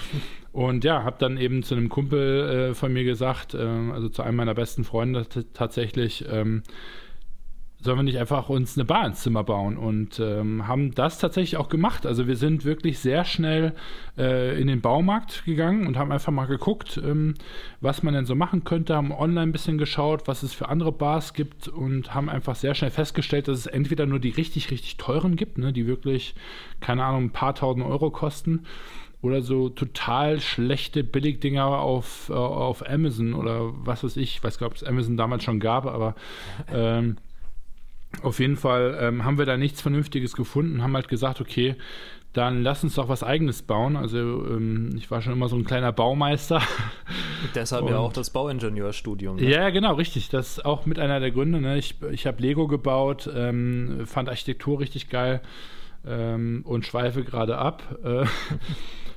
und 0.53 0.85
ja, 0.85 1.03
habe 1.03 1.17
dann 1.19 1.37
eben 1.37 1.63
zu 1.63 1.75
einem 1.75 1.89
Kumpel 1.89 2.71
äh, 2.71 2.75
von 2.75 2.93
mir 2.93 3.05
gesagt, 3.05 3.55
äh, 3.55 3.59
also 3.59 4.09
zu 4.09 4.23
einem 4.23 4.37
meiner 4.37 4.55
besten 4.55 4.85
Freunde 4.85 5.27
tatsächlich, 5.53 6.25
ähm, 6.31 6.63
sollen 7.85 7.99
wir 7.99 8.03
nicht 8.03 8.18
einfach 8.18 8.49
uns 8.49 8.78
eine 8.78 8.87
Bar 8.87 9.07
ins 9.07 9.20
Zimmer 9.20 9.45
bauen 9.45 9.76
und 9.76 10.18
ähm, 10.18 10.66
haben 10.66 10.95
das 10.95 11.18
tatsächlich 11.18 11.59
auch 11.59 11.68
gemacht. 11.68 12.07
Also 12.07 12.26
wir 12.26 12.37
sind 12.37 12.64
wirklich 12.64 12.99
sehr 12.99 13.26
schnell 13.26 13.74
äh, 14.16 14.59
in 14.59 14.68
den 14.68 14.80
Baumarkt 14.80 15.45
gegangen 15.45 15.87
und 15.87 15.99
haben 15.99 16.11
einfach 16.11 16.32
mal 16.32 16.47
geguckt, 16.47 16.99
ähm, 17.05 17.35
was 17.82 18.03
man 18.03 18.14
denn 18.14 18.24
so 18.24 18.35
machen 18.35 18.64
könnte, 18.64 18.97
haben 18.97 19.12
online 19.12 19.43
ein 19.43 19.53
bisschen 19.53 19.76
geschaut, 19.76 20.26
was 20.26 20.43
es 20.43 20.55
für 20.55 20.70
andere 20.70 20.93
Bars 20.93 21.35
gibt 21.35 21.68
und 21.68 22.14
haben 22.14 22.30
einfach 22.30 22.55
sehr 22.57 22.74
schnell 22.74 22.91
festgestellt, 22.91 23.49
dass 23.49 23.59
es 23.59 23.66
entweder 23.66 24.07
nur 24.07 24.18
die 24.18 24.30
richtig, 24.30 24.70
richtig 24.70 24.97
teuren 24.97 25.37
gibt, 25.37 25.59
ne, 25.59 25.72
die 25.72 25.87
wirklich, 25.87 26.35
keine 26.80 27.05
Ahnung, 27.05 27.24
ein 27.24 27.32
paar 27.32 27.55
tausend 27.55 27.85
Euro 27.85 28.11
kosten 28.11 28.64
oder 29.20 29.43
so 29.43 29.68
total 29.68 30.41
schlechte 30.41 31.05
Billigdinger 31.05 31.66
auf, 31.66 32.30
äh, 32.30 32.32
auf 32.32 32.89
Amazon 32.89 33.35
oder 33.35 33.72
was 33.85 34.05
weiß 34.05 34.16
ich, 34.16 34.37
ich 34.37 34.45
weiß 34.45 34.59
gar 34.59 34.68
nicht, 34.68 34.76
ob 34.76 34.82
es 34.82 34.89
Amazon 34.89 35.18
damals 35.18 35.45
schon 35.45 35.61
gab, 35.61 35.87
aber 35.87 36.14
ähm, 36.72 37.16
auf 38.23 38.39
jeden 38.41 38.57
Fall 38.57 38.97
ähm, 39.01 39.25
haben 39.25 39.39
wir 39.39 39.47
da 39.47 39.57
nichts 39.57 39.81
Vernünftiges 39.81 40.35
gefunden, 40.35 40.83
haben 40.83 40.95
halt 40.95 41.09
gesagt, 41.09 41.41
okay, 41.41 41.77
dann 42.33 42.62
lass 42.62 42.83
uns 42.83 42.97
doch 42.97 43.09
was 43.09 43.23
Eigenes 43.23 43.62
bauen. 43.62 43.97
Also 43.97 44.19
ähm, 44.19 44.91
ich 44.97 45.11
war 45.11 45.23
schon 45.23 45.33
immer 45.33 45.49
so 45.49 45.57
ein 45.57 45.65
kleiner 45.65 45.93
Baumeister. 45.93 46.61
Deshalb 47.55 47.85
Und, 47.85 47.91
ja 47.91 47.99
auch 47.99 48.12
das 48.12 48.31
Bauingenieurstudium. 48.31 49.37
Ne? 49.37 49.49
Ja, 49.49 49.71
genau, 49.71 49.95
richtig. 49.95 50.31
Das 50.31 50.59
ist 50.59 50.65
auch 50.65 50.85
mit 50.85 50.99
einer 50.99 51.21
der 51.21 51.31
Gründe. 51.31 51.61
Ne? 51.61 51.79
Ich, 51.79 51.95
ich 52.11 52.27
habe 52.27 52.43
Lego 52.43 52.67
gebaut, 52.67 53.31
ähm, 53.33 54.03
fand 54.07 54.29
Architektur 54.29 54.81
richtig 54.81 55.09
geil 55.11 55.41
ähm, 56.07 56.63
und 56.65 56.87
schweife 56.87 57.25
gerade 57.25 57.59
ab. 57.59 57.83
Äh, 58.05 58.27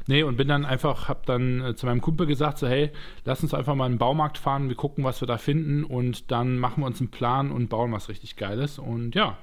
Nee, 0.10 0.24
und 0.24 0.38
bin 0.38 0.48
dann 0.48 0.66
einfach, 0.66 1.10
hab 1.10 1.26
dann 1.26 1.62
äh, 1.62 1.76
zu 1.76 1.86
meinem 1.86 2.00
Kumpel 2.00 2.28
gesagt, 2.28 2.58
so 2.58 2.68
hey, 2.68 2.92
lass 3.26 3.44
uns 3.44 3.54
einfach 3.54 3.76
mal 3.76 3.88
in 3.88 3.94
den 3.94 3.98
Baumarkt 3.98 4.38
fahren, 4.38 4.70
wir 4.70 4.76
gucken, 4.76 5.04
was 5.04 5.22
wir 5.22 5.28
da 5.28 5.38
finden 5.38 5.84
und 5.84 6.32
dann 6.32 6.60
machen 6.60 6.82
wir 6.82 6.88
uns 6.88 7.02
einen 7.02 7.12
Plan 7.12 7.52
und 7.52 7.68
bauen 7.68 7.92
was 7.92 8.08
richtig 8.08 8.38
Geiles. 8.38 8.80
Und 8.80 9.16
ja, 9.16 9.38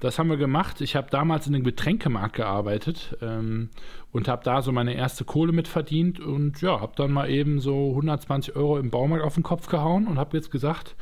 das 0.00 0.18
haben 0.18 0.28
wir 0.28 0.36
gemacht. 0.36 0.82
Ich 0.82 0.96
habe 0.96 1.08
damals 1.10 1.46
in 1.46 1.54
einem 1.54 1.64
Getränkemarkt 1.64 2.36
gearbeitet 2.36 3.16
ähm, 3.22 3.70
und 4.10 4.28
habe 4.28 4.44
da 4.44 4.60
so 4.60 4.70
meine 4.70 4.94
erste 4.94 5.24
Kohle 5.24 5.52
mit 5.52 5.66
verdient 5.66 6.20
und 6.20 6.60
ja, 6.60 6.80
habe 6.80 6.92
dann 6.96 7.10
mal 7.10 7.30
eben 7.30 7.60
so 7.60 7.90
120 7.90 8.54
Euro 8.54 8.78
im 8.78 8.90
Baumarkt 8.90 9.24
auf 9.24 9.34
den 9.34 9.42
Kopf 9.42 9.68
gehauen 9.68 10.06
und 10.06 10.18
habe 10.18 10.36
jetzt 10.36 10.50
gesagt, 10.50 10.94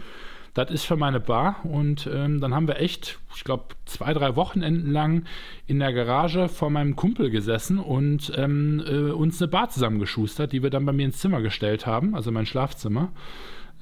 das 0.54 0.70
ist 0.70 0.84
für 0.84 0.96
meine 0.96 1.20
Bar. 1.20 1.56
Und 1.64 2.08
ähm, 2.12 2.40
dann 2.40 2.54
haben 2.54 2.68
wir 2.68 2.80
echt, 2.80 3.18
ich 3.34 3.44
glaube, 3.44 3.74
zwei, 3.84 4.12
drei 4.12 4.36
Wochenenden 4.36 4.90
lang 4.90 5.24
in 5.66 5.78
der 5.78 5.92
Garage 5.92 6.48
vor 6.48 6.70
meinem 6.70 6.96
Kumpel 6.96 7.30
gesessen 7.30 7.78
und 7.78 8.32
ähm, 8.36 8.82
äh, 8.86 9.10
uns 9.10 9.40
eine 9.40 9.50
Bar 9.50 9.68
zusammengeschustert, 9.70 10.52
die 10.52 10.62
wir 10.62 10.70
dann 10.70 10.86
bei 10.86 10.92
mir 10.92 11.06
ins 11.06 11.18
Zimmer 11.18 11.40
gestellt 11.40 11.86
haben, 11.86 12.14
also 12.14 12.30
mein 12.32 12.46
Schlafzimmer. 12.46 13.12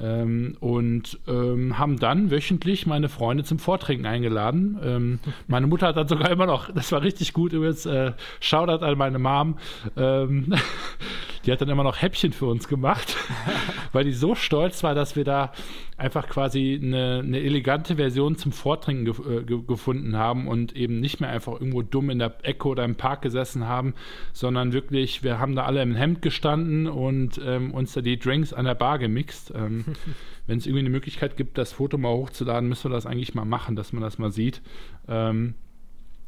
Ähm, 0.00 0.56
und 0.60 1.18
ähm, 1.26 1.78
haben 1.78 1.98
dann 1.98 2.30
wöchentlich 2.30 2.86
meine 2.86 3.08
Freunde 3.08 3.44
zum 3.44 3.58
Vortrinken 3.58 4.06
eingeladen. 4.06 4.78
Ähm, 4.82 5.18
meine 5.46 5.66
Mutter 5.66 5.88
hat 5.88 5.96
dann 5.96 6.08
sogar 6.08 6.30
immer 6.30 6.46
noch, 6.46 6.70
das 6.72 6.92
war 6.92 7.02
richtig 7.02 7.32
gut 7.32 7.52
übrigens, 7.52 7.84
äh, 7.86 8.12
Shoutout 8.40 8.84
an 8.84 8.96
meine 8.96 9.18
Mom, 9.18 9.58
ähm, 9.96 10.54
die 11.44 11.52
hat 11.52 11.60
dann 11.60 11.68
immer 11.68 11.82
noch 11.82 12.00
Häppchen 12.00 12.32
für 12.32 12.46
uns 12.46 12.68
gemacht, 12.68 13.16
weil 13.92 14.04
die 14.04 14.12
so 14.12 14.34
stolz 14.34 14.82
war, 14.82 14.94
dass 14.94 15.16
wir 15.16 15.24
da 15.24 15.52
einfach 15.96 16.28
quasi 16.28 16.78
eine, 16.80 17.22
eine 17.24 17.40
elegante 17.40 17.96
Version 17.96 18.36
zum 18.36 18.52
Vortrinken 18.52 19.04
ge 19.04 19.38
äh, 19.38 19.42
ge 19.42 19.60
gefunden 19.66 20.16
haben 20.16 20.46
und 20.46 20.76
eben 20.76 21.00
nicht 21.00 21.20
mehr 21.20 21.30
einfach 21.30 21.54
irgendwo 21.54 21.82
dumm 21.82 22.10
in 22.10 22.20
der 22.20 22.36
Ecke 22.42 22.68
oder 22.68 22.84
im 22.84 22.94
Park 22.94 23.22
gesessen 23.22 23.66
haben, 23.66 23.94
sondern 24.32 24.72
wirklich, 24.72 25.24
wir 25.24 25.40
haben 25.40 25.56
da 25.56 25.64
alle 25.64 25.82
im 25.82 25.96
Hemd 25.96 26.22
gestanden 26.22 26.86
und 26.86 27.40
ähm, 27.44 27.74
uns 27.74 27.92
da 27.92 28.00
die 28.00 28.18
Drinks 28.18 28.52
an 28.52 28.64
der 28.64 28.76
Bar 28.76 28.98
gemixt. 29.00 29.52
Ähm, 29.56 29.84
Wenn 30.46 30.58
es 30.58 30.66
irgendwie 30.66 30.80
eine 30.80 30.90
Möglichkeit 30.90 31.36
gibt, 31.36 31.58
das 31.58 31.72
Foto 31.72 31.98
mal 31.98 32.12
hochzuladen, 32.12 32.68
müssen 32.68 32.90
wir 32.90 32.94
das 32.94 33.06
eigentlich 33.06 33.34
mal 33.34 33.44
machen, 33.44 33.76
dass 33.76 33.92
man 33.92 34.02
das 34.02 34.18
mal 34.18 34.32
sieht. 34.32 34.62
Ähm, 35.06 35.54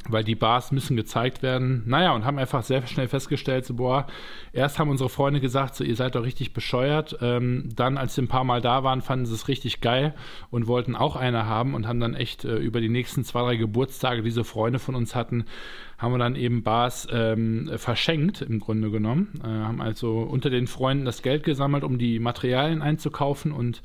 weil 0.09 0.25
die 0.25 0.35
Bars 0.35 0.73
müssen 0.73 0.97
gezeigt 0.97 1.43
werden. 1.43 1.83
Naja, 1.87 2.13
und 2.15 2.25
haben 2.25 2.39
einfach 2.39 2.63
sehr 2.63 2.87
schnell 2.87 3.09
festgestellt, 3.09 3.67
so, 3.67 3.75
boah, 3.75 4.07
erst 4.53 4.79
haben 4.79 4.91
unsere 4.91 5.11
Freunde 5.11 5.41
gesagt, 5.41 5.75
so, 5.75 5.85
ihr 5.85 5.97
seid 5.97 6.15
doch 6.15 6.25
richtig 6.25 6.53
bescheuert. 6.53 7.19
Ähm, 7.21 7.69
dann, 7.75 7.99
als 7.99 8.15
sie 8.15 8.23
ein 8.23 8.29
paar 8.29 8.45
Mal 8.45 8.61
da 8.61 8.83
waren, 8.83 9.03
fanden 9.03 9.27
sie 9.27 9.35
es 9.35 9.49
richtig 9.49 9.81
geil 9.81 10.15
und 10.51 10.67
wollten 10.67 10.97
auch 10.97 11.17
eine 11.17 11.47
haben 11.47 11.75
und 11.75 11.87
haben 11.87 12.01
dann 12.01 12.15
echt 12.15 12.45
äh, 12.45 12.57
über 12.57 12.81
die 12.81 12.89
nächsten 12.89 13.25
zwei, 13.25 13.43
drei 13.43 13.57
Geburtstage, 13.57 14.23
die 14.23 14.31
so 14.31 14.45
Freunde 14.45 14.79
von 14.79 14.95
uns 14.95 15.15
hatten, 15.15 15.45
haben 15.99 16.15
wir 16.15 16.19
dann 16.19 16.35
eben 16.35 16.63
Bars 16.63 17.07
ähm, 17.13 17.71
verschenkt, 17.77 18.41
im 18.41 18.59
Grunde 18.59 18.91
genommen. 18.91 19.39
Äh, 19.45 19.49
haben 19.49 19.83
also 19.83 20.21
unter 20.21 20.49
den 20.49 20.67
Freunden 20.67 21.05
das 21.05 21.23
Geld 21.23 21.45
gesammelt, 21.45 21.85
um 21.85 21.99
die 21.99 22.19
Materialien 22.19 22.81
einzukaufen 22.81 23.53
und 23.53 23.83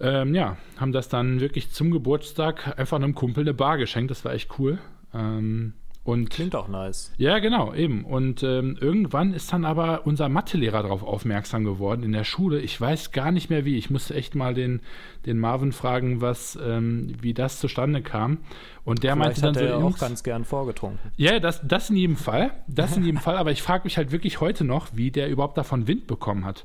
ähm, 0.00 0.34
ja, 0.34 0.56
haben 0.78 0.92
das 0.92 1.08
dann 1.08 1.40
wirklich 1.40 1.70
zum 1.70 1.90
Geburtstag 1.90 2.78
einfach 2.78 2.96
einem 2.96 3.14
Kumpel 3.14 3.44
eine 3.44 3.54
Bar 3.54 3.78
geschenkt. 3.78 4.10
Das 4.10 4.24
war 4.24 4.32
echt 4.32 4.58
cool. 4.58 4.78
Ähm, 5.14 5.74
und 6.02 6.30
Klingt 6.30 6.56
auch 6.56 6.66
nice. 6.66 7.12
Ja, 7.18 7.38
genau, 7.40 7.74
eben. 7.74 8.04
Und 8.04 8.42
ähm, 8.42 8.78
irgendwann 8.80 9.34
ist 9.34 9.52
dann 9.52 9.66
aber 9.66 10.06
unser 10.06 10.30
Mathelehrer 10.30 10.82
darauf 10.82 11.02
aufmerksam 11.02 11.64
geworden 11.64 12.02
in 12.02 12.12
der 12.12 12.24
Schule. 12.24 12.58
Ich 12.60 12.80
weiß 12.80 13.12
gar 13.12 13.30
nicht 13.30 13.50
mehr 13.50 13.66
wie. 13.66 13.76
Ich 13.76 13.90
musste 13.90 14.14
echt 14.14 14.34
mal 14.34 14.54
den, 14.54 14.80
den 15.26 15.38
Marvin 15.38 15.72
fragen, 15.72 16.22
was, 16.22 16.58
ähm, 16.60 17.14
wie 17.20 17.34
das 17.34 17.60
zustande 17.60 18.00
kam. 18.00 18.38
Und 18.82 19.02
der 19.02 19.12
Vielleicht 19.12 19.18
meinte 19.18 19.40
dann 19.42 19.54
hat 19.54 19.62
so, 19.62 19.78
er 19.78 19.84
auch 19.84 19.98
ganz 19.98 20.22
gern 20.22 20.46
vorgetrunken. 20.46 21.12
Ja, 21.16 21.38
das, 21.38 21.60
das 21.62 21.90
in 21.90 21.96
jedem 21.96 22.16
Fall. 22.16 22.52
Das 22.66 22.96
in 22.96 23.04
jedem 23.04 23.20
Fall. 23.20 23.36
Aber 23.36 23.50
ich 23.52 23.62
frage 23.62 23.84
mich 23.84 23.98
halt 23.98 24.10
wirklich 24.10 24.40
heute 24.40 24.64
noch, 24.64 24.88
wie 24.94 25.10
der 25.10 25.28
überhaupt 25.28 25.58
davon 25.58 25.86
Wind 25.86 26.06
bekommen 26.06 26.46
hat. 26.46 26.64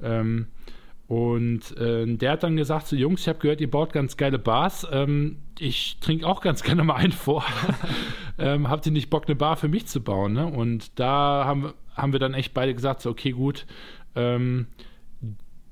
Ähm, 0.00 0.46
und 1.08 1.74
äh, 1.78 2.06
der 2.06 2.32
hat 2.32 2.42
dann 2.42 2.56
gesagt: 2.56 2.86
So, 2.86 2.94
Jungs, 2.94 3.22
ich 3.22 3.28
habe 3.28 3.38
gehört, 3.38 3.62
ihr 3.62 3.70
baut 3.70 3.94
ganz 3.94 4.18
geile 4.18 4.38
Bars. 4.38 4.86
Ähm, 4.92 5.38
ich 5.58 5.96
trinke 6.00 6.26
auch 6.26 6.42
ganz 6.42 6.62
gerne 6.64 6.84
mal 6.84 6.96
einen 6.96 7.12
vor. 7.12 7.44
ähm, 8.38 8.68
habt 8.68 8.84
ihr 8.84 8.92
nicht 8.92 9.08
Bock, 9.08 9.24
eine 9.26 9.34
Bar 9.34 9.56
für 9.56 9.68
mich 9.68 9.86
zu 9.86 10.02
bauen? 10.02 10.34
Ne? 10.34 10.46
Und 10.46 10.98
da 11.00 11.44
haben, 11.46 11.72
haben 11.96 12.12
wir 12.12 12.20
dann 12.20 12.34
echt 12.34 12.52
beide 12.52 12.74
gesagt: 12.74 13.00
so, 13.00 13.10
Okay, 13.10 13.30
gut. 13.30 13.64
Ähm, 14.14 14.66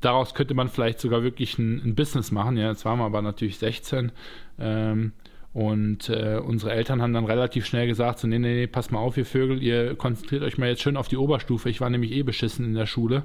daraus 0.01 0.34
könnte 0.34 0.55
man 0.55 0.68
vielleicht 0.68 1.01
sogar 1.01 1.22
wirklich 1.22 1.59
ein, 1.59 1.82
ein, 1.84 1.95
Business 1.95 2.30
machen. 2.32 2.57
Ja, 2.57 2.70
jetzt 2.70 2.84
waren 2.87 2.99
wir 2.99 3.05
aber 3.05 3.20
natürlich 3.20 3.59
16. 3.59 4.12
Ähm, 4.59 5.12
und 5.53 6.09
äh, 6.09 6.41
unsere 6.43 6.72
Eltern 6.72 7.03
haben 7.03 7.12
dann 7.12 7.24
relativ 7.26 7.66
schnell 7.66 7.87
gesagt: 7.87 8.20
so, 8.20 8.26
nee, 8.26 8.39
nee, 8.39 8.55
nee, 8.55 8.66
pass 8.66 8.91
mal 8.91 9.01
auf, 9.01 9.18
ihr 9.18 9.26
Vögel, 9.26 9.62
ihr 9.62 9.97
konzentriert 9.97 10.43
euch 10.43 10.57
mal 10.57 10.68
jetzt 10.68 10.82
schön 10.82 10.97
auf 10.97 11.09
die 11.09 11.16
Oberstufe. 11.18 11.68
Ich 11.68 11.82
war 11.82 11.91
nämlich 11.91 12.12
eh 12.12 12.22
beschissen 12.22 12.64
in 12.64 12.74
der 12.74 12.87
Schule. 12.87 13.24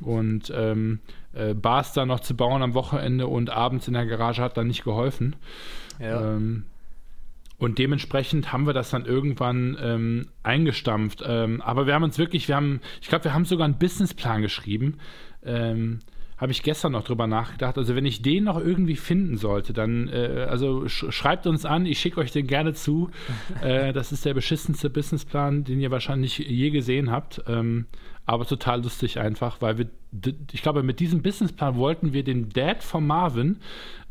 Und 0.00 0.52
ähm, 0.54 0.98
äh, 1.36 1.54
Bars 1.54 1.92
da 1.92 2.06
noch 2.06 2.20
zu 2.20 2.36
bauen 2.36 2.62
am 2.62 2.74
Wochenende 2.74 3.26
und 3.26 3.50
abends 3.50 3.88
in 3.88 3.94
der 3.94 4.06
Garage 4.06 4.42
hat 4.42 4.56
dann 4.56 4.66
nicht 4.66 4.84
geholfen. 4.84 5.36
Ja. 6.00 6.34
Ähm, 6.34 6.64
und 7.58 7.78
dementsprechend 7.78 8.52
haben 8.52 8.66
wir 8.66 8.74
das 8.74 8.90
dann 8.90 9.06
irgendwann 9.06 9.78
ähm, 9.80 10.26
eingestampft. 10.42 11.22
Ähm, 11.26 11.62
aber 11.62 11.86
wir 11.86 11.94
haben 11.94 12.02
uns 12.02 12.18
wirklich, 12.18 12.48
wir 12.48 12.56
haben, 12.56 12.80
ich 13.00 13.08
glaube, 13.08 13.24
wir 13.24 13.34
haben 13.34 13.46
sogar 13.46 13.64
einen 13.64 13.78
Businessplan 13.78 14.42
geschrieben. 14.42 14.98
Ähm, 15.42 16.00
habe 16.38 16.52
ich 16.52 16.62
gestern 16.62 16.92
noch 16.92 17.04
drüber 17.04 17.26
nachgedacht. 17.26 17.78
Also 17.78 17.94
wenn 17.96 18.04
ich 18.04 18.22
den 18.22 18.44
noch 18.44 18.58
irgendwie 18.58 18.96
finden 18.96 19.38
sollte, 19.38 19.72
dann 19.72 20.08
äh, 20.08 20.46
also 20.48 20.86
sch 20.86 21.06
schreibt 21.10 21.46
uns 21.46 21.64
an, 21.64 21.86
ich 21.86 21.98
schicke 21.98 22.20
euch 22.20 22.30
den 22.30 22.46
gerne 22.46 22.74
zu. 22.74 23.10
äh, 23.62 23.92
das 23.92 24.12
ist 24.12 24.24
der 24.24 24.34
beschissenste 24.34 24.90
Businessplan, 24.90 25.64
den 25.64 25.80
ihr 25.80 25.90
wahrscheinlich 25.90 26.38
je 26.38 26.70
gesehen 26.70 27.10
habt. 27.10 27.42
Ähm, 27.46 27.86
aber 28.26 28.44
total 28.44 28.82
lustig 28.82 29.18
einfach, 29.18 29.62
weil 29.62 29.78
wir, 29.78 29.86
ich 30.52 30.62
glaube, 30.62 30.82
mit 30.82 31.00
diesem 31.00 31.22
Businessplan 31.22 31.76
wollten 31.76 32.12
wir 32.12 32.24
den 32.24 32.50
Dad 32.50 32.82
von 32.82 33.06
Marvin 33.06 33.58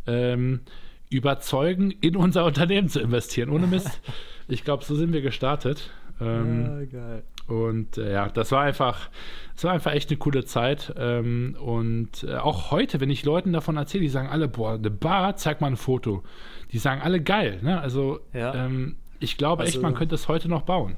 ähm, 0.08 0.62
überzeugen, 1.10 1.92
in 1.92 2.16
unser 2.16 2.46
Unternehmen 2.46 2.90
zu 2.90 3.00
investieren. 3.00 3.50
Ohne 3.50 3.68
Mist. 3.68 4.02
Ich 4.48 4.64
glaube, 4.64 4.86
so 4.86 4.94
sind 4.94 5.12
wir 5.12 5.24
gestartet. 5.24 5.90
Ähm, 6.22 6.62
ja, 6.62 6.86
geil. 6.86 7.24
Und 7.48 7.98
äh, 7.98 8.14
ja, 8.14 8.30
das 8.30 8.52
war 8.52 8.62
einfach, 8.62 9.10
das 9.54 9.64
war 9.66 9.74
einfach 9.74 9.92
echt 9.92 10.10
eine 10.10 10.18
coole 10.18 10.46
Zeit. 10.46 10.94
Ähm, 10.98 11.56
und 11.60 12.24
äh, 12.24 12.36
auch 12.36 12.72
heute, 12.72 13.00
wenn 13.00 13.10
ich 13.10 13.24
Leuten 13.24 13.54
davon 13.54 13.78
erzähle, 13.78 14.04
die 14.04 14.10
sagen 14.10 14.30
alle, 14.30 14.48
boah, 14.48 14.74
eine 14.74 14.90
Bar, 14.90 15.36
zeig 15.38 15.62
mal 15.62 15.68
ein 15.68 15.78
Foto. 15.78 16.24
Die 16.72 16.80
sagen 16.80 17.02
alle 17.02 17.22
geil. 17.22 17.60
Ne? 17.62 17.80
Also 17.80 18.20
ja. 18.34 18.66
ähm, 18.66 18.98
ich 19.20 19.38
glaube 19.38 19.64
also, 19.64 19.74
echt, 19.74 19.82
man 19.82 19.94
könnte 19.94 20.16
es 20.16 20.28
heute 20.28 20.50
noch 20.50 20.64
bauen. 20.64 20.98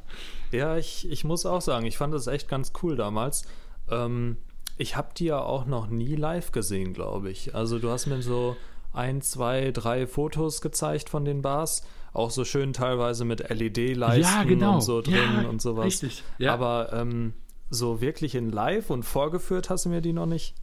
Ja, 0.51 0.77
ich, 0.77 1.09
ich 1.11 1.23
muss 1.23 1.45
auch 1.45 1.61
sagen, 1.61 1.85
ich 1.85 1.97
fand 1.97 2.13
das 2.13 2.27
echt 2.27 2.47
ganz 2.47 2.71
cool 2.81 2.95
damals. 2.95 3.45
Ähm, 3.89 4.37
ich 4.77 4.95
habe 4.95 5.09
die 5.17 5.25
ja 5.25 5.39
auch 5.39 5.65
noch 5.65 5.87
nie 5.87 6.15
live 6.15 6.51
gesehen, 6.51 6.93
glaube 6.93 7.29
ich. 7.29 7.55
Also 7.55 7.79
du 7.79 7.89
hast 7.89 8.05
mir 8.05 8.21
so 8.21 8.55
ein, 8.93 9.21
zwei, 9.21 9.71
drei 9.71 10.07
Fotos 10.07 10.61
gezeigt 10.61 11.09
von 11.09 11.25
den 11.25 11.41
Bars 11.41 11.83
auch 12.17 12.31
so 12.31 12.45
schön 12.45 12.73
teilweise 12.73 13.25
mit 13.25 13.47
LED-Leisten 13.49 14.21
ja, 14.21 14.43
genau. 14.43 14.75
und 14.75 14.81
so 14.81 15.01
drin 15.01 15.41
ja, 15.43 15.49
und 15.49 15.61
sowas. 15.61 15.85
Richtig. 15.85 16.23
Ja. 16.39 16.53
Aber 16.53 16.91
ähm, 16.93 17.33
so 17.69 18.01
wirklich 18.01 18.35
in 18.35 18.51
live 18.51 18.89
und 18.89 19.03
vorgeführt 19.03 19.69
hast 19.69 19.85
du 19.85 19.89
mir 19.89 20.01
die 20.01 20.13
noch 20.13 20.25
nicht? 20.25 20.55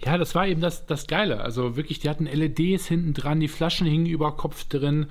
Ja, 0.00 0.16
das 0.16 0.34
war 0.34 0.46
eben 0.46 0.60
das, 0.60 0.86
das 0.86 1.06
Geile. 1.06 1.40
Also 1.40 1.76
wirklich, 1.76 1.98
die 1.98 2.08
hatten 2.08 2.24
LEDs 2.24 2.86
hinten 2.86 3.12
dran, 3.12 3.40
die 3.40 3.48
Flaschen 3.48 3.86
hingen 3.86 4.06
über 4.06 4.36
Kopf 4.36 4.64
drin. 4.64 5.06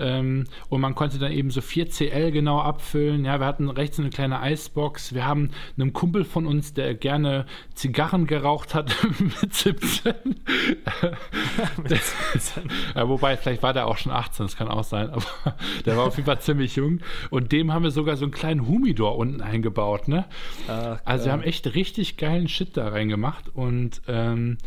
Ähm, 0.00 0.44
und 0.68 0.80
man 0.80 0.94
konnte 0.94 1.18
dann 1.18 1.32
eben 1.32 1.50
so 1.50 1.60
4CL 1.60 2.30
genau 2.30 2.60
abfüllen. 2.60 3.24
Ja, 3.24 3.38
wir 3.38 3.46
hatten 3.46 3.68
rechts 3.68 3.98
eine 3.98 4.10
kleine 4.10 4.40
Eisbox. 4.40 5.14
Wir 5.14 5.26
haben 5.26 5.50
einem 5.76 5.92
Kumpel 5.92 6.24
von 6.24 6.46
uns, 6.46 6.74
der 6.74 6.94
gerne 6.94 7.46
Zigarren 7.74 8.26
geraucht 8.26 8.74
hat 8.74 8.96
mit 9.42 9.54
17. 9.54 10.14
mit 11.82 12.02
17. 12.32 12.62
ja, 12.94 13.08
wobei, 13.08 13.36
vielleicht 13.36 13.62
war 13.62 13.72
der 13.72 13.86
auch 13.86 13.98
schon 13.98 14.12
18, 14.12 14.46
das 14.46 14.56
kann 14.56 14.68
auch 14.68 14.84
sein, 14.84 15.10
aber 15.10 15.24
der 15.84 15.96
war 15.96 16.06
auf 16.06 16.16
jeden 16.16 16.26
Fall 16.26 16.40
ziemlich 16.40 16.76
jung. 16.76 17.00
Und 17.30 17.52
dem 17.52 17.72
haben 17.72 17.82
wir 17.82 17.90
sogar 17.90 18.16
so 18.16 18.24
einen 18.24 18.32
kleinen 18.32 18.66
Humidor 18.66 19.16
unten 19.16 19.40
eingebaut. 19.40 20.08
Ne? 20.08 20.24
Ach, 20.68 20.98
also 21.04 21.26
wir 21.26 21.32
haben 21.32 21.42
echt 21.42 21.74
richtig 21.74 22.16
geilen 22.16 22.48
Shit 22.48 22.76
da 22.76 22.88
reingemacht 22.88 23.48
und 23.54 24.02
ähm, 24.08 24.58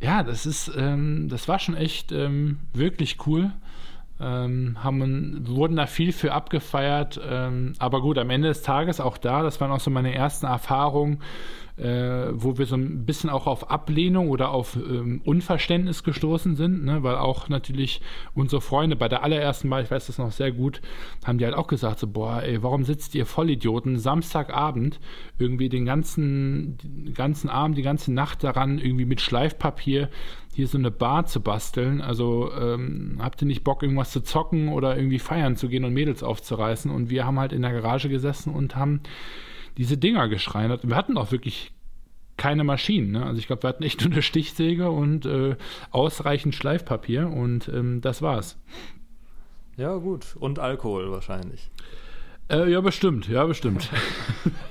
ja, 0.00 0.22
das 0.22 0.46
ist, 0.46 0.70
ähm, 0.76 1.28
das 1.28 1.48
war 1.48 1.58
schon 1.58 1.76
echt 1.76 2.12
ähm, 2.12 2.58
wirklich 2.72 3.26
cool 3.26 3.52
ähm, 4.20 4.76
haben, 4.82 5.46
wurden 5.46 5.76
da 5.76 5.86
viel 5.86 6.12
für 6.12 6.32
abgefeiert. 6.32 7.20
Ähm, 7.28 7.74
aber 7.78 8.00
gut, 8.00 8.18
am 8.18 8.30
Ende 8.30 8.48
des 8.48 8.62
Tages 8.62 9.00
auch 9.00 9.18
da, 9.18 9.42
das 9.42 9.60
waren 9.60 9.70
auch 9.70 9.80
so 9.80 9.90
meine 9.90 10.14
ersten 10.14 10.46
Erfahrungen, 10.46 11.20
äh, 11.76 12.28
wo 12.32 12.56
wir 12.56 12.66
so 12.66 12.76
ein 12.76 13.04
bisschen 13.04 13.30
auch 13.30 13.46
auf 13.46 13.70
Ablehnung 13.70 14.28
oder 14.28 14.50
auf 14.50 14.76
ähm, 14.76 15.20
Unverständnis 15.24 16.04
gestoßen 16.04 16.54
sind, 16.54 16.84
ne? 16.84 17.02
weil 17.02 17.16
auch 17.16 17.48
natürlich 17.48 18.00
unsere 18.34 18.60
Freunde 18.60 18.94
bei 18.94 19.08
der 19.08 19.24
allerersten 19.24 19.68
Mal, 19.68 19.82
ich 19.82 19.90
weiß 19.90 20.06
das 20.06 20.18
noch 20.18 20.30
sehr 20.30 20.52
gut, 20.52 20.80
haben 21.24 21.38
die 21.38 21.44
halt 21.44 21.54
auch 21.54 21.66
gesagt, 21.66 21.98
so, 21.98 22.06
boah, 22.06 22.42
ey, 22.42 22.62
warum 22.62 22.84
sitzt 22.84 23.14
ihr 23.16 23.26
Vollidioten 23.26 23.98
Samstagabend 23.98 25.00
irgendwie 25.38 25.68
den 25.68 25.84
ganzen, 25.84 26.78
den 26.78 27.14
ganzen 27.14 27.48
Abend, 27.48 27.76
die 27.76 27.82
ganze 27.82 28.12
Nacht 28.12 28.44
daran, 28.44 28.78
irgendwie 28.78 29.04
mit 29.04 29.20
Schleifpapier 29.20 30.10
hier 30.54 30.68
so 30.68 30.78
eine 30.78 30.92
Bar 30.92 31.26
zu 31.26 31.40
basteln. 31.40 32.00
Also 32.00 32.52
ähm, 32.52 33.18
habt 33.20 33.42
ihr 33.42 33.46
nicht 33.46 33.64
Bock, 33.64 33.82
irgendwas 33.82 34.12
zu 34.12 34.20
zocken 34.20 34.68
oder 34.68 34.96
irgendwie 34.96 35.18
feiern 35.18 35.56
zu 35.56 35.68
gehen 35.68 35.84
und 35.84 35.92
Mädels 35.92 36.22
aufzureißen? 36.22 36.92
Und 36.92 37.10
wir 37.10 37.26
haben 37.26 37.40
halt 37.40 37.52
in 37.52 37.62
der 37.62 37.72
Garage 37.72 38.08
gesessen 38.08 38.54
und 38.54 38.76
haben 38.76 39.00
diese 39.76 39.98
Dinger 39.98 40.28
geschreinert. 40.28 40.86
Wir 40.86 40.96
hatten 40.96 41.18
auch 41.18 41.32
wirklich 41.32 41.72
keine 42.36 42.64
Maschinen. 42.64 43.12
Ne? 43.12 43.24
Also 43.24 43.38
ich 43.38 43.46
glaube, 43.46 43.62
wir 43.62 43.68
hatten 43.68 43.82
echt 43.82 44.00
nur 44.04 44.12
eine 44.12 44.22
Stichsäge 44.22 44.90
und 44.90 45.26
äh, 45.26 45.56
ausreichend 45.90 46.54
Schleifpapier 46.54 47.28
und 47.28 47.68
ähm, 47.68 48.00
das 48.00 48.22
war's. 48.22 48.58
Ja, 49.76 49.96
gut. 49.96 50.36
Und 50.38 50.58
Alkohol 50.58 51.10
wahrscheinlich. 51.10 51.70
Äh, 52.50 52.70
ja, 52.70 52.80
bestimmt, 52.80 53.28
ja, 53.28 53.44
bestimmt. 53.44 53.90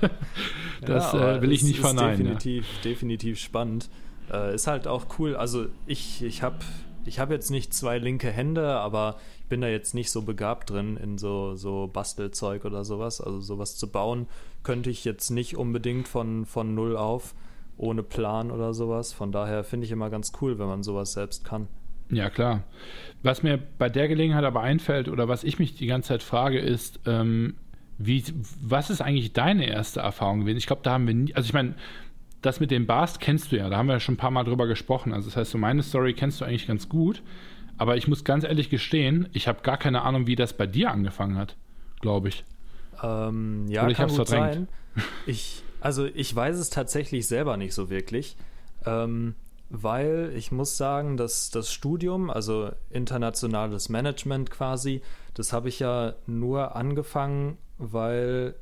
das 0.80 1.12
ja, 1.12 1.36
äh, 1.36 1.42
will 1.42 1.52
ich 1.52 1.62
nicht 1.62 1.80
verneinen. 1.80 2.18
Definitiv, 2.18 2.66
ja. 2.76 2.82
definitiv 2.90 3.38
spannend. 3.38 3.90
Äh, 4.32 4.54
ist 4.54 4.66
halt 4.66 4.86
auch 4.86 5.06
cool. 5.18 5.36
Also 5.36 5.66
ich, 5.86 6.22
ich 6.22 6.42
habe 6.42 6.58
ich 7.04 7.18
hab 7.18 7.30
jetzt 7.30 7.50
nicht 7.50 7.74
zwei 7.74 7.98
linke 7.98 8.30
Hände, 8.30 8.76
aber 8.76 9.16
bin 9.48 9.60
da 9.60 9.68
jetzt 9.68 9.94
nicht 9.94 10.10
so 10.10 10.22
begabt 10.22 10.70
drin 10.70 10.96
in 10.96 11.18
so, 11.18 11.54
so 11.54 11.88
Bastelzeug 11.92 12.64
oder 12.64 12.84
sowas. 12.84 13.20
Also 13.20 13.40
sowas 13.40 13.76
zu 13.76 13.90
bauen 13.90 14.26
könnte 14.62 14.90
ich 14.90 15.04
jetzt 15.04 15.30
nicht 15.30 15.56
unbedingt 15.56 16.08
von, 16.08 16.46
von 16.46 16.74
null 16.74 16.96
auf, 16.96 17.34
ohne 17.76 18.02
Plan 18.02 18.50
oder 18.50 18.74
sowas. 18.74 19.12
Von 19.12 19.32
daher 19.32 19.64
finde 19.64 19.86
ich 19.86 19.92
immer 19.92 20.10
ganz 20.10 20.32
cool, 20.40 20.58
wenn 20.58 20.66
man 20.66 20.82
sowas 20.82 21.12
selbst 21.12 21.44
kann. 21.44 21.68
Ja, 22.10 22.30
klar. 22.30 22.62
Was 23.22 23.42
mir 23.42 23.58
bei 23.78 23.88
der 23.88 24.08
Gelegenheit 24.08 24.44
aber 24.44 24.60
einfällt 24.60 25.08
oder 25.08 25.28
was 25.28 25.44
ich 25.44 25.58
mich 25.58 25.74
die 25.74 25.86
ganze 25.86 26.08
Zeit 26.08 26.22
frage, 26.22 26.58
ist, 26.58 27.00
ähm, 27.06 27.54
wie, 27.98 28.24
was 28.60 28.90
ist 28.90 29.00
eigentlich 29.00 29.32
deine 29.32 29.66
erste 29.66 30.00
Erfahrung 30.00 30.40
gewesen? 30.40 30.58
Ich 30.58 30.66
glaube, 30.66 30.82
da 30.82 30.92
haben 30.92 31.06
wir 31.06 31.14
nie, 31.14 31.34
also 31.34 31.46
ich 31.46 31.54
meine, 31.54 31.74
das 32.42 32.60
mit 32.60 32.70
dem 32.70 32.86
Bast 32.86 33.20
kennst 33.20 33.52
du 33.52 33.56
ja, 33.56 33.70
da 33.70 33.78
haben 33.78 33.86
wir 33.86 33.94
ja 33.94 34.00
schon 34.00 34.14
ein 34.14 34.18
paar 34.18 34.30
Mal 34.30 34.44
drüber 34.44 34.66
gesprochen. 34.66 35.12
Also 35.12 35.28
das 35.28 35.36
heißt, 35.36 35.50
so 35.50 35.58
meine 35.58 35.82
Story 35.82 36.12
kennst 36.12 36.40
du 36.40 36.44
eigentlich 36.44 36.66
ganz 36.66 36.88
gut. 36.88 37.22
Aber 37.78 37.96
ich 37.96 38.08
muss 38.08 38.24
ganz 38.24 38.44
ehrlich 38.44 38.70
gestehen, 38.70 39.28
ich 39.32 39.48
habe 39.48 39.62
gar 39.62 39.76
keine 39.76 40.02
Ahnung, 40.02 40.26
wie 40.26 40.36
das 40.36 40.52
bei 40.52 40.66
dir 40.66 40.90
angefangen 40.90 41.36
hat, 41.36 41.56
glaube 42.00 42.28
ich. 42.28 42.44
Ähm, 43.02 43.66
ja, 43.68 43.82
Oder 43.82 43.90
ich 43.90 43.96
kann 43.96 44.08
gut 44.08 44.28
verdrängt. 44.28 44.54
sein. 44.54 44.68
Ich, 45.26 45.64
also 45.80 46.04
ich 46.04 46.34
weiß 46.34 46.56
es 46.56 46.70
tatsächlich 46.70 47.26
selber 47.26 47.56
nicht 47.56 47.74
so 47.74 47.90
wirklich. 47.90 48.36
Ähm, 48.86 49.34
weil 49.70 50.32
ich 50.36 50.52
muss 50.52 50.76
sagen, 50.76 51.16
dass 51.16 51.50
das 51.50 51.72
Studium, 51.72 52.30
also 52.30 52.70
internationales 52.90 53.88
Management 53.88 54.50
quasi, 54.50 55.02
das 55.34 55.52
habe 55.52 55.68
ich 55.68 55.80
ja 55.80 56.14
nur 56.26 56.76
angefangen, 56.76 57.58
weil 57.78 58.54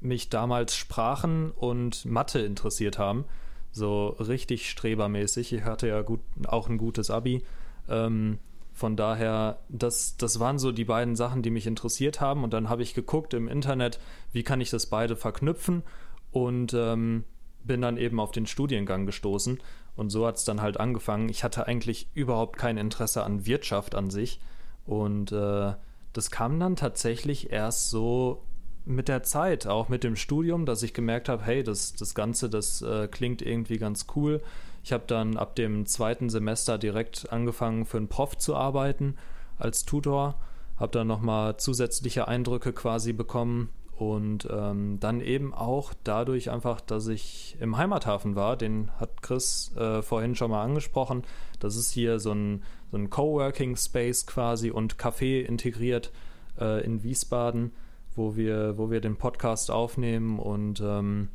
mich 0.00 0.28
damals 0.28 0.76
Sprachen 0.76 1.50
und 1.50 2.04
Mathe 2.04 2.40
interessiert 2.40 2.98
haben. 2.98 3.24
So 3.72 4.08
richtig 4.08 4.70
strebermäßig. 4.70 5.52
Ich 5.52 5.64
hatte 5.64 5.88
ja 5.88 6.02
gut, 6.02 6.20
auch 6.46 6.68
ein 6.68 6.78
gutes 6.78 7.10
Abi. 7.10 7.42
Ähm, 7.88 8.38
von 8.72 8.96
daher, 8.96 9.60
das, 9.68 10.16
das 10.16 10.40
waren 10.40 10.58
so 10.58 10.72
die 10.72 10.84
beiden 10.84 11.14
Sachen, 11.14 11.42
die 11.42 11.50
mich 11.50 11.66
interessiert 11.66 12.20
haben. 12.20 12.42
Und 12.42 12.52
dann 12.52 12.68
habe 12.68 12.82
ich 12.82 12.94
geguckt 12.94 13.32
im 13.32 13.48
Internet, 13.48 14.00
wie 14.32 14.42
kann 14.42 14.60
ich 14.60 14.70
das 14.70 14.86
beide 14.86 15.14
verknüpfen 15.14 15.84
und 16.32 16.74
ähm, 16.74 17.24
bin 17.62 17.80
dann 17.80 17.96
eben 17.96 18.18
auf 18.18 18.32
den 18.32 18.46
Studiengang 18.46 19.06
gestoßen. 19.06 19.60
Und 19.96 20.10
so 20.10 20.26
hat 20.26 20.36
es 20.36 20.44
dann 20.44 20.60
halt 20.60 20.78
angefangen. 20.78 21.28
Ich 21.28 21.44
hatte 21.44 21.66
eigentlich 21.68 22.08
überhaupt 22.14 22.58
kein 22.58 22.76
Interesse 22.76 23.22
an 23.22 23.46
Wirtschaft 23.46 23.94
an 23.94 24.10
sich. 24.10 24.40
Und 24.86 25.30
äh, 25.30 25.74
das 26.12 26.30
kam 26.30 26.58
dann 26.58 26.76
tatsächlich 26.76 27.52
erst 27.52 27.90
so 27.90 28.42
mit 28.84 29.08
der 29.08 29.22
Zeit, 29.22 29.66
auch 29.66 29.88
mit 29.88 30.04
dem 30.04 30.16
Studium, 30.16 30.66
dass 30.66 30.82
ich 30.82 30.92
gemerkt 30.94 31.28
habe, 31.28 31.44
hey, 31.44 31.62
das, 31.62 31.94
das 31.94 32.14
Ganze, 32.14 32.50
das 32.50 32.82
äh, 32.82 33.08
klingt 33.08 33.40
irgendwie 33.40 33.78
ganz 33.78 34.06
cool. 34.14 34.42
Ich 34.84 34.92
habe 34.92 35.04
dann 35.06 35.36
ab 35.36 35.56
dem 35.56 35.86
zweiten 35.86 36.30
Semester 36.30 36.78
direkt 36.78 37.32
angefangen, 37.32 37.86
für 37.86 37.96
einen 37.96 38.08
Prof 38.08 38.38
zu 38.38 38.54
arbeiten 38.54 39.16
als 39.58 39.84
Tutor, 39.84 40.36
habe 40.76 40.92
dann 40.92 41.06
nochmal 41.06 41.56
zusätzliche 41.56 42.28
Eindrücke 42.28 42.72
quasi 42.72 43.12
bekommen 43.12 43.70
und 43.96 44.46
ähm, 44.50 44.98
dann 45.00 45.20
eben 45.20 45.54
auch 45.54 45.94
dadurch 46.04 46.50
einfach, 46.50 46.80
dass 46.80 47.06
ich 47.06 47.56
im 47.60 47.76
Heimathafen 47.76 48.36
war, 48.36 48.56
den 48.56 48.90
hat 49.00 49.22
Chris 49.22 49.74
äh, 49.76 50.02
vorhin 50.02 50.34
schon 50.34 50.50
mal 50.50 50.62
angesprochen. 50.62 51.22
Das 51.60 51.76
ist 51.76 51.90
hier 51.90 52.20
so 52.20 52.32
ein, 52.32 52.62
so 52.90 52.96
ein 52.96 53.10
Coworking 53.10 53.76
Space 53.76 54.26
quasi 54.26 54.70
und 54.70 54.96
Café 54.96 55.42
integriert 55.42 56.12
äh, 56.60 56.84
in 56.84 57.02
Wiesbaden 57.02 57.72
wo 58.14 58.36
wir, 58.36 58.78
wo 58.78 58.90
wir 58.90 59.00
den 59.00 59.16
Podcast 59.16 59.70
aufnehmen 59.70 60.38
und 60.38 60.80
ähm, 60.80 61.28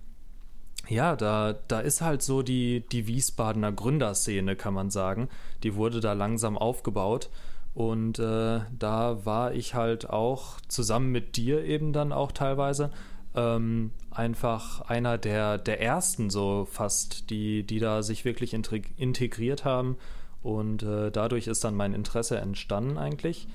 ja, 0.90 1.16
da, 1.16 1.54
da 1.68 1.80
ist 1.80 2.02
halt 2.02 2.22
so 2.22 2.42
die, 2.42 2.84
die 2.92 3.08
Wiesbadener 3.08 3.72
Gründerszene, 3.72 4.56
kann 4.56 4.74
man 4.74 4.90
sagen. 4.90 5.30
Die 5.64 5.76
wurde 5.76 6.00
da 6.00 6.14
langsam 6.14 6.58
aufgebaut. 6.58 7.30
Und 7.76 8.18
äh, 8.20 8.62
da 8.78 9.26
war 9.26 9.54
ich 9.54 9.76
halt 9.76 10.10
auch 10.10 10.60
zusammen 10.68 11.12
mit 11.12 11.38
dir 11.38 11.64
eben 11.64 11.94
dann 11.94 12.12
auch 12.12 12.32
teilweise 12.32 12.90
ähm, 13.36 13.92
einfach 14.10 14.82
einer 14.82 15.18
der, 15.18 15.60
der 15.60 15.80
ersten 15.80 16.32
so 16.32 16.68
fast, 16.70 17.30
die, 17.30 17.64
die 17.64 17.80
da 17.80 18.02
sich 18.02 18.26
wirklich 18.26 18.54
integriert 18.54 19.66
haben. 19.66 19.96
Und 20.42 20.84
äh, 20.84 21.12
dadurch 21.12 21.48
ist 21.48 21.64
dann 21.64 21.76
mein 21.76 21.94
Interesse 21.94 22.40
entstanden 22.40 22.98
eigentlich. 22.98 23.48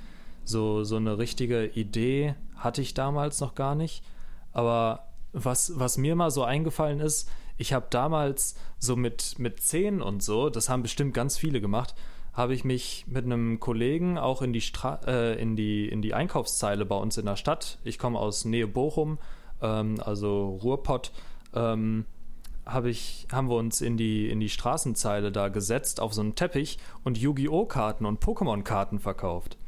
So, 0.44 0.84
so 0.84 0.96
eine 0.96 1.18
richtige 1.18 1.66
Idee 1.66 2.36
hatte 2.56 2.80
ich 2.80 2.94
damals 2.94 3.40
noch 3.40 3.56
gar 3.56 3.74
nicht. 3.74 4.04
Aber 4.52 5.06
was, 5.34 5.78
was 5.78 5.98
mir 5.98 6.16
mal 6.16 6.30
so 6.30 6.44
eingefallen 6.44 7.00
ist, 7.00 7.28
ich 7.56 7.72
habe 7.72 7.86
damals 7.90 8.56
so 8.78 8.96
mit, 8.96 9.38
mit 9.38 9.60
10 9.60 10.00
und 10.00 10.22
so, 10.22 10.48
das 10.48 10.68
haben 10.68 10.82
bestimmt 10.82 11.14
ganz 11.14 11.36
viele 11.36 11.60
gemacht, 11.60 11.94
habe 12.32 12.54
ich 12.54 12.64
mich 12.64 13.04
mit 13.06 13.24
einem 13.24 13.60
Kollegen 13.60 14.18
auch 14.18 14.42
in 14.42 14.52
die, 14.52 14.60
Stra 14.60 15.00
äh, 15.06 15.40
in, 15.40 15.54
die, 15.54 15.88
in 15.88 16.02
die 16.02 16.14
Einkaufszeile 16.14 16.84
bei 16.84 16.96
uns 16.96 17.16
in 17.18 17.26
der 17.26 17.36
Stadt, 17.36 17.78
ich 17.84 17.98
komme 17.98 18.18
aus 18.18 18.44
Nähe 18.44 18.66
Bochum, 18.66 19.18
ähm, 19.60 20.00
also 20.00 20.58
Ruhrpott, 20.62 21.12
ähm, 21.54 22.06
hab 22.66 22.86
ich, 22.86 23.26
haben 23.30 23.48
wir 23.48 23.56
uns 23.56 23.80
in 23.80 23.96
die, 23.96 24.28
in 24.30 24.40
die 24.40 24.48
Straßenzeile 24.48 25.30
da 25.30 25.48
gesetzt 25.48 26.00
auf 26.00 26.14
so 26.14 26.22
einen 26.22 26.34
Teppich 26.34 26.78
und 27.04 27.18
Yu-Gi-Oh! 27.18 27.66
Karten 27.66 28.06
und 28.06 28.24
Pokémon-Karten 28.24 29.00
verkauft. 29.00 29.58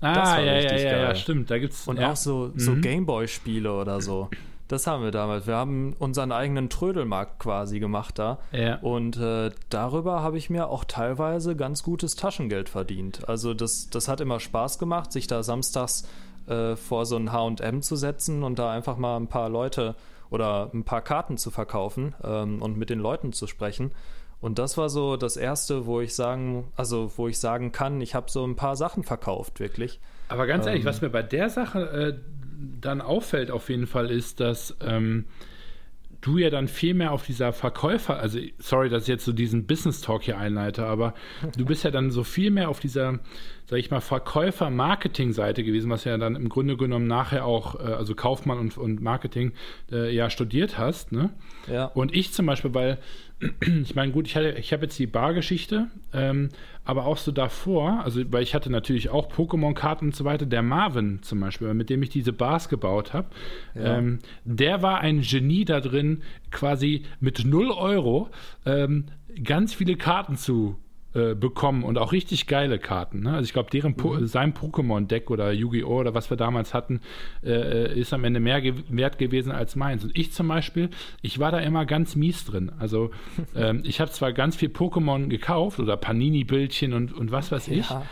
Ah, 0.00 0.38
ja, 0.40 0.58
ja, 0.58 0.76
ja, 0.76 0.98
ja, 0.98 1.14
stimmt. 1.14 1.50
Da 1.50 1.58
gibt's, 1.58 1.86
und 1.88 1.98
ja. 1.98 2.12
auch 2.12 2.16
so, 2.16 2.52
so 2.56 2.72
mhm. 2.72 2.82
Gameboy-Spiele 2.82 3.72
oder 3.72 4.00
so. 4.00 4.30
Das 4.68 4.86
haben 4.86 5.02
wir 5.02 5.10
damals. 5.10 5.46
Wir 5.46 5.56
haben 5.56 5.94
unseren 5.98 6.30
eigenen 6.30 6.68
Trödelmarkt 6.68 7.38
quasi 7.38 7.80
gemacht 7.80 8.18
da. 8.18 8.38
Ja. 8.52 8.76
Und 8.76 9.16
äh, 9.16 9.50
darüber 9.70 10.22
habe 10.22 10.36
ich 10.36 10.50
mir 10.50 10.68
auch 10.68 10.84
teilweise 10.84 11.56
ganz 11.56 11.82
gutes 11.82 12.16
Taschengeld 12.16 12.68
verdient. 12.68 13.26
Also 13.28 13.54
das, 13.54 13.88
das 13.88 14.08
hat 14.08 14.20
immer 14.20 14.40
Spaß 14.40 14.78
gemacht, 14.78 15.10
sich 15.10 15.26
da 15.26 15.42
samstags 15.42 16.06
äh, 16.46 16.76
vor 16.76 17.06
so 17.06 17.16
ein 17.16 17.32
HM 17.32 17.80
zu 17.80 17.96
setzen 17.96 18.42
und 18.42 18.58
da 18.58 18.70
einfach 18.70 18.98
mal 18.98 19.16
ein 19.16 19.28
paar 19.28 19.48
Leute 19.48 19.94
oder 20.30 20.70
ein 20.74 20.84
paar 20.84 21.00
Karten 21.00 21.38
zu 21.38 21.50
verkaufen 21.50 22.14
ähm, 22.22 22.60
und 22.60 22.76
mit 22.76 22.90
den 22.90 22.98
Leuten 22.98 23.32
zu 23.32 23.46
sprechen. 23.46 23.92
Und 24.40 24.58
das 24.58 24.76
war 24.76 24.88
so 24.88 25.16
das 25.16 25.36
erste, 25.36 25.86
wo 25.86 26.00
ich 26.00 26.14
sagen, 26.14 26.70
also 26.76 27.10
wo 27.16 27.26
ich 27.26 27.38
sagen 27.38 27.72
kann, 27.72 28.00
ich 28.00 28.14
habe 28.14 28.30
so 28.30 28.44
ein 28.44 28.54
paar 28.54 28.76
Sachen 28.76 29.02
verkauft, 29.02 29.58
wirklich. 29.58 29.98
Aber 30.28 30.46
ganz 30.46 30.66
ehrlich, 30.66 30.82
ähm, 30.82 30.86
was 30.86 31.00
mir 31.00 31.10
bei 31.10 31.22
der 31.22 31.50
Sache 31.50 31.80
äh, 31.80 32.18
dann 32.80 33.00
auffällt 33.00 33.50
auf 33.50 33.68
jeden 33.68 33.86
Fall 33.86 34.10
ist, 34.10 34.40
dass 34.40 34.76
ähm, 34.80 35.26
du 36.20 36.38
ja 36.38 36.50
dann 36.50 36.68
viel 36.68 36.94
mehr 36.94 37.12
auf 37.12 37.24
dieser 37.24 37.52
Verkäufer, 37.52 38.18
also 38.18 38.38
sorry, 38.58 38.88
dass 38.88 39.02
ich 39.02 39.08
jetzt 39.08 39.24
so 39.24 39.32
diesen 39.32 39.66
Business 39.66 40.00
Talk 40.00 40.24
hier 40.24 40.38
einleite, 40.38 40.84
aber 40.84 41.14
du 41.56 41.64
bist 41.64 41.84
ja 41.84 41.90
dann 41.90 42.10
so 42.10 42.24
viel 42.24 42.50
mehr 42.50 42.68
auf 42.68 42.80
dieser, 42.80 43.20
sag 43.68 43.78
ich 43.78 43.90
mal, 43.90 44.00
Verkäufer-Marketing-Seite 44.00 45.62
gewesen, 45.62 45.90
was 45.90 46.04
ja 46.04 46.16
dann 46.16 46.36
im 46.36 46.48
Grunde 46.48 46.78
genommen 46.78 47.06
nachher 47.06 47.44
auch, 47.44 47.74
äh, 47.74 47.92
also 47.92 48.14
Kaufmann 48.14 48.58
und, 48.58 48.78
und 48.78 49.02
Marketing 49.02 49.52
äh, 49.92 50.14
ja 50.14 50.30
studiert 50.30 50.78
hast, 50.78 51.12
ne? 51.12 51.30
Ja. 51.70 51.84
Und 51.84 52.16
ich 52.16 52.32
zum 52.32 52.46
Beispiel, 52.46 52.72
weil 52.72 52.98
ich 53.82 53.94
meine, 53.94 54.10
gut, 54.10 54.26
ich, 54.26 54.36
ich 54.36 54.72
habe 54.72 54.84
jetzt 54.84 54.98
die 54.98 55.06
Bargeschichte, 55.06 55.88
ähm, 56.14 56.48
aber 56.86 57.04
auch 57.04 57.18
so 57.18 57.30
davor, 57.30 58.00
also 58.02 58.22
weil 58.32 58.42
ich 58.42 58.54
hatte 58.54 58.70
natürlich 58.70 59.10
auch 59.10 59.30
Pokémon-Karten 59.30 60.06
und 60.06 60.16
so 60.16 60.24
weiter, 60.24 60.46
der 60.46 60.62
Marvin 60.62 61.22
zum 61.22 61.40
Beispiel, 61.40 61.74
mit 61.74 61.90
dem 61.90 62.02
ich 62.02 62.08
diese 62.08 62.32
Bars 62.32 62.70
gebaut 62.70 63.12
habe, 63.12 63.28
ja. 63.74 63.98
ähm, 63.98 64.20
der 64.44 64.80
war 64.80 65.02
ein 65.02 65.20
Genie 65.20 65.66
da 65.66 65.80
drin, 65.80 66.22
quasi 66.50 67.02
mit 67.20 67.44
0 67.44 67.70
Euro 67.70 68.30
ähm, 68.64 69.04
ganz 69.44 69.74
viele 69.74 69.96
Karten 69.96 70.36
zu 70.36 70.78
äh, 71.18 71.34
bekommen 71.34 71.82
und 71.82 71.98
auch 71.98 72.12
richtig 72.12 72.46
geile 72.46 72.78
Karten. 72.78 73.20
Ne? 73.20 73.34
Also 73.34 73.44
ich 73.44 73.52
glaube, 73.52 73.70
deren 73.70 73.96
po 73.96 74.14
mhm. 74.14 74.26
sein 74.26 74.54
Pokémon-Deck 74.54 75.30
oder 75.30 75.52
Yu-Gi-Oh! 75.52 76.00
oder 76.00 76.14
was 76.14 76.30
wir 76.30 76.36
damals 76.36 76.74
hatten, 76.74 77.00
äh, 77.44 77.98
ist 77.98 78.12
am 78.12 78.24
Ende 78.24 78.40
mehr 78.40 78.60
ge 78.60 78.74
wert 78.88 79.18
gewesen 79.18 79.52
als 79.52 79.76
meins. 79.76 80.04
Und 80.04 80.16
ich 80.16 80.32
zum 80.32 80.48
Beispiel, 80.48 80.90
ich 81.20 81.38
war 81.38 81.50
da 81.50 81.58
immer 81.58 81.84
ganz 81.86 82.16
mies 82.16 82.44
drin. 82.44 82.72
Also 82.78 83.10
ähm, 83.56 83.82
ich 83.84 84.00
habe 84.00 84.10
zwar 84.10 84.32
ganz 84.32 84.56
viel 84.56 84.68
Pokémon 84.68 85.28
gekauft 85.28 85.80
oder 85.80 85.96
Panini-Bildchen 85.96 86.92
und, 86.92 87.12
und 87.12 87.32
was 87.32 87.50
weiß 87.52 87.68
ich, 87.68 87.90
ja. 87.90 88.02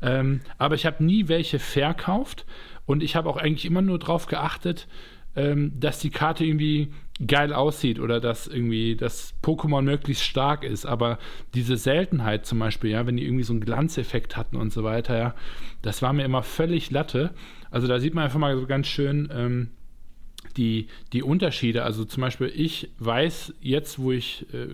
ähm, 0.00 0.40
aber 0.58 0.74
ich 0.74 0.86
habe 0.86 1.04
nie 1.04 1.28
welche 1.28 1.58
verkauft 1.58 2.46
und 2.86 3.02
ich 3.02 3.16
habe 3.16 3.28
auch 3.28 3.36
eigentlich 3.36 3.64
immer 3.64 3.82
nur 3.82 3.98
darauf 3.98 4.26
geachtet, 4.26 4.86
ähm, 5.34 5.72
dass 5.78 5.98
die 5.98 6.10
Karte 6.10 6.44
irgendwie 6.44 6.92
geil 7.26 7.52
aussieht 7.52 8.00
oder 8.00 8.20
dass 8.20 8.46
irgendwie 8.46 8.96
das 8.96 9.34
Pokémon 9.42 9.82
möglichst 9.82 10.24
stark 10.24 10.64
ist. 10.64 10.86
Aber 10.86 11.18
diese 11.54 11.76
Seltenheit 11.76 12.46
zum 12.46 12.58
Beispiel, 12.58 12.90
ja, 12.90 13.06
wenn 13.06 13.16
die 13.16 13.24
irgendwie 13.24 13.44
so 13.44 13.52
einen 13.52 13.64
Glanzeffekt 13.64 14.36
hatten 14.36 14.56
und 14.56 14.72
so 14.72 14.84
weiter, 14.84 15.18
ja, 15.18 15.34
das 15.82 16.02
war 16.02 16.12
mir 16.12 16.24
immer 16.24 16.42
völlig 16.42 16.90
Latte. 16.90 17.30
Also 17.70 17.86
da 17.86 17.98
sieht 17.98 18.14
man 18.14 18.24
einfach 18.24 18.38
mal 18.38 18.56
so 18.56 18.66
ganz 18.66 18.86
schön, 18.86 19.28
ähm, 19.32 19.70
die, 20.56 20.88
die 21.12 21.22
Unterschiede. 21.22 21.82
Also 21.84 22.04
zum 22.04 22.20
Beispiel, 22.20 22.52
ich 22.54 22.90
weiß 22.98 23.54
jetzt, 23.60 23.98
wo 23.98 24.12
ich 24.12 24.46
äh, 24.52 24.66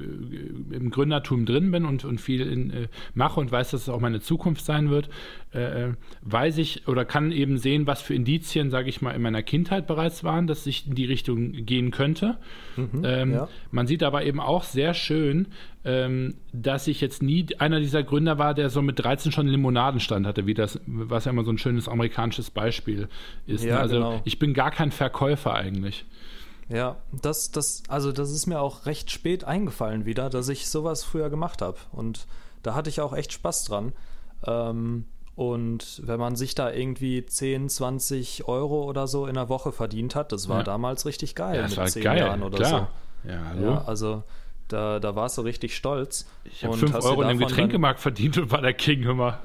im 0.75 0.91
Gründertum 0.91 1.47
drin 1.47 1.71
bin 1.71 1.85
und, 1.85 2.05
und 2.05 2.21
viel 2.21 2.47
in, 2.47 2.71
äh, 2.71 2.89
mache 3.15 3.41
und 3.41 3.51
weiß, 3.51 3.71
dass 3.71 3.83
es 3.83 3.89
auch 3.89 4.01
meine 4.01 4.21
Zukunft 4.21 4.65
sein 4.65 4.91
wird, 4.91 5.09
äh, 5.55 5.85
äh, 5.85 5.95
weiß 6.23 6.59
ich 6.59 6.87
oder 6.89 7.05
kann 7.05 7.33
eben 7.33 7.59
sehen, 7.59 7.87
was 7.87 8.03
für 8.03 8.15
Indizien, 8.15 8.71
sage 8.71 8.89
ich 8.89 9.01
mal, 9.01 9.13
in 9.13 9.23
meiner 9.23 9.43
Kindheit 9.43 9.87
bereits 9.87 10.23
waren, 10.25 10.47
dass 10.47 10.67
ich 10.67 10.87
in 10.87 10.95
die 10.95 11.07
Richtung 11.07 11.53
gehen 11.53 11.91
könnte. 11.91 12.37
Mhm, 12.77 13.03
ähm, 13.05 13.33
ja. 13.33 13.49
Man 13.71 13.87
sieht 13.87 14.03
aber 14.03 14.25
eben 14.25 14.41
auch 14.41 14.65
sehr 14.65 14.95
schön, 14.95 15.49
ähm, 15.85 16.37
dass 16.53 16.87
ich 16.87 17.01
jetzt 17.01 17.23
nie 17.23 17.47
einer 17.59 17.81
dieser 17.81 18.03
Gründer 18.03 18.39
war, 18.39 18.55
der 18.55 18.71
so 18.71 18.83
mit 18.83 18.99
13 18.99 19.33
schon 19.33 19.47
Limonadenstand 19.47 20.27
hatte, 20.27 20.47
wie 20.47 20.55
das, 20.55 20.81
was 20.87 21.25
ja 21.25 21.31
immer 21.31 21.45
so 21.45 21.53
ein 21.53 21.59
schönes 21.59 21.89
amerikanisches 21.89 22.51
Beispiel 22.51 23.09
ist. 23.47 23.63
Ne? 23.63 23.71
Ja, 23.71 23.75
ne? 23.77 23.81
Also 23.81 23.95
genau. 23.97 24.21
ich 24.25 24.39
bin 24.39 24.55
gar 24.55 24.71
kein 24.71 24.91
Verkäufer 24.91 25.55
eigentlich. 25.55 26.05
Ja, 26.69 26.97
das, 27.13 27.51
das, 27.51 27.83
also 27.89 28.13
das 28.13 28.31
ist 28.31 28.47
mir 28.47 28.61
auch 28.61 28.87
recht 28.87 29.11
spät 29.11 29.45
eingefallen 29.45 30.05
wieder, 30.05 30.29
dass 30.29 30.49
ich 30.49 30.69
sowas 30.69 31.05
früher 31.05 31.31
gemacht 31.31 31.63
habe. 31.63 31.79
Und 31.93 32.27
da 32.63 32.75
hatte 32.75 32.91
ich 32.91 33.01
auch 33.01 33.15
echt 33.15 33.33
Spaß 33.33 33.65
dran. 33.65 33.93
Ähm, 34.47 35.07
und 35.35 36.03
wenn 36.05 36.19
man 36.19 36.35
sich 36.35 36.57
da 36.57 36.71
irgendwie 36.71 37.25
10, 37.25 37.69
20 37.69 38.49
Euro 38.49 38.83
oder 38.83 39.07
so 39.07 39.27
in 39.27 39.35
der 39.35 39.49
Woche 39.49 39.71
verdient 39.71 40.15
hat, 40.17 40.33
das 40.33 40.49
war 40.49 40.59
ja. 40.59 40.65
damals 40.65 41.07
richtig 41.07 41.37
geil 41.37 41.55
ja, 41.55 41.63
das 41.63 41.71
mit 41.71 41.79
war 41.79 41.87
10 41.87 42.03
geil, 42.03 42.19
Jahren 42.19 42.43
oder 42.43 42.59
klar. 42.59 42.89
so. 43.25 43.31
Ja, 43.31 43.45
hallo. 43.47 43.63
ja, 43.63 43.85
also 43.85 44.25
da, 44.69 45.01
da 45.01 45.17
warst 45.17 45.39
du 45.39 45.43
richtig 45.43 45.75
stolz. 45.75 46.27
Ich 46.45 46.65
habe 46.65 46.77
5 46.77 46.95
Euro 46.95 47.23
in 47.23 47.29
dem 47.29 47.39
Getränkemarkt 47.39 48.01
verdient 48.01 48.39
und 48.39 48.51
war 48.51 48.63
der 48.63 48.75
King 48.75 49.03
immer. 49.03 49.41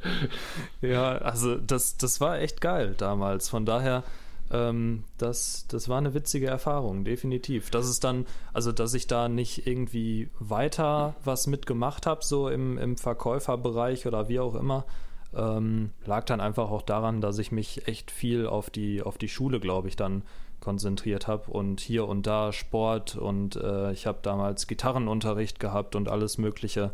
ja, 0.80 1.18
also 1.18 1.56
das, 1.56 1.96
das 1.96 2.20
war 2.20 2.38
echt 2.40 2.60
geil 2.60 2.94
damals. 2.96 3.48
Von 3.48 3.66
daher, 3.66 4.02
ähm, 4.50 5.04
das, 5.18 5.66
das 5.68 5.88
war 5.88 5.98
eine 5.98 6.14
witzige 6.14 6.46
Erfahrung, 6.46 7.04
definitiv. 7.04 7.70
Dass 7.70 7.86
es 7.86 8.00
dann, 8.00 8.26
also 8.52 8.72
dass 8.72 8.94
ich 8.94 9.06
da 9.06 9.28
nicht 9.28 9.66
irgendwie 9.66 10.30
weiter 10.38 11.14
was 11.24 11.46
mitgemacht 11.46 12.06
habe, 12.06 12.24
so 12.24 12.48
im, 12.48 12.78
im 12.78 12.96
Verkäuferbereich 12.96 14.06
oder 14.06 14.28
wie 14.28 14.40
auch 14.40 14.54
immer, 14.54 14.86
ähm, 15.34 15.90
lag 16.04 16.24
dann 16.24 16.40
einfach 16.40 16.70
auch 16.70 16.82
daran, 16.82 17.20
dass 17.20 17.38
ich 17.38 17.52
mich 17.52 17.86
echt 17.86 18.10
viel 18.10 18.46
auf 18.46 18.70
die, 18.70 19.02
auf 19.02 19.18
die 19.18 19.28
Schule, 19.28 19.60
glaube 19.60 19.88
ich, 19.88 19.96
dann 19.96 20.22
konzentriert 20.60 21.26
habe 21.26 21.50
und 21.50 21.80
hier 21.80 22.06
und 22.06 22.26
da 22.26 22.52
Sport 22.52 23.16
und 23.16 23.56
äh, 23.56 23.92
ich 23.92 24.06
habe 24.06 24.18
damals 24.22 24.66
Gitarrenunterricht 24.66 25.58
gehabt 25.58 25.96
und 25.96 26.08
alles 26.08 26.38
Mögliche. 26.38 26.92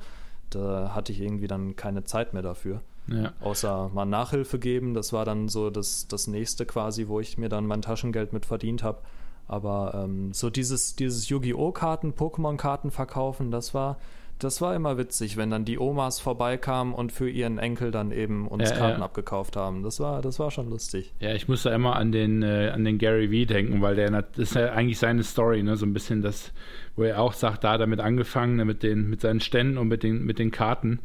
Da 0.51 0.93
hatte 0.95 1.13
ich 1.13 1.21
irgendwie 1.21 1.49
dann 1.49 1.77
keine 1.77 2.05
Zeit 2.05 2.33
mehr 2.33 2.43
dafür. 2.43 2.81
Ja. 3.09 3.33
Außer 3.41 3.91
mal 3.95 4.05
Nachhilfe 4.05 4.59
geben, 4.59 4.95
das 4.95 5.13
war 5.13 5.25
dann 5.25 5.49
so 5.49 5.71
das, 5.71 6.09
das 6.09 6.27
nächste 6.27 6.67
quasi, 6.67 7.09
wo 7.09 7.21
ich 7.21 7.39
mir 7.39 7.49
dann 7.49 7.67
mein 7.67 7.83
Taschengeld 7.83 8.33
mit 8.33 8.47
verdient 8.47 8.83
habe. 8.83 8.99
Aber 9.49 9.93
ähm, 9.95 10.33
so 10.33 10.51
dieses, 10.51 10.97
dieses 10.97 11.29
Yu-Gi-Oh! 11.29 11.71
Karten, 11.71 12.13
Pokémon-Karten 12.15 12.91
verkaufen, 12.91 13.53
das 13.53 13.75
war, 13.75 13.99
das 14.39 14.61
war 14.61 14.75
immer 14.75 14.99
witzig, 14.99 15.37
wenn 15.37 15.51
dann 15.51 15.65
die 15.65 15.79
Omas 15.79 16.21
vorbeikamen 16.21 16.93
und 16.93 17.11
für 17.11 17.29
ihren 17.29 17.59
Enkel 17.59 17.91
dann 17.91 18.13
eben 18.13 18.47
uns 18.47 18.71
ja, 18.71 18.77
Karten 18.77 19.01
ja. 19.01 19.05
abgekauft 19.05 19.57
haben. 19.57 19.83
Das 19.83 19.99
war, 19.99 20.21
das 20.21 20.39
war 20.39 20.51
schon 20.51 20.69
lustig. 20.69 21.13
Ja, 21.21 21.35
ich 21.35 21.49
musste 21.49 21.71
immer 21.71 21.97
an 21.97 22.13
den, 22.13 22.43
äh, 22.43 22.71
an 22.75 22.85
den 22.85 22.99
Gary 22.99 23.31
Vee 23.31 23.47
denken, 23.47 23.81
weil 23.81 23.97
der, 23.97 24.11
das 24.11 24.39
ist 24.39 24.55
ja 24.55 24.73
eigentlich 24.73 24.99
seine 24.99 25.23
Story, 25.23 25.63
ne? 25.63 25.77
so 25.77 25.87
ein 25.87 25.95
bisschen 25.95 26.21
das, 26.21 26.53
wo 26.97 27.05
er 27.05 27.21
auch 27.21 27.33
sagt, 27.33 27.65
da 27.65 27.73
hat 27.73 27.77
er 27.77 27.87
damit 27.87 28.01
angefangen, 28.01 28.57
ne? 28.57 28.65
mit, 28.65 28.83
den, 28.83 29.09
mit 29.09 29.23
seinen 29.23 29.41
Ständen 29.41 29.79
und 29.79 29.89
mit 29.89 30.03
den, 30.03 30.25
mit 30.25 30.39
den 30.39 30.51
Karten. 30.51 31.01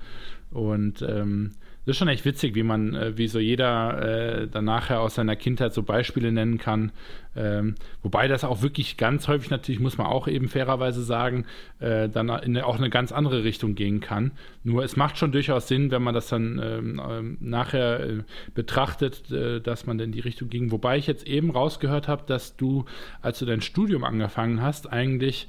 Und 0.51 1.01
ähm, 1.01 1.51
das 1.85 1.93
ist 1.93 1.97
schon 1.97 2.09
echt 2.09 2.25
witzig, 2.25 2.53
wie 2.53 2.63
man, 2.63 2.93
äh, 2.93 3.17
wie 3.17 3.27
so 3.27 3.39
jeder 3.39 4.41
äh, 4.43 4.47
dann 4.47 4.65
nachher 4.65 5.01
aus 5.01 5.15
seiner 5.15 5.35
Kindheit 5.35 5.73
so 5.73 5.81
Beispiele 5.81 6.31
nennen 6.31 6.59
kann. 6.59 6.91
Ähm, 7.35 7.75
wobei 8.03 8.27
das 8.27 8.43
auch 8.43 8.61
wirklich 8.61 8.97
ganz 8.97 9.27
häufig 9.27 9.49
natürlich, 9.49 9.79
muss 9.79 9.97
man 9.97 10.07
auch 10.07 10.27
eben 10.27 10.47
fairerweise 10.47 11.01
sagen, 11.01 11.45
äh, 11.79 12.07
dann 12.07 12.29
in 12.29 12.57
auch 12.59 12.77
eine 12.77 12.89
ganz 12.89 13.11
andere 13.11 13.43
Richtung 13.43 13.73
gehen 13.73 13.99
kann. 13.99 14.31
Nur 14.63 14.83
es 14.83 14.95
macht 14.95 15.17
schon 15.17 15.31
durchaus 15.31 15.67
Sinn, 15.67 15.89
wenn 15.89 16.03
man 16.03 16.13
das 16.13 16.27
dann 16.27 16.61
ähm, 16.63 17.01
ähm 17.09 17.37
nachher 17.39 17.99
äh, 18.01 18.23
betrachtet, 18.53 19.31
äh, 19.31 19.59
dass 19.59 19.87
man 19.87 19.99
in 19.99 20.11
die 20.11 20.19
Richtung 20.19 20.49
ging. 20.49 20.71
Wobei 20.71 20.97
ich 20.97 21.07
jetzt 21.07 21.25
eben 21.25 21.49
rausgehört 21.49 22.07
habe, 22.07 22.23
dass 22.27 22.57
du, 22.57 22.85
als 23.21 23.39
du 23.39 23.45
dein 23.45 23.61
Studium 23.61 24.03
angefangen 24.03 24.61
hast, 24.61 24.91
eigentlich 24.91 25.47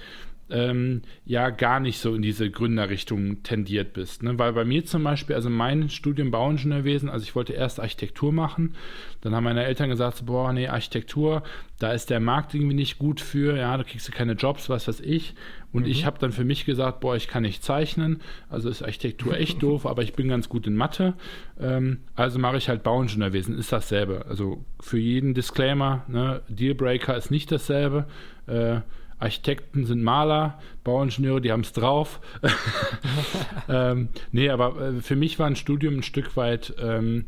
ähm, 0.52 1.02
ja 1.24 1.48
gar 1.50 1.80
nicht 1.80 1.98
so 1.98 2.14
in 2.14 2.22
diese 2.22 2.50
Gründerrichtung 2.50 3.42
tendiert 3.42 3.94
bist. 3.94 4.22
Ne? 4.22 4.38
Weil 4.38 4.52
bei 4.52 4.64
mir 4.64 4.84
zum 4.84 5.02
Beispiel, 5.02 5.34
also 5.34 5.48
mein 5.48 5.88
Studium 5.88 6.30
Bauingenieurwesen, 6.30 7.08
also 7.08 7.24
ich 7.24 7.34
wollte 7.34 7.54
erst 7.54 7.80
Architektur 7.80 8.32
machen, 8.32 8.74
dann 9.22 9.34
haben 9.34 9.44
meine 9.44 9.64
Eltern 9.64 9.88
gesagt, 9.88 10.26
boah, 10.26 10.52
nee, 10.52 10.68
Architektur, 10.68 11.42
da 11.78 11.92
ist 11.92 12.10
der 12.10 12.20
Markt 12.20 12.54
irgendwie 12.54 12.74
nicht 12.74 12.98
gut 12.98 13.20
für, 13.20 13.56
ja, 13.56 13.76
da 13.76 13.82
kriegst 13.82 14.06
du 14.06 14.12
keine 14.12 14.34
Jobs, 14.34 14.68
was 14.68 14.86
weiß 14.86 15.00
ich. 15.00 15.34
Und 15.72 15.84
mhm. 15.84 15.90
ich 15.90 16.04
habe 16.04 16.18
dann 16.18 16.32
für 16.32 16.44
mich 16.44 16.66
gesagt, 16.66 17.00
boah, 17.00 17.16
ich 17.16 17.28
kann 17.28 17.44
nicht 17.44 17.64
zeichnen, 17.64 18.20
also 18.50 18.68
ist 18.68 18.82
Architektur 18.82 19.38
echt 19.38 19.62
doof, 19.62 19.86
aber 19.86 20.02
ich 20.02 20.12
bin 20.12 20.28
ganz 20.28 20.50
gut 20.50 20.66
in 20.66 20.76
Mathe, 20.76 21.14
ähm, 21.58 22.00
also 22.14 22.38
mache 22.38 22.58
ich 22.58 22.68
halt 22.68 22.82
Bauingenieurwesen, 22.82 23.56
ist 23.58 23.72
dasselbe. 23.72 24.26
Also 24.28 24.64
für 24.80 24.98
jeden 24.98 25.32
Disclaimer, 25.32 26.04
ne, 26.08 26.42
Dealbreaker 26.48 27.16
ist 27.16 27.30
nicht 27.30 27.50
dasselbe. 27.50 28.06
Äh, 28.46 28.80
Architekten 29.22 29.86
sind 29.86 30.02
Maler, 30.02 30.58
Bauingenieure, 30.84 31.40
die 31.40 31.52
haben 31.52 31.60
es 31.60 31.72
drauf. 31.72 32.20
ähm, 33.68 34.08
nee, 34.32 34.50
aber 34.50 34.80
äh, 34.80 35.00
für 35.00 35.16
mich 35.16 35.38
war 35.38 35.46
ein 35.46 35.56
Studium 35.56 35.98
ein 35.98 36.02
Stück 36.02 36.36
weit 36.36 36.74
ähm, 36.80 37.26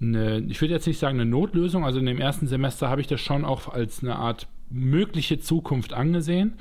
eine, 0.00 0.38
ich 0.48 0.60
würde 0.60 0.74
jetzt 0.74 0.86
nicht 0.86 0.98
sagen 0.98 1.20
eine 1.20 1.28
Notlösung, 1.28 1.84
also 1.84 1.98
in 1.98 2.06
dem 2.06 2.20
ersten 2.20 2.46
Semester 2.46 2.88
habe 2.88 3.00
ich 3.00 3.06
das 3.06 3.20
schon 3.20 3.44
auch 3.44 3.68
als 3.68 4.02
eine 4.02 4.16
Art 4.16 4.46
mögliche 4.70 5.38
Zukunft 5.38 5.92
angesehen. 5.92 6.54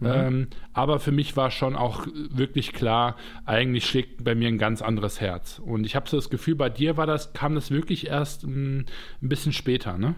Mhm. 0.00 0.06
Ähm, 0.06 0.46
aber 0.72 0.98
für 0.98 1.12
mich 1.12 1.36
war 1.36 1.50
schon 1.50 1.76
auch 1.76 2.06
wirklich 2.30 2.72
klar, 2.72 3.16
eigentlich 3.44 3.84
schlägt 3.84 4.24
bei 4.24 4.34
mir 4.34 4.48
ein 4.48 4.58
ganz 4.58 4.80
anderes 4.80 5.20
Herz. 5.20 5.58
Und 5.58 5.84
ich 5.84 5.94
habe 5.94 6.08
so 6.08 6.16
das 6.16 6.30
Gefühl, 6.30 6.54
bei 6.54 6.70
dir 6.70 6.96
war 6.96 7.06
das, 7.06 7.32
kam 7.34 7.54
das 7.54 7.70
wirklich 7.70 8.06
erst 8.06 8.44
m, 8.44 8.78
mm, 8.78 8.84
ein 9.22 9.28
bisschen 9.28 9.52
später, 9.52 9.98
ne? 9.98 10.14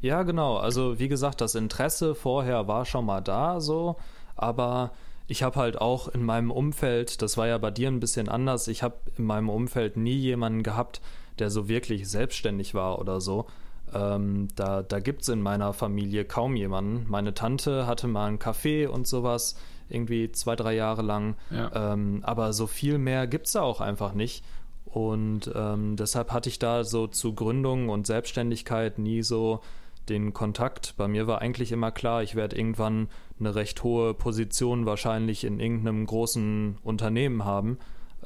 Ja, 0.00 0.22
genau. 0.22 0.56
Also 0.56 0.98
wie 0.98 1.08
gesagt, 1.08 1.40
das 1.40 1.54
Interesse 1.54 2.14
vorher 2.14 2.68
war 2.68 2.84
schon 2.84 3.06
mal 3.06 3.20
da 3.20 3.60
so, 3.60 3.96
aber 4.36 4.92
ich 5.26 5.42
habe 5.42 5.58
halt 5.58 5.80
auch 5.80 6.08
in 6.08 6.24
meinem 6.24 6.50
Umfeld, 6.50 7.20
das 7.22 7.36
war 7.36 7.46
ja 7.46 7.58
bei 7.58 7.70
dir 7.70 7.88
ein 7.88 8.00
bisschen 8.00 8.28
anders, 8.28 8.68
ich 8.68 8.82
habe 8.82 8.96
in 9.16 9.24
meinem 9.24 9.48
Umfeld 9.48 9.96
nie 9.96 10.16
jemanden 10.16 10.62
gehabt, 10.62 11.00
der 11.38 11.50
so 11.50 11.68
wirklich 11.68 12.08
selbstständig 12.08 12.74
war 12.74 12.98
oder 12.98 13.20
so. 13.20 13.46
Ähm, 13.94 14.48
da 14.56 14.82
da 14.82 15.00
gibt 15.00 15.22
es 15.22 15.28
in 15.28 15.40
meiner 15.40 15.72
Familie 15.72 16.24
kaum 16.24 16.56
jemanden. 16.56 17.06
Meine 17.08 17.34
Tante 17.34 17.86
hatte 17.86 18.08
mal 18.08 18.26
ein 18.26 18.38
Café 18.38 18.88
und 18.88 19.06
sowas, 19.06 19.56
irgendwie 19.88 20.32
zwei, 20.32 20.56
drei 20.56 20.74
Jahre 20.74 21.02
lang. 21.02 21.36
Ja. 21.50 21.92
Ähm, 21.92 22.20
aber 22.22 22.52
so 22.52 22.66
viel 22.66 22.98
mehr 22.98 23.26
gibt 23.26 23.46
es 23.46 23.52
da 23.52 23.62
auch 23.62 23.80
einfach 23.80 24.12
nicht. 24.12 24.44
Und 24.84 25.50
ähm, 25.54 25.96
deshalb 25.96 26.32
hatte 26.32 26.48
ich 26.48 26.58
da 26.58 26.82
so 26.82 27.06
zu 27.06 27.34
Gründung 27.34 27.90
und 27.90 28.06
Selbstständigkeit 28.06 28.98
nie 28.98 29.22
so 29.22 29.60
den 30.08 30.32
Kontakt. 30.32 30.94
Bei 30.96 31.08
mir 31.08 31.26
war 31.26 31.40
eigentlich 31.40 31.72
immer 31.72 31.90
klar, 31.90 32.22
ich 32.22 32.34
werde 32.34 32.56
irgendwann 32.56 33.08
eine 33.38 33.54
recht 33.54 33.82
hohe 33.82 34.14
Position 34.14 34.86
wahrscheinlich 34.86 35.44
in 35.44 35.60
irgendeinem 35.60 36.06
großen 36.06 36.78
Unternehmen 36.82 37.44
haben. 37.44 37.78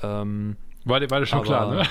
Ähm, 0.03 0.57
war, 0.85 1.01
war 1.11 1.21
das 1.21 1.29
schon 1.29 1.41
aber, 1.41 1.47
klar, 1.47 1.71
ne? 1.75 1.87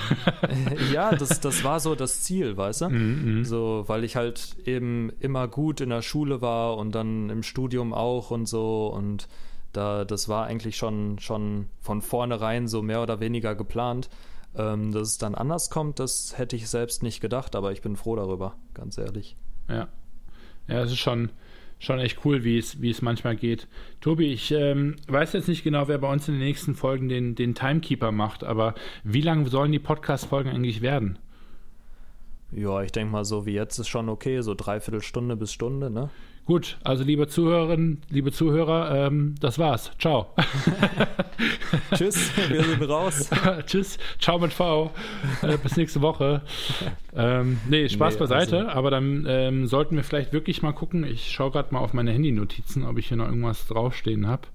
ja, 0.92 1.14
das, 1.14 1.40
das 1.40 1.62
war 1.62 1.78
so 1.78 1.94
das 1.94 2.22
Ziel, 2.22 2.56
weißt 2.56 2.82
du? 2.82 2.88
Mm, 2.88 3.40
mm. 3.40 3.44
So, 3.44 3.84
weil 3.86 4.02
ich 4.02 4.16
halt 4.16 4.56
eben 4.64 5.12
immer 5.20 5.46
gut 5.46 5.80
in 5.80 5.90
der 5.90 6.02
Schule 6.02 6.42
war 6.42 6.76
und 6.76 6.92
dann 6.94 7.30
im 7.30 7.42
Studium 7.42 7.94
auch 7.94 8.30
und 8.32 8.46
so 8.46 8.88
und 8.88 9.28
da, 9.72 10.04
das 10.04 10.28
war 10.28 10.46
eigentlich 10.46 10.76
schon, 10.76 11.20
schon 11.20 11.68
von 11.80 12.02
vornherein 12.02 12.66
so 12.66 12.82
mehr 12.82 13.02
oder 13.02 13.20
weniger 13.20 13.54
geplant. 13.54 14.08
Ähm, 14.56 14.90
dass 14.90 15.06
es 15.06 15.18
dann 15.18 15.36
anders 15.36 15.70
kommt, 15.70 16.00
das 16.00 16.36
hätte 16.36 16.56
ich 16.56 16.68
selbst 16.68 17.04
nicht 17.04 17.20
gedacht, 17.20 17.54
aber 17.54 17.70
ich 17.70 17.82
bin 17.82 17.94
froh 17.94 18.16
darüber, 18.16 18.56
ganz 18.74 18.98
ehrlich. 18.98 19.36
Ja. 19.70 19.88
Ja, 20.68 20.82
es 20.82 20.92
ist 20.92 20.98
schon, 20.98 21.30
schon 21.78 21.98
echt 21.98 22.24
cool, 22.24 22.44
wie 22.44 22.58
es, 22.58 22.80
wie 22.80 22.90
es 22.90 23.02
manchmal 23.02 23.36
geht. 23.36 23.66
Tobi, 24.00 24.32
ich 24.32 24.52
ähm, 24.52 24.96
weiß 25.08 25.32
jetzt 25.32 25.48
nicht 25.48 25.64
genau, 25.64 25.88
wer 25.88 25.98
bei 25.98 26.12
uns 26.12 26.28
in 26.28 26.34
den 26.34 26.44
nächsten 26.44 26.74
Folgen 26.74 27.08
den, 27.08 27.34
den 27.34 27.54
Timekeeper 27.54 28.12
macht, 28.12 28.44
aber 28.44 28.74
wie 29.02 29.22
lang 29.22 29.46
sollen 29.46 29.72
die 29.72 29.78
Podcast-Folgen 29.78 30.50
eigentlich 30.50 30.82
werden? 30.82 31.18
Ja, 32.52 32.82
ich 32.82 32.92
denke 32.92 33.12
mal, 33.12 33.24
so 33.24 33.46
wie 33.46 33.52
jetzt 33.52 33.78
ist 33.78 33.88
schon 33.88 34.08
okay, 34.08 34.40
so 34.42 34.54
dreiviertel 34.54 35.02
Stunde 35.02 35.36
bis 35.36 35.52
Stunde, 35.52 35.90
ne? 35.90 36.10
Gut, 36.46 36.78
also 36.82 37.04
liebe 37.04 37.28
Zuhörerinnen, 37.28 38.02
liebe 38.08 38.32
Zuhörer, 38.32 39.06
ähm, 39.06 39.36
das 39.40 39.58
war's. 39.58 39.92
Ciao. 39.98 40.34
Tschüss, 41.94 42.32
wir 42.48 42.64
sind 42.64 42.82
raus. 42.88 43.30
Tschüss, 43.66 43.98
ciao 44.18 44.38
mit 44.38 44.52
V. 44.52 44.90
Äh, 45.42 45.58
bis 45.58 45.76
nächste 45.76 46.00
Woche. 46.00 46.42
Ähm, 47.14 47.60
nee, 47.68 47.88
Spaß 47.88 48.14
nee, 48.14 48.20
beiseite, 48.20 48.58
also. 48.60 48.70
aber 48.70 48.90
dann 48.90 49.26
ähm, 49.28 49.66
sollten 49.66 49.94
wir 49.94 50.02
vielleicht 50.02 50.32
wirklich 50.32 50.62
mal 50.62 50.72
gucken. 50.72 51.04
Ich 51.04 51.30
schaue 51.30 51.52
gerade 51.52 51.72
mal 51.72 51.80
auf 51.80 51.92
meine 51.92 52.10
Handy-Notizen, 52.10 52.84
ob 52.84 52.98
ich 52.98 53.08
hier 53.08 53.16
noch 53.16 53.26
irgendwas 53.26 53.68
draufstehen 53.68 54.26
habe. 54.26 54.48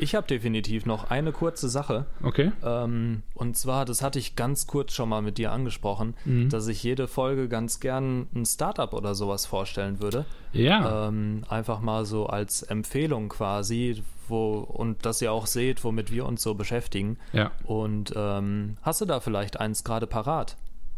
Ich 0.00 0.14
habe 0.14 0.26
definitiv 0.26 0.86
noch 0.86 1.10
eine 1.10 1.30
kurze 1.32 1.68
Sache. 1.68 2.06
Okay. 2.22 2.52
Ähm, 2.64 3.22
und 3.34 3.56
zwar, 3.56 3.84
das 3.84 4.02
hatte 4.02 4.18
ich 4.18 4.34
ganz 4.34 4.66
kurz 4.66 4.92
schon 4.92 5.08
mal 5.10 5.20
mit 5.20 5.36
dir 5.38 5.52
angesprochen, 5.52 6.14
mhm. 6.24 6.48
dass 6.48 6.66
ich 6.68 6.82
jede 6.82 7.06
Folge 7.06 7.48
ganz 7.48 7.80
gern 7.80 8.26
ein 8.34 8.46
Startup 8.46 8.92
oder 8.94 9.14
sowas 9.14 9.44
vorstellen 9.46 10.00
würde. 10.00 10.24
Ja. 10.52 11.08
Ähm, 11.08 11.44
einfach 11.48 11.80
mal 11.80 12.06
so 12.06 12.26
als 12.26 12.62
Empfehlung 12.62 13.28
quasi, 13.28 14.02
wo 14.26 14.60
und 14.60 15.04
dass 15.04 15.20
ihr 15.20 15.32
auch 15.32 15.46
seht, 15.46 15.84
womit 15.84 16.10
wir 16.10 16.24
uns 16.24 16.42
so 16.42 16.54
beschäftigen. 16.54 17.18
Ja. 17.32 17.50
Und 17.64 18.14
ähm, 18.16 18.78
hast 18.82 19.02
du 19.02 19.04
da 19.04 19.20
vielleicht 19.20 19.60
eins 19.60 19.84
gerade 19.84 20.06
parat? 20.06 20.56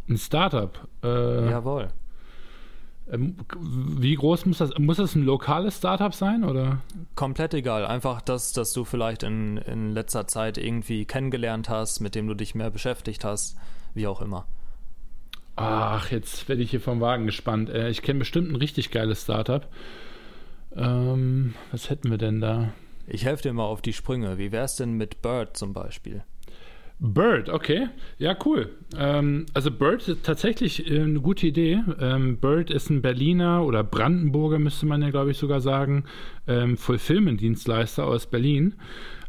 Ein 0.09 0.19
Startup? 0.19 0.79
Äh, 1.03 1.51
Jawohl. 1.51 1.89
Ähm, 3.13 3.37
wie 3.61 4.15
groß 4.15 4.47
muss 4.47 4.59
das? 4.59 4.77
Muss 4.79 4.97
das 4.97 5.15
ein 5.15 5.25
lokales 5.25 5.77
Startup 5.77 6.15
sein 6.15 6.45
oder? 6.45 6.81
Komplett 7.15 7.53
egal. 7.53 7.85
Einfach 7.85 8.23
das, 8.23 8.53
dass 8.53 8.73
du 8.73 8.85
vielleicht 8.85 9.23
in, 9.23 9.59
in 9.59 9.91
letzter 9.91 10.27
Zeit 10.27 10.57
irgendwie 10.57 11.05
kennengelernt 11.05 11.69
hast, 11.69 12.01
mit 12.01 12.15
dem 12.15 12.27
du 12.27 12.35
dich 12.35 12.55
mehr 12.55 12.71
beschäftigt 12.71 13.25
hast, 13.25 13.57
wie 13.95 14.07
auch 14.07 14.23
immer. 14.23 14.47
Ach, 15.57 16.11
jetzt 16.11 16.49
werde 16.49 16.63
ich 16.63 16.71
hier 16.71 16.81
vom 16.81 17.01
Wagen 17.01 17.27
gespannt. 17.27 17.69
Äh, 17.69 17.91
ich 17.91 18.01
kenne 18.01 18.21
bestimmt 18.21 18.51
ein 18.51 18.57
richtig 18.57 18.91
geiles 18.91 19.23
Startup. 19.23 19.69
Ähm, 20.75 21.55
was 21.71 21.91
hätten 21.91 22.11
wir 22.11 22.19
denn 22.19 22.41
da? 22.41 22.73
Ich 23.07 23.27
helfe 23.27 23.43
dir 23.43 23.53
mal 23.53 23.65
auf 23.65 23.83
die 23.83 23.93
Sprünge. 23.93 24.39
Wie 24.39 24.53
wäre 24.53 24.65
es 24.65 24.77
denn 24.77 24.93
mit 24.93 25.21
Bird 25.21 25.57
zum 25.57 25.75
Beispiel? 25.75 26.25
Bird, 27.05 27.49
okay. 27.49 27.89
Ja, 28.19 28.37
cool. 28.45 28.69
Ähm, 28.97 29.47
also 29.55 29.73
Bird 29.73 30.07
ist 30.07 30.23
tatsächlich 30.23 30.89
äh, 30.89 31.01
eine 31.01 31.21
gute 31.21 31.49
Idee. 31.49 31.83
Ähm, 31.99 32.37
Bird 32.39 32.71
ist 32.71 32.91
ein 32.91 33.03
Berliner 33.03 33.65
oder 33.65 33.83
Brandenburger, 33.83 34.61
müsste 34.61 34.87
man 34.87 35.03
ja, 35.03 35.11
glaube 35.11 35.33
ich, 35.33 35.37
sogar 35.37 35.61
sagen, 35.61 36.05
ähm, 36.47 36.77
Fulfillment-Dienstleister 36.77 38.07
aus 38.07 38.27
Berlin. 38.27 38.75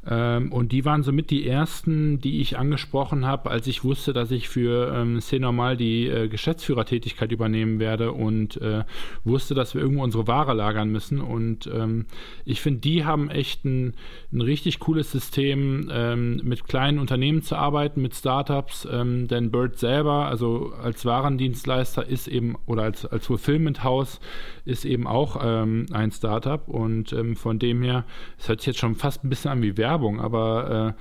Ähm, 0.06 0.52
und 0.52 0.72
die 0.72 0.84
waren 0.84 1.04
somit 1.04 1.30
die 1.30 1.48
ersten, 1.48 2.20
die 2.20 2.42
ich 2.42 2.58
angesprochen 2.58 3.26
habe, 3.26 3.50
als 3.50 3.68
ich 3.68 3.84
wusste, 3.84 4.12
dass 4.12 4.32
ich 4.32 4.50
für 4.50 4.94
ähm, 4.94 5.22
C-Normal 5.22 5.78
die 5.78 6.08
äh, 6.08 6.28
Geschäftsführertätigkeit 6.28 7.32
übernehmen 7.32 7.80
werde 7.80 8.12
und 8.12 8.58
äh, 8.62 8.84
wusste, 9.24 9.54
dass 9.54 9.74
wir 9.74 9.82
irgendwo 9.82 10.04
unsere 10.04 10.28
Ware 10.28 10.54
lagern 10.54 10.90
müssen. 10.90 11.22
Und 11.22 11.68
ähm, 11.68 12.06
ich 12.44 12.60
finde, 12.60 12.82
die 12.82 13.06
haben 13.06 13.30
echt 13.30 13.64
ein, 13.64 13.94
ein 14.34 14.42
richtig 14.42 14.80
cooles 14.80 15.12
System, 15.12 15.90
ähm, 15.92 16.42
mit 16.44 16.66
kleinen 16.66 17.00
Unternehmen 17.00 17.42
zu 17.42 17.56
arbeiten, 17.56 18.02
mit 18.02 18.14
Startups. 18.14 18.88
Ähm, 18.92 19.28
denn 19.30 19.52
Bird 19.52 19.78
selber, 19.78 20.28
also 20.28 20.74
als 20.82 21.06
Warendienstleister, 21.06 22.06
ist 22.06 22.28
eben 22.28 22.58
oder 22.66 22.84
als, 22.84 23.06
als 23.06 23.28
Fulfillment-Haus 23.28 24.20
ist 24.66 24.84
eben 24.84 25.08
auch 25.08 25.40
ähm, 25.42 25.86
ein 25.94 26.12
Startup. 26.12 26.68
Und 26.68 27.16
von 27.36 27.60
dem 27.60 27.84
her, 27.84 28.06
es 28.38 28.50
hört 28.50 28.62
sich 28.62 28.68
jetzt 28.68 28.80
schon 28.80 28.96
fast 28.96 29.24
ein 29.24 29.30
bisschen 29.30 29.52
an 29.52 29.62
wie 29.62 29.78
Werbung 29.78 29.93
Werbung, 29.94 30.20
aber 30.20 30.96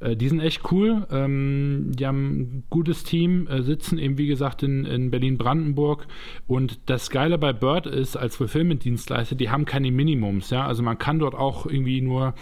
äh, 0.00 0.10
äh, 0.12 0.16
die 0.16 0.28
sind 0.28 0.40
echt 0.40 0.72
cool. 0.72 1.06
Ähm, 1.10 1.92
die 1.94 2.06
haben 2.06 2.40
ein 2.40 2.64
gutes 2.70 3.04
Team, 3.04 3.46
äh, 3.48 3.62
sitzen 3.62 3.98
eben 3.98 4.18
wie 4.18 4.26
gesagt 4.26 4.62
in, 4.62 4.84
in 4.86 5.10
Berlin-Brandenburg. 5.10 6.06
Und 6.46 6.80
das 6.86 7.10
Geile 7.10 7.38
bei 7.38 7.52
Bird 7.52 7.86
ist, 7.86 8.16
als 8.16 8.36
Fulfillment-Dienstleister, 8.36 9.36
die 9.36 9.50
haben 9.50 9.66
keine 9.66 9.90
Minimums. 9.90 10.50
Ja? 10.50 10.66
Also 10.66 10.82
man 10.82 10.98
kann 10.98 11.18
dort 11.18 11.34
auch 11.34 11.66
irgendwie 11.66 12.00
nur 12.00 12.34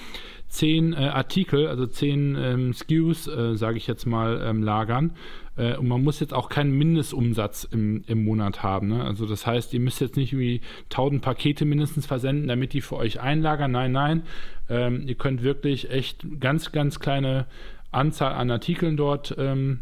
zehn 0.48 0.92
äh, 0.92 0.96
Artikel, 0.96 1.66
also 1.68 1.86
zehn 1.86 2.36
ähm, 2.36 2.72
SKUs, 2.72 3.28
äh, 3.28 3.56
sage 3.56 3.76
ich 3.76 3.86
jetzt 3.86 4.06
mal, 4.06 4.42
ähm, 4.42 4.62
lagern. 4.62 5.12
Äh, 5.56 5.76
und 5.76 5.88
man 5.88 6.02
muss 6.02 6.20
jetzt 6.20 6.32
auch 6.32 6.48
keinen 6.48 6.72
Mindestumsatz 6.72 7.64
im, 7.64 8.04
im 8.06 8.24
Monat 8.24 8.62
haben. 8.62 8.88
Ne? 8.88 9.04
Also 9.04 9.26
das 9.26 9.46
heißt, 9.46 9.74
ihr 9.74 9.80
müsst 9.80 10.00
jetzt 10.00 10.16
nicht 10.16 10.32
irgendwie 10.32 10.62
1000 10.84 11.20
Pakete 11.20 11.64
mindestens 11.64 12.06
versenden, 12.06 12.48
damit 12.48 12.72
die 12.72 12.80
für 12.80 12.96
euch 12.96 13.20
einlagern. 13.20 13.72
Nein, 13.72 13.92
nein. 13.92 14.22
Ähm, 14.70 15.06
ihr 15.06 15.16
könnt 15.16 15.42
wirklich 15.42 15.90
echt 15.90 16.26
ganz, 16.40 16.72
ganz 16.72 17.00
kleine 17.00 17.46
Anzahl 17.90 18.32
an 18.32 18.50
Artikeln 18.50 18.96
dort 18.96 19.34
ähm, 19.38 19.80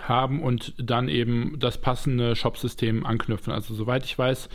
haben 0.00 0.42
und 0.42 0.74
dann 0.78 1.08
eben 1.08 1.56
das 1.58 1.78
passende 1.78 2.36
Shopsystem 2.36 3.06
anknüpfen. 3.06 3.52
Also 3.52 3.74
soweit 3.74 4.04
ich 4.04 4.18
weiß, 4.18 4.48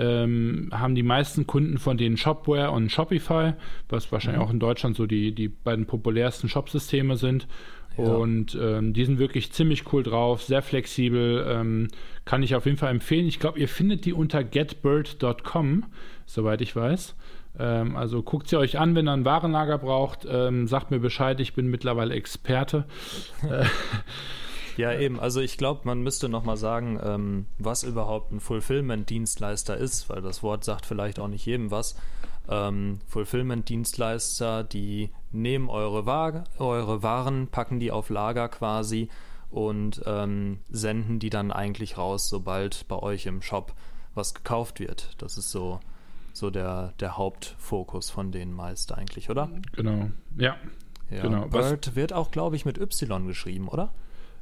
ähm, 0.00 0.70
haben 0.72 0.94
die 0.94 1.02
meisten 1.02 1.46
Kunden 1.46 1.78
von 1.78 1.98
denen 1.98 2.16
Shopware 2.16 2.70
und 2.70 2.90
Shopify, 2.90 3.52
was 3.88 4.10
wahrscheinlich 4.10 4.40
mhm. 4.40 4.46
auch 4.46 4.52
in 4.52 4.58
Deutschland 4.58 4.96
so 4.96 5.06
die, 5.06 5.32
die 5.32 5.48
beiden 5.48 5.86
populärsten 5.86 6.48
Shopsysteme 6.48 7.16
sind. 7.16 7.46
Ja. 7.98 8.04
Und 8.04 8.56
ähm, 8.60 8.94
die 8.94 9.04
sind 9.04 9.18
wirklich 9.18 9.52
ziemlich 9.52 9.92
cool 9.92 10.02
drauf, 10.02 10.42
sehr 10.42 10.62
flexibel, 10.62 11.44
ähm, 11.46 11.88
kann 12.24 12.42
ich 12.42 12.54
auf 12.54 12.64
jeden 12.64 12.78
Fall 12.78 12.90
empfehlen. 12.90 13.26
Ich 13.26 13.38
glaube, 13.38 13.58
ihr 13.58 13.68
findet 13.68 14.06
die 14.06 14.14
unter 14.14 14.42
getbird.com, 14.42 15.84
soweit 16.24 16.62
ich 16.62 16.74
weiß. 16.74 17.14
Ähm, 17.58 17.96
also 17.96 18.22
guckt 18.22 18.48
sie 18.48 18.56
euch 18.56 18.78
an, 18.78 18.94
wenn 18.94 19.08
ihr 19.08 19.12
ein 19.12 19.24
Warenlager 19.24 19.78
braucht. 19.78 20.26
Ähm, 20.30 20.66
sagt 20.66 20.90
mir 20.90 21.00
Bescheid, 21.00 21.40
ich 21.40 21.52
bin 21.52 21.68
mittlerweile 21.68 22.14
Experte. 22.14 22.86
Ja, 24.80 24.98
eben. 24.98 25.20
Also 25.20 25.40
ich 25.40 25.58
glaube, 25.58 25.82
man 25.84 26.02
müsste 26.02 26.28
nochmal 26.28 26.56
sagen, 26.56 26.98
ähm, 27.02 27.46
was 27.58 27.82
überhaupt 27.82 28.32
ein 28.32 28.40
Fulfillment-Dienstleister 28.40 29.76
ist, 29.76 30.08
weil 30.08 30.22
das 30.22 30.42
Wort 30.42 30.64
sagt 30.64 30.86
vielleicht 30.86 31.18
auch 31.18 31.28
nicht 31.28 31.44
jedem 31.44 31.70
was. 31.70 31.96
Ähm, 32.48 33.00
Fulfillment-Dienstleister, 33.06 34.64
die 34.64 35.10
nehmen 35.32 35.68
eure, 35.68 36.06
Waage, 36.06 36.44
eure 36.58 37.02
Waren, 37.02 37.48
packen 37.48 37.78
die 37.78 37.92
auf 37.92 38.08
Lager 38.08 38.48
quasi 38.48 39.08
und 39.50 40.02
ähm, 40.06 40.60
senden 40.70 41.18
die 41.18 41.30
dann 41.30 41.52
eigentlich 41.52 41.98
raus, 41.98 42.28
sobald 42.28 42.88
bei 42.88 42.96
euch 42.96 43.26
im 43.26 43.42
Shop 43.42 43.74
was 44.14 44.34
gekauft 44.34 44.80
wird. 44.80 45.10
Das 45.18 45.36
ist 45.36 45.50
so, 45.50 45.80
so 46.32 46.50
der, 46.50 46.94
der 47.00 47.16
Hauptfokus 47.16 48.10
von 48.10 48.32
denen 48.32 48.52
meist 48.52 48.92
eigentlich, 48.92 49.30
oder? 49.30 49.50
Genau, 49.72 50.10
ja. 50.36 50.56
ja. 51.10 51.22
Genau. 51.22 51.46
Bird 51.46 51.88
was? 51.88 51.96
wird 51.96 52.12
auch, 52.12 52.30
glaube 52.30 52.56
ich, 52.56 52.64
mit 52.64 52.78
Y 52.78 53.26
geschrieben, 53.26 53.68
oder? 53.68 53.92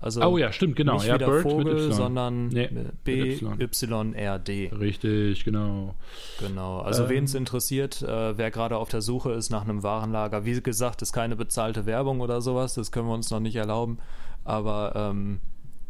Also 0.01 0.23
oh 0.23 0.39
ja, 0.39 0.53
stimmt, 0.53 0.77
genau. 0.77 0.95
Nicht 0.95 1.07
ja, 1.07 1.17
wieder 1.17 1.27
Bird 1.27 1.43
Vogel, 1.43 1.93
sondern 1.93 2.49
nee, 2.49 2.71
B-Y-R-D. 3.03 4.71
Richtig, 4.79 5.45
genau. 5.45 5.97
Genau. 6.39 6.79
Also 6.79 7.05
ähm, 7.05 7.09
wen 7.09 7.25
es 7.25 7.35
interessiert, 7.35 8.03
äh, 8.03 8.39
wer 8.39 8.53
gerade 8.53 8.77
auf 8.77 8.89
der 8.91 9.03
Suche 9.03 9.33
ist 9.33 9.51
nach 9.51 9.65
einem 9.65 9.83
Warenlager, 9.83 10.45
wie 10.45 10.61
gesagt, 10.61 11.03
ist 11.03 11.13
keine 11.13 11.35
bezahlte 11.35 11.85
Werbung 11.85 12.21
oder 12.21 12.41
sowas, 12.41 12.75
das 12.75 12.93
können 12.93 13.09
wir 13.09 13.15
uns 13.15 13.31
noch 13.31 13.41
nicht 13.41 13.57
erlauben. 13.57 13.99
Aber 14.45 14.93
ähm, 14.95 15.41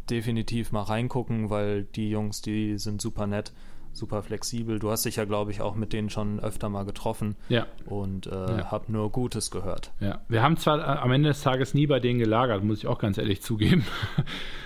definitiv 0.09 0.71
mal 0.71 0.83
reingucken, 0.83 1.51
weil 1.51 1.83
die 1.83 2.09
Jungs, 2.09 2.41
die 2.41 2.79
sind 2.79 3.01
super 3.01 3.27
nett 3.27 3.53
super 3.99 4.23
flexibel. 4.23 4.79
Du 4.79 4.89
hast 4.89 5.05
dich 5.05 5.17
ja, 5.17 5.25
glaube 5.25 5.51
ich, 5.51 5.61
auch 5.61 5.75
mit 5.75 5.93
denen 5.93 6.09
schon 6.09 6.39
öfter 6.39 6.69
mal 6.69 6.83
getroffen. 6.85 7.35
Ja. 7.49 7.67
Und 7.85 8.27
äh, 8.27 8.31
ja. 8.31 8.71
hab 8.71 8.89
nur 8.89 9.11
Gutes 9.11 9.51
gehört. 9.51 9.91
Ja. 9.99 10.21
Wir 10.27 10.41
haben 10.41 10.57
zwar 10.57 10.79
äh, 10.79 10.99
am 10.99 11.11
Ende 11.11 11.29
des 11.29 11.41
Tages 11.41 11.73
nie 11.73 11.85
bei 11.85 11.99
denen 11.99 12.19
gelagert, 12.19 12.63
muss 12.63 12.79
ich 12.79 12.87
auch 12.87 12.97
ganz 12.97 13.17
ehrlich 13.17 13.41
zugeben. 13.41 13.85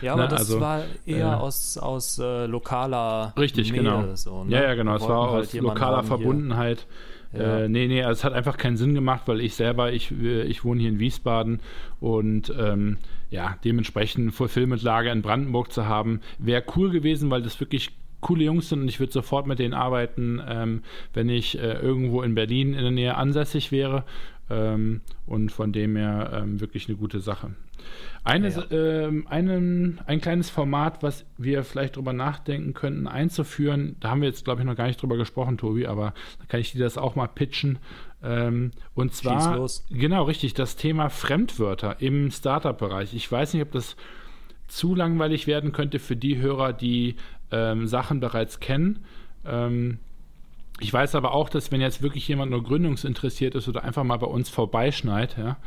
Ja, 0.02 0.14
aber 0.14 0.24
Na, 0.24 0.28
das 0.30 0.40
also, 0.42 0.62
war 0.62 0.84
eher 1.06 1.32
äh, 1.32 1.36
aus, 1.36 1.78
aus 1.78 2.20
äh, 2.20 2.46
lokaler 2.46 3.34
Richtig, 3.38 3.72
Nähe, 3.72 3.82
genau. 3.82 4.16
So, 4.16 4.44
ne? 4.44 4.52
Ja, 4.52 4.64
ja, 4.64 4.76
genau. 4.76 4.96
Es 4.96 5.08
war 5.08 5.32
halt 5.32 5.48
aus 5.48 5.54
lokaler 5.54 6.04
Verbundenheit. 6.04 6.86
Ja. 7.34 7.62
Äh, 7.62 7.70
nee, 7.70 7.88
nee, 7.88 8.04
also 8.04 8.20
es 8.20 8.24
hat 8.24 8.34
einfach 8.34 8.58
keinen 8.58 8.78
Sinn 8.78 8.94
gemacht, 8.94 9.24
weil 9.26 9.42
ich 9.42 9.56
selber, 9.56 9.92
ich, 9.92 10.12
äh, 10.12 10.44
ich 10.44 10.64
wohne 10.64 10.82
hier 10.82 10.90
in 10.90 11.00
Wiesbaden 11.00 11.62
und 12.00 12.54
ähm, 12.58 12.98
ja, 13.32 13.58
dementsprechend 13.64 14.36
Fulfillment-Lager 14.36 15.12
in 15.12 15.24
Brandenburg 15.24 15.72
zu 15.72 15.88
haben, 15.88 16.22
wäre 16.38 16.64
cool 16.76 16.92
gewesen, 16.92 17.32
weil 17.32 17.42
das 17.42 17.60
wirklich 17.60 17.92
coole 18.24 18.46
Jungs 18.46 18.70
sind 18.70 18.82
und 18.82 18.88
ich 18.88 19.00
würde 19.00 19.14
sofort 19.14 19.46
mit 19.46 19.60
denen 19.60 19.76
arbeiten, 19.76 20.42
ähm, 20.48 20.82
wenn 21.14 21.30
ich 21.30 21.60
äh, 21.60 21.74
irgendwo 21.74 22.24
in 22.24 22.34
Berlin 22.34 22.74
in 22.74 22.82
der 22.82 22.92
Nähe 22.92 23.16
ansässig 23.16 23.72
wäre. 23.72 24.04
Ähm, 24.50 25.02
und 25.26 25.52
von 25.52 25.72
dem 25.72 25.96
her 25.96 26.32
ähm, 26.34 26.60
wirklich 26.60 26.90
eine 26.90 26.98
gute 26.98 27.20
Sache. 27.20 27.52
Eine, 28.26 28.50
ja, 28.50 28.64
ja. 28.70 29.08
Ähm, 29.08 29.28
einen, 29.28 30.00
ein 30.06 30.22
kleines 30.22 30.50
Format, 30.50 31.04
was 31.04 31.26
wir 31.38 31.64
vielleicht 31.64 31.96
drüber 31.96 32.14
nachdenken 32.14 32.74
könnten, 32.74 33.08
einzuführen, 33.08 33.96
da 34.00 34.10
haben 34.10 34.22
wir 34.22 34.30
jetzt, 34.30 34.46
glaube 34.46 34.62
ich, 34.62 34.68
noch 34.68 34.76
gar 34.76 34.88
nicht 34.88 35.02
drüber 35.02 35.18
gesprochen, 35.18 35.58
Tobi, 35.58 35.88
aber 35.88 36.14
da 36.40 36.46
kann 36.48 36.60
ich 36.60 36.72
dir 36.72 36.80
das 36.80 36.98
auch 36.98 37.16
mal 37.16 37.28
pitchen. 37.28 37.80
Ähm, 38.22 38.72
und 38.96 39.14
zwar, 39.14 39.68
genau, 39.90 40.24
richtig, 40.24 40.54
das 40.54 40.76
Thema 40.76 41.10
Fremdwörter 41.10 41.98
im 42.00 42.32
Startup-Bereich. 42.32 43.14
Ich 43.14 43.30
weiß 43.30 43.54
nicht, 43.54 43.64
ob 43.64 43.72
das 43.72 43.96
zu 44.68 44.96
langweilig 44.96 45.46
werden 45.46 45.72
könnte 45.72 46.00
für 46.00 46.16
die 46.16 46.38
Hörer, 46.38 46.74
die 46.74 47.16
ähm, 47.54 47.88
Sachen 47.88 48.20
bereits 48.20 48.60
kennen. 48.60 49.06
Ähm, 49.46 50.00
ich 50.80 50.92
weiß 50.92 51.16
aber 51.16 51.34
auch, 51.34 51.50
dass 51.50 51.72
wenn 51.72 51.82
jetzt 51.82 52.02
wirklich 52.02 52.28
jemand 52.28 52.52
nur 52.52 52.64
gründungsinteressiert 52.64 53.54
ist 53.56 53.68
oder 53.68 53.84
einfach 53.84 54.04
mal 54.04 54.18
bei 54.18 54.28
uns 54.28 54.50
vorbeischneit, 54.50 55.38
ja, 55.38 55.58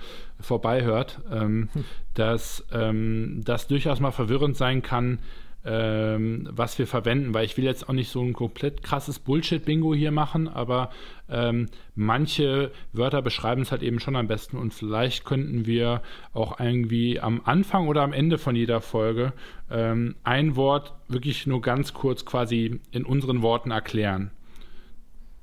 vorbeihört, 0.41 1.21
ähm, 1.31 1.69
hm. 1.73 1.85
dass 2.15 2.67
ähm, 2.73 3.41
das 3.45 3.69
durchaus 3.69 4.01
mal 4.01 4.11
verwirrend 4.11 4.57
sein 4.57 4.83
kann, 4.83 5.21
ähm, 5.67 6.49
was 6.51 6.79
wir 6.79 6.87
verwenden, 6.87 7.35
weil 7.35 7.45
ich 7.45 7.57
will 7.57 7.65
jetzt 7.65 7.89
auch 7.89 7.93
nicht 7.93 8.11
so 8.11 8.23
ein 8.23 8.33
komplett 8.33 8.83
krasses 8.85 9.19
Bullshit-Bingo 9.19 9.95
hier 9.95 10.13
machen, 10.13 10.47
aber 10.47 10.91
ähm, 11.29 11.67
manche 11.97 12.71
Wörter 12.93 13.21
beschreiben 13.21 13.63
es 13.63 13.73
halt 13.73 13.83
eben 13.83 13.99
schon 13.99 14.15
am 14.15 14.29
besten 14.29 14.59
und 14.59 14.73
vielleicht 14.73 15.25
könnten 15.25 15.67
wir 15.67 16.03
auch 16.33 16.61
irgendwie 16.61 17.19
am 17.19 17.41
Anfang 17.45 17.89
oder 17.89 18.03
am 18.03 18.13
Ende 18.13 18.39
von 18.39 18.55
jeder 18.55 18.81
Folge 18.81 19.33
ähm, 19.69 20.15
ein 20.23 20.55
Wort 20.55 20.95
wirklich 21.09 21.47
nur 21.49 21.61
ganz 21.61 21.93
kurz 21.93 22.25
quasi 22.25 22.81
in 22.93 23.05
unseren 23.05 23.43
Worten 23.43 23.73
erklären. 23.73 24.31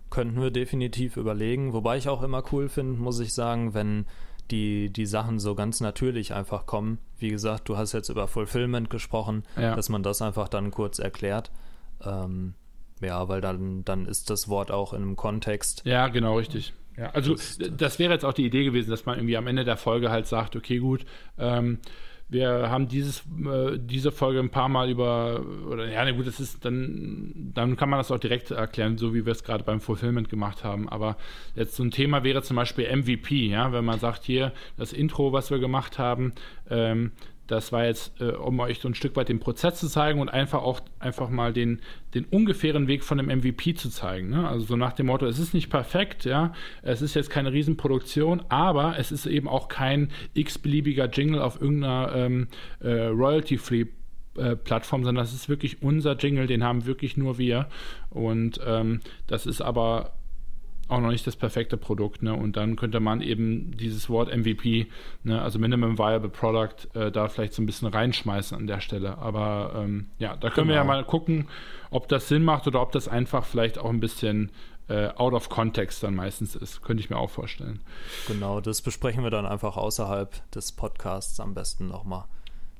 Könnten 0.09 0.41
wir 0.41 0.51
definitiv 0.51 1.17
überlegen, 1.17 1.73
wobei 1.73 1.97
ich 1.97 2.07
auch 2.07 2.23
immer 2.23 2.43
cool 2.53 2.69
finde, 2.69 3.01
muss 3.01 3.19
ich 3.19 3.33
sagen, 3.33 3.73
wenn 3.73 4.05
die, 4.51 4.89
die 4.89 5.05
Sachen 5.05 5.39
so 5.39 5.55
ganz 5.55 5.79
natürlich 5.79 6.33
einfach 6.33 6.65
kommen. 6.65 6.99
Wie 7.17 7.29
gesagt, 7.29 7.69
du 7.69 7.77
hast 7.77 7.93
jetzt 7.93 8.09
über 8.09 8.27
Fulfillment 8.27 8.89
gesprochen, 8.89 9.43
ja. 9.57 9.75
dass 9.75 9.89
man 9.89 10.03
das 10.03 10.21
einfach 10.21 10.49
dann 10.49 10.71
kurz 10.71 10.99
erklärt. 10.99 11.51
Ähm, 12.03 12.53
ja, 13.01 13.27
weil 13.27 13.41
dann, 13.41 13.83
dann 13.85 14.05
ist 14.05 14.29
das 14.29 14.49
Wort 14.49 14.71
auch 14.71 14.93
in 14.93 15.01
einem 15.01 15.15
Kontext. 15.15 15.81
Ja, 15.85 16.07
genau, 16.07 16.37
richtig. 16.37 16.73
Ja, 16.97 17.09
also 17.11 17.33
das, 17.33 17.57
das 17.75 17.99
wäre 17.99 18.13
jetzt 18.13 18.23
auch 18.23 18.33
die 18.33 18.45
Idee 18.45 18.63
gewesen, 18.63 18.91
dass 18.91 19.05
man 19.05 19.17
irgendwie 19.17 19.37
am 19.37 19.47
Ende 19.47 19.63
der 19.65 19.77
Folge 19.77 20.11
halt 20.11 20.27
sagt, 20.27 20.55
okay, 20.55 20.77
gut, 20.77 21.05
ähm, 21.37 21.79
wir 22.33 22.69
haben 22.69 22.87
dieses, 22.87 23.19
äh, 23.19 23.77
diese 23.77 24.11
Folge 24.11 24.39
ein 24.39 24.49
paar 24.49 24.67
Mal 24.67 24.89
über, 24.89 25.45
oder 25.69 25.87
ja, 25.87 26.09
gut, 26.11 26.27
das 26.27 26.39
ist 26.39 26.65
dann, 26.65 27.51
dann 27.53 27.77
kann 27.77 27.89
man 27.89 27.99
das 27.99 28.11
auch 28.11 28.19
direkt 28.19 28.51
erklären, 28.51 28.97
so 28.97 29.13
wie 29.13 29.25
wir 29.25 29.31
es 29.31 29.43
gerade 29.43 29.63
beim 29.63 29.79
Fulfillment 29.79 30.29
gemacht 30.29 30.63
haben. 30.63 30.89
Aber 30.89 31.15
jetzt 31.55 31.75
so 31.75 31.83
ein 31.83 31.91
Thema 31.91 32.23
wäre 32.23 32.41
zum 32.41 32.57
Beispiel 32.57 32.93
MVP, 32.93 33.47
ja, 33.47 33.71
wenn 33.71 33.85
man 33.85 33.99
sagt, 33.99 34.23
hier, 34.23 34.51
das 34.77 34.91
Intro, 34.91 35.31
was 35.31 35.51
wir 35.51 35.59
gemacht 35.59 35.99
haben, 35.99 36.33
ähm, 36.69 37.11
das 37.47 37.71
war 37.71 37.85
jetzt, 37.85 38.19
äh, 38.21 38.31
um 38.31 38.59
euch 38.59 38.79
so 38.79 38.87
ein 38.87 38.95
Stück 38.95 39.15
weit 39.15 39.29
den 39.29 39.39
Prozess 39.39 39.79
zu 39.79 39.87
zeigen 39.87 40.19
und 40.19 40.29
einfach 40.29 40.61
auch 40.61 40.81
einfach 40.99 41.29
mal 41.29 41.53
den, 41.53 41.81
den 42.13 42.25
ungefähren 42.25 42.87
Weg 42.87 43.03
von 43.03 43.19
einem 43.19 43.39
MVP 43.39 43.73
zu 43.75 43.89
zeigen. 43.89 44.29
Ne? 44.29 44.47
Also 44.47 44.65
so 44.65 44.75
nach 44.75 44.93
dem 44.93 45.07
Motto, 45.07 45.25
es 45.25 45.39
ist 45.39 45.53
nicht 45.53 45.69
perfekt, 45.69 46.25
ja, 46.25 46.53
es 46.81 47.01
ist 47.01 47.13
jetzt 47.15 47.29
keine 47.29 47.51
Riesenproduktion, 47.51 48.43
aber 48.49 48.97
es 48.97 49.11
ist 49.11 49.25
eben 49.25 49.47
auch 49.47 49.67
kein 49.67 50.09
x-beliebiger 50.33 51.09
Jingle 51.09 51.41
auf 51.41 51.59
irgendeiner 51.59 52.13
ähm, 52.15 52.47
äh, 52.79 53.05
Royalty-Free 53.07 53.85
äh, 54.37 54.55
Plattform, 54.55 55.03
sondern 55.03 55.23
das 55.23 55.33
ist 55.33 55.49
wirklich 55.49 55.83
unser 55.83 56.15
Jingle, 56.15 56.47
den 56.47 56.63
haben 56.63 56.85
wirklich 56.85 57.17
nur 57.17 57.37
wir. 57.37 57.67
Und 58.09 58.59
ähm, 58.65 59.01
das 59.27 59.45
ist 59.45 59.61
aber 59.61 60.13
auch 60.93 61.01
noch 61.01 61.09
nicht 61.09 61.25
das 61.27 61.35
perfekte 61.35 61.77
Produkt. 61.77 62.23
Ne? 62.23 62.33
Und 62.33 62.55
dann 62.55 62.75
könnte 62.75 62.99
man 62.99 63.21
eben 63.21 63.75
dieses 63.77 64.09
Wort 64.09 64.35
MVP, 64.35 64.87
ne, 65.23 65.41
also 65.41 65.59
Minimum 65.59 65.97
Viable 65.97 66.29
Product, 66.29 66.87
äh, 66.93 67.11
da 67.11 67.27
vielleicht 67.27 67.53
so 67.53 67.61
ein 67.61 67.65
bisschen 67.65 67.87
reinschmeißen 67.87 68.57
an 68.57 68.67
der 68.67 68.79
Stelle. 68.79 69.17
Aber 69.17 69.73
ähm, 69.75 70.07
ja, 70.19 70.35
da 70.35 70.49
können 70.49 70.67
genau. 70.67 70.69
wir 70.69 70.75
ja 70.75 70.81
genau. 70.81 70.93
mal 70.93 71.03
gucken, 71.03 71.47
ob 71.89 72.07
das 72.07 72.27
Sinn 72.27 72.43
macht 72.43 72.67
oder 72.67 72.81
ob 72.81 72.91
das 72.91 73.07
einfach 73.07 73.45
vielleicht 73.45 73.77
auch 73.77 73.89
ein 73.89 73.99
bisschen 73.99 74.51
äh, 74.87 75.09
out 75.15 75.33
of 75.33 75.49
context 75.49 76.03
dann 76.03 76.15
meistens 76.15 76.55
ist. 76.55 76.81
Könnte 76.81 77.01
ich 77.01 77.09
mir 77.09 77.17
auch 77.17 77.29
vorstellen. 77.29 77.79
Genau, 78.27 78.61
das 78.61 78.81
besprechen 78.81 79.23
wir 79.23 79.31
dann 79.31 79.45
einfach 79.45 79.77
außerhalb 79.77 80.51
des 80.51 80.71
Podcasts 80.71 81.39
am 81.39 81.53
besten 81.53 81.87
nochmal. 81.87 82.25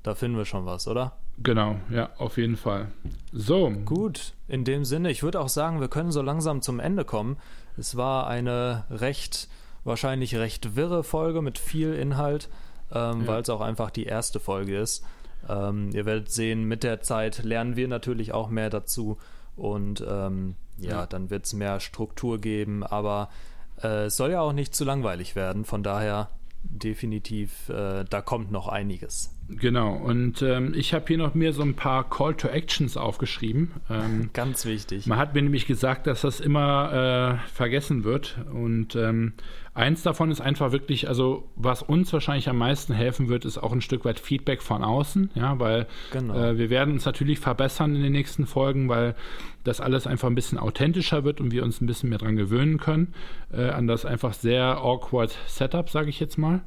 Da 0.04 0.16
finden 0.16 0.38
wir 0.38 0.46
schon 0.46 0.66
was, 0.66 0.88
oder? 0.88 1.14
Genau, 1.42 1.78
ja, 1.90 2.10
auf 2.18 2.38
jeden 2.38 2.58
Fall. 2.58 2.92
So. 3.32 3.72
Gut, 3.86 4.34
in 4.48 4.66
dem 4.66 4.86
Sinne, 4.86 5.10
ich 5.10 5.24
würde 5.24 5.40
auch 5.40 5.50
sagen, 5.50 5.80
wir 5.80 5.88
können 5.88 6.12
so 6.12 6.22
langsam 6.22 6.62
zum 6.62 6.80
Ende 6.80 7.06
kommen. 7.06 7.38
Es 7.78 7.96
war 7.96 8.28
eine 8.28 8.86
recht, 8.90 9.48
wahrscheinlich 9.84 10.36
recht 10.36 10.76
wirre 10.76 11.04
Folge 11.04 11.42
mit 11.42 11.58
viel 11.58 11.94
Inhalt, 11.94 12.50
ähm, 12.92 13.22
ja. 13.22 13.28
weil 13.28 13.42
es 13.42 13.50
auch 13.50 13.62
einfach 13.62 13.90
die 13.90 14.06
erste 14.06 14.40
Folge 14.40 14.78
ist. 14.78 15.04
Ähm, 15.50 15.90
ihr 15.94 16.06
werdet 16.06 16.32
sehen, 16.32 16.64
mit 16.66 16.84
der 16.84 17.02
Zeit 17.02 17.44
lernen 17.44 17.76
wir 17.76 17.88
natürlich 17.88 18.32
auch 18.32 18.50
mehr 18.50 18.70
dazu 18.70 19.18
und 19.56 20.04
ähm, 20.08 20.56
ja, 20.78 20.90
ja, 20.90 21.06
dann 21.06 21.30
wird 21.30 21.46
es 21.46 21.54
mehr 21.54 21.80
Struktur 21.80 22.40
geben, 22.40 22.84
aber 22.84 23.30
äh, 23.82 24.06
es 24.06 24.18
soll 24.18 24.32
ja 24.32 24.42
auch 24.42 24.54
nicht 24.54 24.74
zu 24.74 24.86
langweilig 24.86 25.36
werden, 25.36 25.66
von 25.66 25.84
daher 25.84 26.30
definitiv, 26.64 27.70
äh, 27.70 28.06
da 28.06 28.22
kommt 28.22 28.52
noch 28.52 28.68
einiges. 28.68 29.32
Genau, 29.60 29.94
und 29.94 30.42
ähm, 30.42 30.74
ich 30.76 30.94
habe 30.94 31.06
hier 31.08 31.18
noch 31.18 31.34
mir 31.34 31.54
so 31.54 31.62
ein 31.62 31.74
paar 31.74 32.10
Call 32.10 32.36
to 32.36 32.48
Actions 32.48 32.98
aufgeschrieben. 32.98 33.72
Ähm, 33.90 34.30
Ganz 34.34 34.66
wichtig. 34.66 35.08
Man 35.08 35.18
hat 35.18 35.34
mir 35.34 35.42
nämlich 35.42 35.66
gesagt, 35.66 36.08
dass 36.08 36.22
das 36.22 36.40
immer 36.40 37.40
äh, 37.44 37.48
vergessen 37.50 38.04
wird. 38.04 38.38
Und 38.54 38.96
ähm, 38.96 39.34
eins 39.74 40.04
davon 40.04 40.32
ist 40.32 40.42
einfach 40.42 40.72
wirklich, 40.72 41.08
also 41.08 41.50
was 41.56 41.82
uns 41.82 42.12
wahrscheinlich 42.14 42.50
am 42.50 42.58
meisten 42.58 42.94
helfen 42.94 43.30
wird, 43.30 43.46
ist 43.46 43.58
auch 43.58 43.72
ein 43.72 43.82
Stück 43.82 44.06
weit 44.06 44.20
Feedback 44.20 44.62
von 44.62 44.84
außen, 44.84 45.32
ja, 45.36 45.60
weil 45.60 45.88
genau. 46.12 46.36
äh, 46.36 46.58
wir 46.58 46.70
werden 46.70 46.94
uns 46.94 47.06
natürlich 47.06 47.40
verbessern 47.40 47.96
in 47.96 48.04
den 48.04 48.12
nächsten 48.12 48.46
Folgen, 48.46 48.90
weil 48.90 49.16
das 49.64 49.82
alles 49.82 50.08
einfach 50.08 50.28
ein 50.28 50.36
bisschen 50.36 50.58
authentischer 50.58 51.24
wird 51.24 51.40
und 51.40 51.52
wir 51.52 51.64
uns 51.64 51.82
ein 51.82 51.88
bisschen 51.88 52.10
mehr 52.10 52.20
dran 52.20 52.36
gewöhnen 52.36 52.78
können, 52.78 53.14
äh, 53.52 53.70
an 53.70 53.88
das 53.88 54.06
einfach 54.06 54.34
sehr 54.34 54.78
awkward 54.78 55.36
Setup, 55.48 55.90
sage 55.90 56.10
ich 56.10 56.20
jetzt 56.20 56.38
mal. 56.38 56.62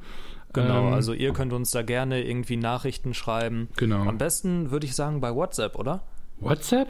Genau, 0.53 0.87
ähm, 0.87 0.93
also 0.93 1.13
ihr 1.13 1.33
könnt 1.33 1.53
uns 1.53 1.71
da 1.71 1.81
gerne 1.81 2.23
irgendwie 2.23 2.57
Nachrichten 2.57 3.13
schreiben. 3.13 3.69
Genau. 3.77 4.03
Am 4.07 4.17
besten 4.17 4.71
würde 4.71 4.85
ich 4.85 4.95
sagen 4.95 5.21
bei 5.21 5.33
WhatsApp, 5.33 5.75
oder? 5.75 6.03
WhatsApp? 6.39 6.87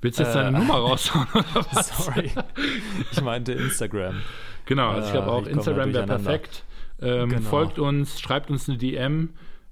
Willst 0.00 0.18
du 0.18 0.22
jetzt 0.22 0.32
äh, 0.32 0.42
deine 0.42 0.58
Nummer 0.58 0.74
raushauen? 0.74 1.26
Sorry. 1.82 2.30
Ich 3.10 3.20
meinte 3.20 3.52
Instagram. 3.52 4.22
Genau, 4.66 4.90
also 4.90 5.06
ich 5.06 5.12
glaube 5.12 5.30
auch, 5.30 5.46
Instagram 5.46 5.92
wäre 5.92 6.06
perfekt. 6.06 6.64
Ähm, 7.00 7.30
genau. 7.30 7.48
Folgt 7.48 7.78
uns, 7.78 8.20
schreibt 8.20 8.50
uns 8.50 8.68
eine 8.68 8.78
DM. 8.78 9.30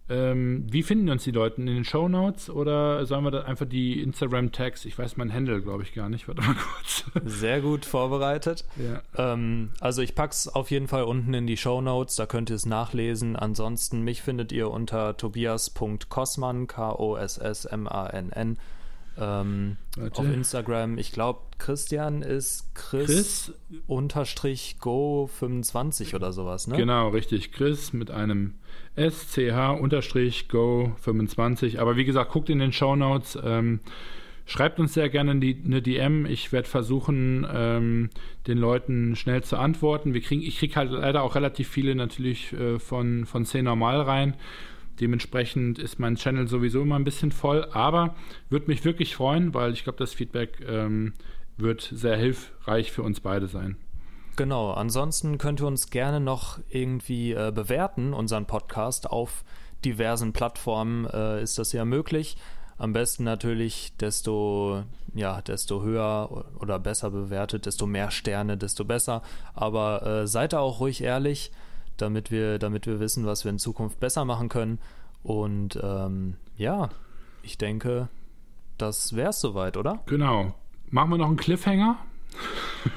Ähm, 0.09 0.65
wie 0.71 0.85
finden 0.85 1.09
uns 1.09 1.25
die 1.25 1.33
Leute? 1.33 1.61
In 1.61 1.67
den 1.67 1.85
Show 1.85 2.09
Notes 2.09 2.49
oder 2.49 3.05
sollen 3.07 3.25
wir 3.25 3.33
da 3.33 3.43
einfach 3.43 3.67
die 3.67 4.01
Instagram-Tags? 4.01 4.85
Ich 4.85 4.97
weiß 4.97 5.17
mein 5.17 5.33
Handle, 5.33 5.61
glaube 5.61 5.83
ich, 5.83 5.95
gar 5.95 6.09
nicht. 6.09 6.29
Warte 6.29 6.43
mal 6.43 6.55
kurz. 6.55 7.05
Sehr 7.25 7.61
gut 7.61 7.85
vorbereitet. 7.85 8.65
Ja. 8.77 9.03
Ähm, 9.33 9.71
also 9.81 10.03
ich 10.03 10.15
packe 10.15 10.33
es 10.33 10.47
auf 10.47 10.71
jeden 10.71 10.87
Fall 10.87 11.03
unten 11.03 11.35
in 11.35 11.49
die 11.49 11.57
Show 11.57 11.81
Notes, 11.81 12.15
da 12.15 12.27
könnt 12.27 12.51
ihr 12.51 12.57
es 12.57 12.67
nachlesen. 12.67 13.35
Ansonsten, 13.35 14.03
mich 14.03 14.23
findet 14.23 14.53
ihr 14.53 14.71
unter 14.71 15.17
tobias.kossmann, 15.17 16.69
K-O-S-S-M-A-N-N. 16.69 18.59
Ähm, 19.19 19.79
auf 20.13 20.25
Instagram, 20.27 20.99
ich 20.99 21.11
glaube, 21.11 21.41
Christian 21.59 22.21
ist 22.21 22.75
Chris, 22.75 23.07
Chris? 23.07 23.53
unterstrich 23.87 24.77
Go 24.79 25.27
25 25.39 26.15
oder 26.15 26.33
sowas, 26.35 26.67
ne? 26.67 26.77
Genau, 26.77 27.09
richtig. 27.09 27.51
Chris 27.51 27.95
mit 27.95 28.11
einem 28.11 28.55
sch-go25. 28.97 31.78
Aber 31.78 31.97
wie 31.97 32.05
gesagt, 32.05 32.32
guckt 32.32 32.51
in 32.51 32.59
den 32.59 32.72
Show 32.72 32.97
Notes. 32.97 33.38
Ähm, 33.42 33.80
schreibt 34.47 34.80
uns 34.80 34.94
sehr 34.94 35.09
gerne 35.09 35.32
eine 35.32 35.82
DM. 35.82 36.26
Ich 36.26 36.53
werde 36.53 36.68
versuchen, 36.68 37.47
ähm, 37.53 38.11
den 38.47 38.59
Leuten 38.59 39.16
schnell 39.16 39.42
zu 39.42 39.57
antworten. 39.57 40.14
Wir 40.14 40.22
kriegen, 40.22 40.42
ich 40.42 40.59
kriege 40.59 40.76
halt 40.76 40.92
leider 40.92 41.22
auch 41.22 41.34
relativ 41.34 41.68
viele 41.68 41.94
natürlich 41.94 42.53
äh, 42.53 42.78
von, 42.78 43.26
von 43.26 43.44
C 43.44 43.62
normal 43.62 44.01
rein. 44.01 44.34
Dementsprechend 45.01 45.78
ist 45.78 45.99
mein 45.99 46.16
Channel 46.16 46.49
sowieso 46.49 46.82
immer 46.82 46.97
ein 46.97 47.05
bisschen 47.05 47.30
voll, 47.30 47.66
aber 47.72 48.16
würde 48.49 48.68
mich 48.68 48.84
wirklich 48.84 49.14
freuen, 49.14 49.53
weil 49.53 49.72
ich 49.72 49.84
glaube, 49.84 49.99
das 49.99 50.14
Feedback 50.14 50.64
ähm, 50.66 51.12
wird 51.59 51.82
sehr 51.82 52.16
hilfreich 52.16 52.92
für 52.92 53.03
uns 53.03 53.20
beide 53.20 53.47
sein. 53.47 53.76
Genau, 54.37 54.72
ansonsten 54.72 55.39
könnt 55.39 55.61
ihr 55.61 55.66
uns 55.66 55.89
gerne 55.89 56.20
noch 56.20 56.59
irgendwie 56.68 57.32
äh, 57.32 57.51
bewerten, 57.55 58.12
unseren 58.12 58.45
Podcast. 58.45 59.11
Auf 59.11 59.45
diversen 59.84 60.34
Plattformen 60.34 61.07
äh, 61.07 61.43
ist 61.43 61.59
das 61.59 61.72
ja 61.72 61.87
möglich. 61.87 62.37
Am 62.76 62.93
besten 62.93 63.24
natürlich, 63.24 63.95
desto, 63.99 64.82
ja, 65.14 65.41
desto 65.41 65.82
höher 65.82 66.45
oder 66.61 66.78
besser 66.78 67.11
bewertet, 67.11 67.64
desto 67.64 67.87
mehr 67.87 68.11
Sterne, 68.11 68.59
desto 68.59 68.84
besser. 68.84 69.22
Aber 69.55 70.05
äh, 70.05 70.26
seid 70.26 70.53
da 70.53 70.59
auch 70.59 70.80
ruhig 70.80 71.03
ehrlich, 71.03 71.51
damit 71.97 72.30
wir, 72.30 72.59
damit 72.59 72.87
wir 72.87 73.01
wissen, 73.01 73.24
was 73.24 73.45
wir 73.45 73.51
in 73.51 73.59
Zukunft 73.59 74.01
besser 74.01 74.26
machen 74.26 74.51
können. 74.51 74.78
Und 75.22 75.80
ähm, 75.82 76.37
ja, 76.59 76.91
ich 77.43 77.57
denke, 77.57 78.09
das 78.76 79.16
wäre 79.16 79.30
es 79.30 79.41
soweit, 79.41 79.78
oder? 79.78 80.01
Genau. 80.05 80.53
Machen 80.91 81.11
wir 81.11 81.18
noch 81.18 81.28
einen 81.28 81.39
Cliffhanger? 81.39 81.97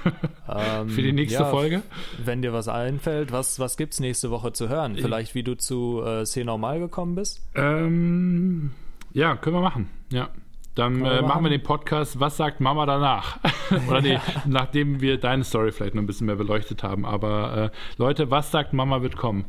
ähm, 0.49 0.89
Für 0.89 1.01
die 1.01 1.11
nächste 1.11 1.43
ja, 1.43 1.49
Folge? 1.49 1.81
Wenn 2.23 2.41
dir 2.41 2.53
was 2.53 2.67
einfällt, 2.67 3.31
was, 3.31 3.59
was 3.59 3.77
gibt 3.77 3.93
es 3.93 3.99
nächste 3.99 4.31
Woche 4.31 4.53
zu 4.53 4.69
hören? 4.69 4.95
Vielleicht, 4.95 5.35
wie 5.35 5.43
du 5.43 5.55
zu 5.55 6.03
äh, 6.05 6.25
C 6.25 6.43
Normal 6.43 6.79
gekommen 6.79 7.15
bist? 7.15 7.41
Ähm, 7.55 8.71
ja, 9.13 9.35
können 9.35 9.55
wir 9.55 9.61
machen. 9.61 9.89
Ja. 10.11 10.29
Dann 10.80 11.03
äh, 11.03 11.21
machen 11.21 11.43
wir 11.43 11.49
den 11.49 11.61
Podcast 11.61 12.21
Was 12.21 12.38
sagt 12.38 12.61
Mama 12.61 12.86
danach? 12.86 13.39
Oder 13.89 14.01
nee, 14.01 14.17
nachdem 14.45 15.01
wir 15.01 15.17
deine 15.17 15.43
Story 15.43 15.73
vielleicht 15.73 15.93
noch 15.93 16.01
ein 16.01 16.07
bisschen 16.07 16.27
mehr 16.27 16.38
beleuchtet 16.38 16.84
haben. 16.84 17.05
Aber 17.05 17.71
äh, 17.73 17.77
Leute, 17.97 18.32
was 18.32 18.49
sagt 18.49 18.71
Mama 18.71 19.01
wird 19.01 19.17
kommen? 19.17 19.43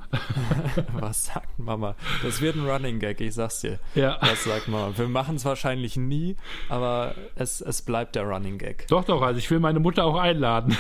was 0.93 1.27
sagt 1.27 1.57
Mama? 1.57 1.95
Das 2.25 2.41
wird 2.41 2.57
ein 2.57 2.67
Running 2.69 2.99
Gag, 2.99 3.21
ich 3.21 3.35
sag's 3.35 3.61
dir. 3.61 3.79
Ja. 3.95 4.19
Was 4.21 4.43
sagt 4.43 4.67
Mama? 4.67 4.93
Wir 4.97 5.07
machen 5.07 5.37
es 5.37 5.45
wahrscheinlich 5.45 5.97
nie, 5.97 6.35
aber 6.69 7.15
es, 7.37 7.61
es 7.61 7.83
bleibt 7.83 8.17
der 8.17 8.25
Running 8.25 8.59
Gag. 8.59 8.89
Doch, 8.89 9.05
doch, 9.05 9.23
also 9.23 9.39
ich 9.39 9.49
will 9.53 9.61
meine 9.61 9.79
Mutter 9.79 10.05
auch 10.07 10.17
einladen. 10.17 10.77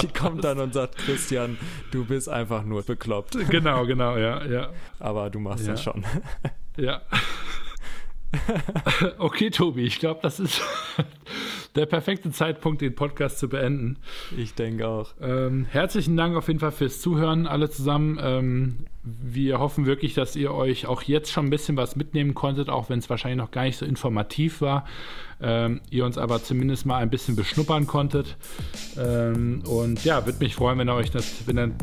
Die 0.00 0.08
kommt 0.08 0.44
dann 0.44 0.60
und 0.60 0.74
sagt, 0.74 0.96
Christian, 0.98 1.58
du 1.90 2.04
bist 2.04 2.28
einfach 2.28 2.62
nur 2.62 2.84
bekloppt. 2.84 3.36
Genau, 3.50 3.84
genau, 3.84 4.16
ja, 4.16 4.44
ja. 4.44 4.68
Aber 5.00 5.28
du 5.28 5.40
machst 5.40 5.66
ja. 5.66 5.72
das 5.72 5.82
schon. 5.82 6.04
ja. 6.76 7.00
okay, 9.18 9.50
Tobi, 9.50 9.82
ich 9.82 9.98
glaube, 9.98 10.20
das 10.22 10.40
ist 10.40 10.62
der 11.74 11.86
perfekte 11.86 12.30
Zeitpunkt, 12.30 12.80
den 12.80 12.94
Podcast 12.94 13.38
zu 13.38 13.48
beenden. 13.48 13.98
Ich 14.36 14.54
denke 14.54 14.88
auch. 14.88 15.14
Ähm, 15.20 15.66
herzlichen 15.68 16.16
Dank 16.16 16.36
auf 16.36 16.48
jeden 16.48 16.60
Fall 16.60 16.72
fürs 16.72 17.00
Zuhören, 17.00 17.46
alle 17.46 17.70
zusammen. 17.70 18.18
Ähm, 18.22 18.86
wir 19.04 19.58
hoffen 19.58 19.84
wirklich, 19.84 20.14
dass 20.14 20.36
ihr 20.36 20.52
euch 20.54 20.86
auch 20.86 21.02
jetzt 21.02 21.32
schon 21.32 21.46
ein 21.46 21.50
bisschen 21.50 21.76
was 21.76 21.96
mitnehmen 21.96 22.34
konntet, 22.34 22.68
auch 22.68 22.88
wenn 22.88 23.00
es 23.00 23.10
wahrscheinlich 23.10 23.38
noch 23.38 23.50
gar 23.50 23.64
nicht 23.64 23.76
so 23.76 23.84
informativ 23.84 24.60
war. 24.60 24.84
Ähm, 25.40 25.80
ihr 25.90 26.04
uns 26.04 26.18
aber 26.18 26.42
zumindest 26.44 26.86
mal 26.86 26.98
ein 26.98 27.10
bisschen 27.10 27.34
beschnuppern 27.34 27.88
konntet. 27.88 28.36
Ähm, 28.96 29.64
und 29.66 30.04
ja, 30.04 30.24
würde 30.24 30.38
mich 30.38 30.54
freuen, 30.54 30.78
wenn 30.78 30.88
ihr 30.88 30.94
euch 30.94 31.10
das, 31.10 31.46
wenn 31.46 31.56
dann, 31.56 31.74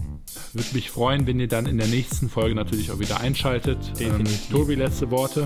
würde 0.54 0.70
mich 0.74 0.90
freuen, 0.90 1.28
wenn 1.28 1.42
ihr 1.42 1.50
dann 1.50 1.66
in 1.66 1.78
der 1.78 1.88
nächsten 1.88 2.30
Folge 2.30 2.56
natürlich 2.56 2.90
auch 2.92 3.00
wieder 3.00 3.20
einschaltet. 3.20 3.78
Ähm, 4.00 4.24
Tobi, 4.50 4.76
letzte 4.76 5.12
Worte. 5.12 5.46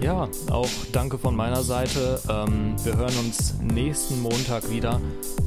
Ja, 0.00 0.28
auch 0.50 0.70
danke 0.92 1.18
von 1.18 1.36
meiner 1.36 1.62
Seite. 1.62 2.20
Ähm, 2.30 2.74
wir 2.84 2.96
hören 2.96 3.14
uns 3.18 3.54
nächsten 3.60 4.22
Montag 4.22 4.70
wieder 4.70 4.98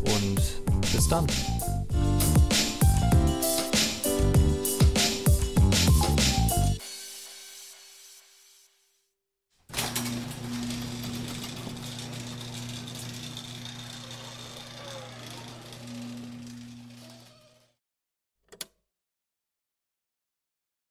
und 0.04 0.38
bis 0.94 1.08
dann. 1.10 1.26